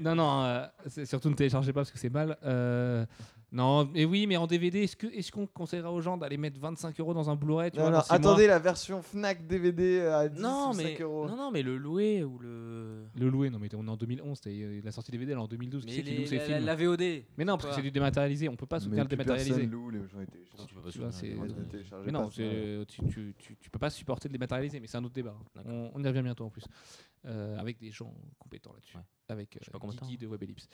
[0.00, 0.42] Non, non.
[0.42, 0.66] euh,
[1.04, 2.36] surtout ne téléchargez pas parce que c'est mal.
[2.44, 3.06] Euh,
[3.52, 7.14] Non, mais oui, mais en DVD, est-ce qu'on conseillerait aux gens d'aller mettre 25 euros
[7.14, 10.28] dans un Blu-ray tu Non, vois, non, dans six attendez la version Fnac DVD à
[10.28, 11.28] 10 Non ou mais, 5 euros.
[11.28, 13.04] non, non, mais le louer ou le.
[13.14, 14.36] Le louer, non, mais on est en 2011.
[14.36, 15.84] c'était, euh, La sortie DVD, elle est en 2012.
[15.84, 17.00] Qui Mais c'est qui les- loue ces la, films la VOD.
[17.38, 18.48] Mais non, parce que c'est du dématérialisé.
[18.48, 19.50] On peut pas soutenir le dématérialisé.
[19.52, 21.68] personne loue, les gens étaient tu peux pas Tu vois, soutenir c'est- la Ouais, VOD?
[21.70, 22.42] téléchargez Mais pas, non, c'est
[22.80, 25.36] c'est- tu, tu, tu, tu peux pas supporter le dématérialisé, mais c'est un autre débat.
[25.54, 25.70] D'accord.
[25.72, 26.64] On, on y revient bientôt en plus.
[27.26, 28.96] Euh, avec des gens compétents là-dessus.
[28.96, 29.02] Ouais.
[29.28, 30.22] Avec euh, Je sais pas combien de Guigui temps.
[30.26, 30.68] de Web Ellipse.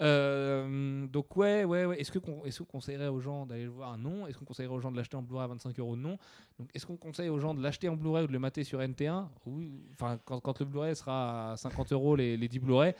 [0.00, 2.00] Euh, donc, ouais, ouais, ouais.
[2.00, 4.26] Est-ce que qu'on est-ce qu'on conseillerait aux gens d'aller le voir Non.
[4.26, 6.18] Est-ce qu'on conseillerait aux gens de l'acheter en Blu-ray à 25 euros Non.
[6.58, 8.78] Donc, est-ce qu'on conseille aux gens de l'acheter en Blu-ray ou de le mater sur
[8.80, 9.72] NT1 Oui.
[9.92, 12.94] Enfin, quand, quand le Blu-ray sera à 50 euros les, les 10 Blu-ray,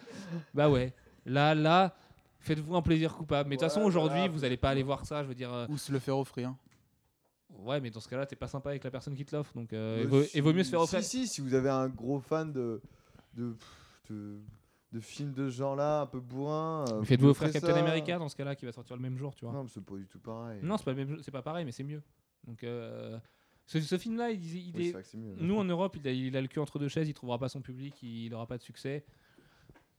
[0.55, 0.93] bah ouais.
[1.27, 1.95] Là, là,
[2.41, 3.49] faites-vous un plaisir coupable.
[3.49, 5.23] Mais de toute façon, aujourd'hui, vous n'allez pas aller voir ça.
[5.23, 5.53] Je veux dire.
[5.53, 6.55] euh, Ou se le faire offrir.
[7.61, 9.73] Ouais, mais dans ce cas-là, t'es pas sympa avec la personne qui te l'offre, donc
[9.73, 11.03] euh, Ouais, il, vaut, si- il vaut mieux se faire offrir.
[11.03, 12.81] Si, si, si vous avez un gros fan de,
[13.35, 13.57] de,
[14.11, 14.39] de,
[14.93, 16.85] de films de ce genre-là, un peu bourrin.
[16.91, 17.79] euh, Faites-vous vous offrir Captain ça.
[17.79, 19.53] America dans ce cas-là, qui va sortir le même jour, tu vois.
[19.55, 20.61] Non, mais c'est pas du tout pareil.
[20.63, 22.03] Non, c'est pas même, pas pareil, mais c'est mieux.
[22.47, 23.19] Donc, euh,
[23.67, 24.85] ce, ce film-là, il, il Oui, est.
[24.87, 25.35] c'est vrai que c'est mieux.
[25.39, 27.51] Nous en Europe, il a, il a le cul entre deux chaises, il trouvera pas
[27.51, 29.05] son public, il aura pas de succès.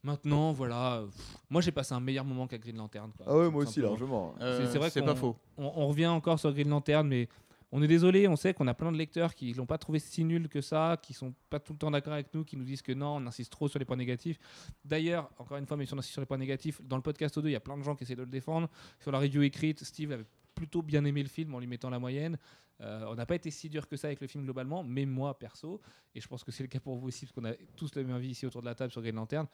[0.02, 1.04] Maintenant, voilà.
[1.06, 3.12] pff, moi, j'ai passé un meilleur moment qu'à Green Lantern.
[3.18, 3.90] quoi, Ah ouais, moi aussi, simplement.
[3.92, 4.36] largement.
[4.42, 5.36] Euh, c'est vrai c'est qu'on- pas faux.
[5.58, 7.28] On, on revient encore sur Green Lantern, mais
[7.72, 10.24] on est désolé, on sait qu'on a plein de lecteurs qui l'ont pas trouvé si
[10.24, 12.82] nul que ça, qui sont pas tout le temps d'accord avec nous, qui nous disent
[12.82, 14.40] que non, on insiste trop sur les points négatifs.
[14.84, 17.38] D'ailleurs, encore une fois, mais si on insiste sur les points négatifs, dans le podcast
[17.38, 18.70] O2, il y a plein de gens qui essaient de le défendre.
[19.00, 22.00] Sur la review écrite, Steve avait plutôt bien aimé le film en lui mettant la
[22.00, 22.38] moyenne.
[22.82, 25.38] Euh, on n'a pas été si dur que ça avec le film globalement, mais moi
[25.38, 25.82] perso,
[26.16, 28.04] et je pense que c'est le cas pour vous aussi, parce qu'on a tous le
[28.04, 29.48] même avis ici autour de la table sur Green Lantern.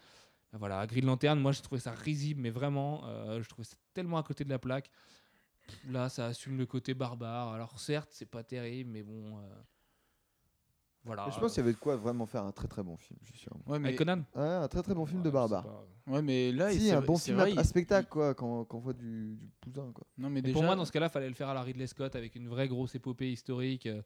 [0.53, 4.17] Voilà, Green Lantern, moi je trouvais ça risible, mais vraiment, euh, je trouvais ça tellement
[4.17, 4.89] à côté de la plaque.
[5.87, 7.49] Là, ça assume le côté barbare.
[7.49, 9.41] Alors certes, c'est pas terrible, mais bon, euh,
[11.03, 11.29] voilà.
[11.31, 13.29] Je pense qu'il y avait de quoi vraiment faire un très très bon film, je
[13.31, 13.51] suis sûr.
[13.65, 14.23] Ouais, mais, Avec Conan?
[14.35, 15.63] Ouais, un très très bon film de barbare.
[15.63, 15.87] pas.
[16.07, 18.77] ouais, mais là, si, c'est- un bon film vrai, à, il- spectacle, quoi, quand, quand
[18.77, 20.05] on voit du, du poussin, quoi.
[20.17, 20.53] Non, mais déjà.
[20.53, 22.67] pour moi, dans ce cas-là, fallait le faire à la Ridley Scott avec une vraie
[22.67, 23.85] grosse épopée historique.
[23.85, 24.01] euh,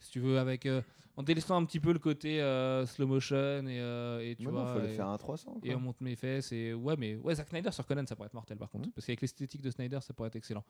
[0.00, 0.82] si tu veux, avec euh,
[1.16, 3.36] en délaissant un petit peu le côté euh, slow motion
[3.66, 4.74] et, euh, et tu Mais non, vois.
[4.74, 5.60] fallait et- faire un 300.
[5.62, 6.52] Et on monte mes fesses.
[6.52, 8.86] Et ouais, mais ouais, Zack Snyder sur Conan, ça pourrait être mortel par contre.
[8.88, 8.92] Mhm.
[8.92, 10.64] Parce qu'avec l'esthétique de Snyder, ça pourrait être excellent.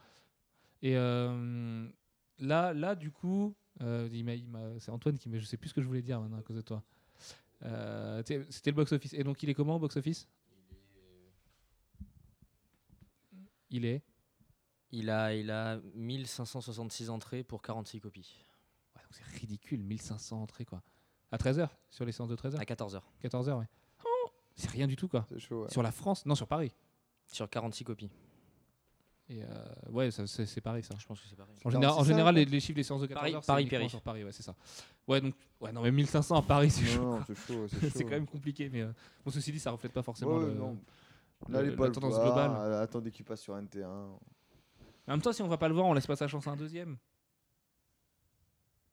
[0.82, 1.88] Et euh,
[2.38, 4.08] là, là, du coup, euh,
[4.78, 5.38] c'est Antoine qui m'a.
[5.38, 6.82] Je sais plus ce que je voulais dire maintenant à cause de toi.
[7.64, 9.14] Euh, C'était le box-office.
[9.14, 10.28] Et donc, il est comment au box-office?
[13.70, 14.02] Il est.
[14.92, 18.44] Il a, il a 1566 entrées pour 46 copies.
[19.16, 20.82] C'est ridicule, 1500 entrées quoi.
[21.32, 23.00] À 13h Sur les séances de 13h À 14h.
[23.22, 23.66] 14h, ouais.
[24.56, 25.26] C'est rien du tout quoi.
[25.28, 25.70] C'est chaud, ouais.
[25.70, 26.72] Sur la France Non, sur Paris.
[27.26, 28.10] Sur 46 copies.
[29.30, 29.46] Et euh,
[29.90, 30.94] ouais, ça, c'est c'est pareil ça.
[30.98, 31.54] Je pense que c'est pareil.
[31.64, 33.66] En général, en 46 général ça, les, les chiffres des séances de 14 Paris- Paris,
[33.66, 33.88] Péri.
[33.90, 34.54] sur Paris, ouais, c'est ça.
[35.08, 37.18] Ouais, donc, ouais, non, mais 1500 à Paris, c'est chaud.
[37.26, 37.86] C'est chaud, c'est chaud.
[37.94, 38.92] c'est quand même compliqué, mais euh,
[39.24, 40.54] bon, ceci dit, ça reflète pas forcément Ouais, le.
[40.54, 40.78] non.
[41.48, 42.50] le- N'allez la tendance globale.
[42.54, 43.86] euh, attendez qu'il passe sur NT1.
[43.86, 44.18] En
[45.08, 46.56] même temps, si on va pas le voir, on laisse pas sa chance à un
[46.56, 46.96] deuxième.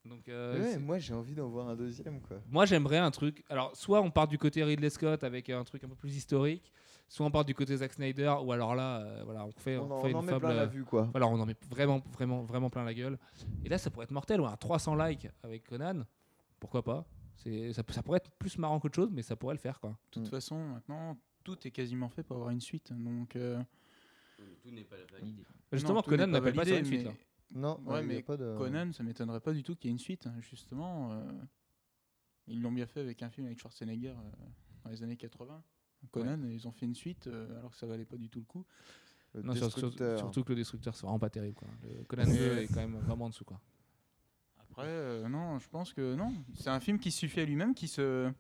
[0.06, 2.42] Donc, euh, Ouais, moi j'ai envie d'en voir un deuxième, quoi.
[2.50, 3.44] moi j'aimerais un truc.
[3.50, 6.72] Alors, soit on part du côté Ridley Scott avec un truc un peu plus historique,
[7.08, 9.84] soit on part du côté Zack Snyder, ou alors là, euh, voilà, on fait, On
[9.84, 10.46] on en, fait on une en met fable.
[10.48, 11.08] plein la vue, quoi.
[11.12, 13.20] Voilà, on en met vraiment, vraiment, vraiment plein la gueule.
[13.64, 16.04] Et là, ça pourrait être mortel, ouais, un 300 likes avec Conan.
[16.60, 19.60] Pourquoi pas C'est, ça, ça pourrait être plus marrant qu'autre chose, mais ça pourrait le
[19.60, 19.92] faire, quoi.
[19.92, 20.32] De toute Mm.
[20.32, 22.92] façon, maintenant, tout est quasiment fait pour avoir une suite.
[22.92, 23.62] Donc, euh,
[24.64, 25.44] Tout n'est pas validé.
[25.72, 27.14] Justement, non, Conan n'est n'appelle pas sur validé, une suite, là.
[27.54, 28.56] Non, Ouais, il y a mais pas de...
[28.58, 30.28] Conan, ça m'étonnerait pas du tout qu'il y ait une suite.
[30.28, 31.24] hein, Justement, euh,
[32.48, 34.32] ils l'ont bien fait avec un film avec Schwarzenegger euh,
[34.84, 35.62] dans les années 80.
[36.12, 38.40] Conan, et ils ont fait une suite euh, alors que ça valait pas du tout
[38.40, 38.66] le coup.
[39.36, 41.68] le Non, surtout que le destructeur, c'est vraiment pas terrible, quoi.
[41.84, 43.60] Le Conan 2 est quand même vraiment en dessous, quoi.
[44.60, 46.34] Après, euh, non, je pense que non.
[46.56, 48.32] C'est un film qui se suffit à lui-même, qui se,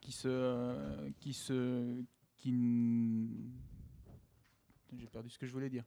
[0.00, 2.02] qui se, qui se,
[2.38, 2.48] qui.
[2.48, 3.52] n-
[4.96, 5.84] J'ai perdu ce que je voulais dire.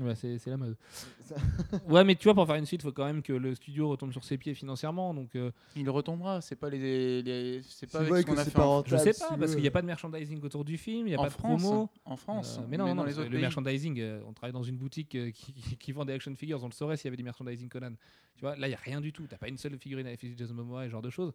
[0.00, 0.76] Ouais, c'est, c'est la mode.
[1.88, 3.88] Ouais, mais tu vois, pour faire une suite, il faut quand même que le studio
[3.88, 5.12] retombe sur ses pieds financièrement.
[5.12, 6.40] Donc, euh, Il retombera.
[6.40, 9.12] C'est pas les, les- c'est pas avec ce qu'on a fait pas en, je sais
[9.12, 11.24] pas, parce qu'il n'y a pas de merchandising autour du film, il n'y a en
[11.24, 11.88] pas de promo.
[12.04, 12.58] En France.
[12.60, 13.40] Euh, mais non, non, dans non, les autres le pays.
[13.40, 16.62] merchandising, euh, on travaille dans une boutique euh, qui, qui- qui vend des action figures,
[16.62, 17.92] on le saurait s'il y avait du merchandising Conan.
[18.36, 19.26] Tu vois, là, il n'y a rien du tout.
[19.26, 21.32] Tu pas une seule figurine à l'effigie de Jason Momoa et ce genre de choses.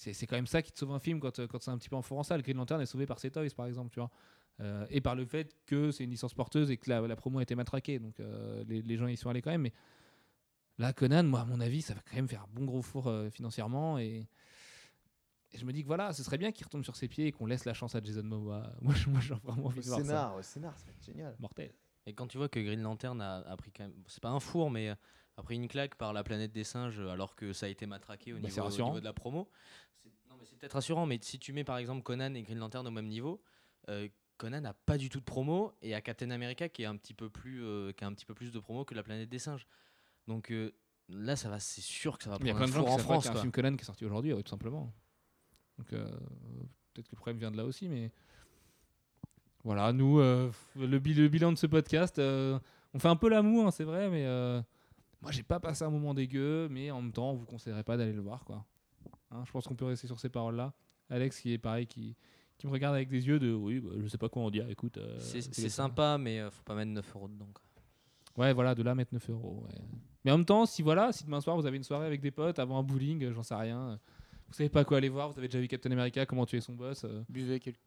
[0.00, 1.76] C'est c'est quand même ça qui te sauve un film quand, euh, quand c'est un
[1.76, 2.34] petit peu en ça.
[2.34, 4.10] Le Green Lantern est sauvé par ses toys, par exemple, tu vois.
[4.60, 7.38] Euh, et par le fait que c'est une licence porteuse et que la, la promo
[7.38, 7.98] a été matraquée.
[7.98, 9.60] Donc euh, les, les gens y sont allés quand même.
[9.60, 9.74] Mais
[10.78, 13.08] là, Conan, moi, à mon avis, ça va quand même faire un bon gros four
[13.08, 13.98] euh, financièrement.
[13.98, 14.26] Et
[15.52, 17.32] Et je me dis que voilà, ce serait bien qu'il retombe sur ses pieds et
[17.32, 18.72] qu'on laisse la chance à Jason Momoa.
[18.80, 20.04] Moi, je- moi j'ai vraiment envie Le de voir ça.
[20.06, 21.36] scénar, le scénar, ça va être génial.
[21.38, 21.72] Mortel.
[22.06, 24.40] Et quand tu vois que Green Lantern a, a pris quand même, c'est pas un
[24.40, 24.88] four, mais
[25.36, 28.32] a pris une claque par la planète des singes, alors que ça a été matraqué
[28.32, 29.48] au, Bah, niveau, au niveau de la promo.
[30.02, 32.58] C'est- Non, mais c'est peut-être rassurant, mais si tu mets par exemple Conan et Green
[32.58, 33.42] Lantern au même niveau,
[33.88, 36.96] euh, Conan n'a pas du tout de promo et a Captain America qui est un
[36.96, 39.28] petit peu plus, euh, qui a un petit peu plus de promo que la planète
[39.28, 39.66] des singes.
[40.28, 40.72] Donc euh,
[41.08, 42.86] là, ça va, c'est sûr que ça va Il y a prendre plein un de
[42.88, 43.22] gens qui en France.
[43.24, 44.92] qu'il y a un film Conan qui est sorti aujourd'hui, ouais, tout simplement.
[45.78, 48.10] Donc peut-être que le problème vient de là aussi, mais
[49.64, 53.70] voilà, nous, le, bi- le bilan de ce podcast, on fait un peu l'amour, hein,
[53.70, 54.24] c'est vrai, mais
[55.22, 57.96] moi j'ai pas passé un moment dégueu, mais en même temps, on vous conseillerait pas
[57.96, 58.64] d'aller le voir, quoi.
[59.30, 60.72] Hein, je pense qu'on peut rester sur ces paroles-là.
[61.08, 62.16] Alex, qui est pareil, qui,
[62.58, 64.68] qui me regarde avec des yeux de oui, bah, je sais pas quoi en dire,
[64.68, 64.98] écoute.
[64.98, 67.48] euh, C'est sympa, mais euh, faut pas mettre 9 euros dedans.
[67.52, 67.62] quoi.
[68.44, 69.64] Ouais, voilà, de là mettre 9 euros.
[69.66, 69.78] ouais.
[70.24, 72.30] Mais en même temps, si voilà, si demain soir vous avez une soirée avec des
[72.30, 73.96] potes avant un bowling, j'en sais rien, euh,
[74.48, 76.74] vous savez pas quoi aller voir, vous avez déjà vu Captain America, comment tuer son
[76.74, 77.80] boss, euh, Buvez quelques.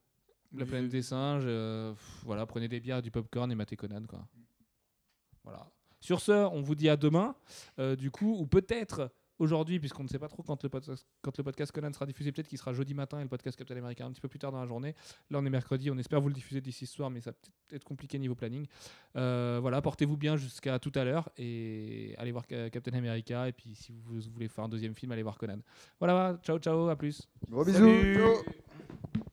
[0.53, 4.03] la planète des singes, euh, pff, voilà, prenez des bières, du popcorn et matez Conan,
[4.07, 4.25] quoi.
[5.43, 5.69] Voilà.
[5.99, 7.35] Sur ce, on vous dit à demain,
[7.79, 9.09] euh, du coup, ou peut-être
[9.43, 12.31] aujourd'hui, puisqu'on ne sait pas trop quand le, podcast, quand le podcast Conan sera diffusé,
[12.31, 14.51] peut-être qu'il sera jeudi matin et le podcast Captain America un petit peu plus tard
[14.51, 14.95] dans la journée.
[15.29, 17.33] Là, on est mercredi, on espère vous le diffuser d'ici ce soir, mais ça va
[17.33, 18.65] peut-être être compliqué niveau planning.
[19.15, 23.47] Euh, voilà, portez-vous bien jusqu'à tout à l'heure et allez voir Ca- Captain America.
[23.47, 25.59] Et puis, si vous voulez faire un deuxième film, allez voir Conan.
[25.99, 27.27] Voilà, ciao, ciao, à plus.
[27.49, 27.77] Gros bisous.
[27.79, 28.15] Salut.
[28.15, 29.32] Ciao.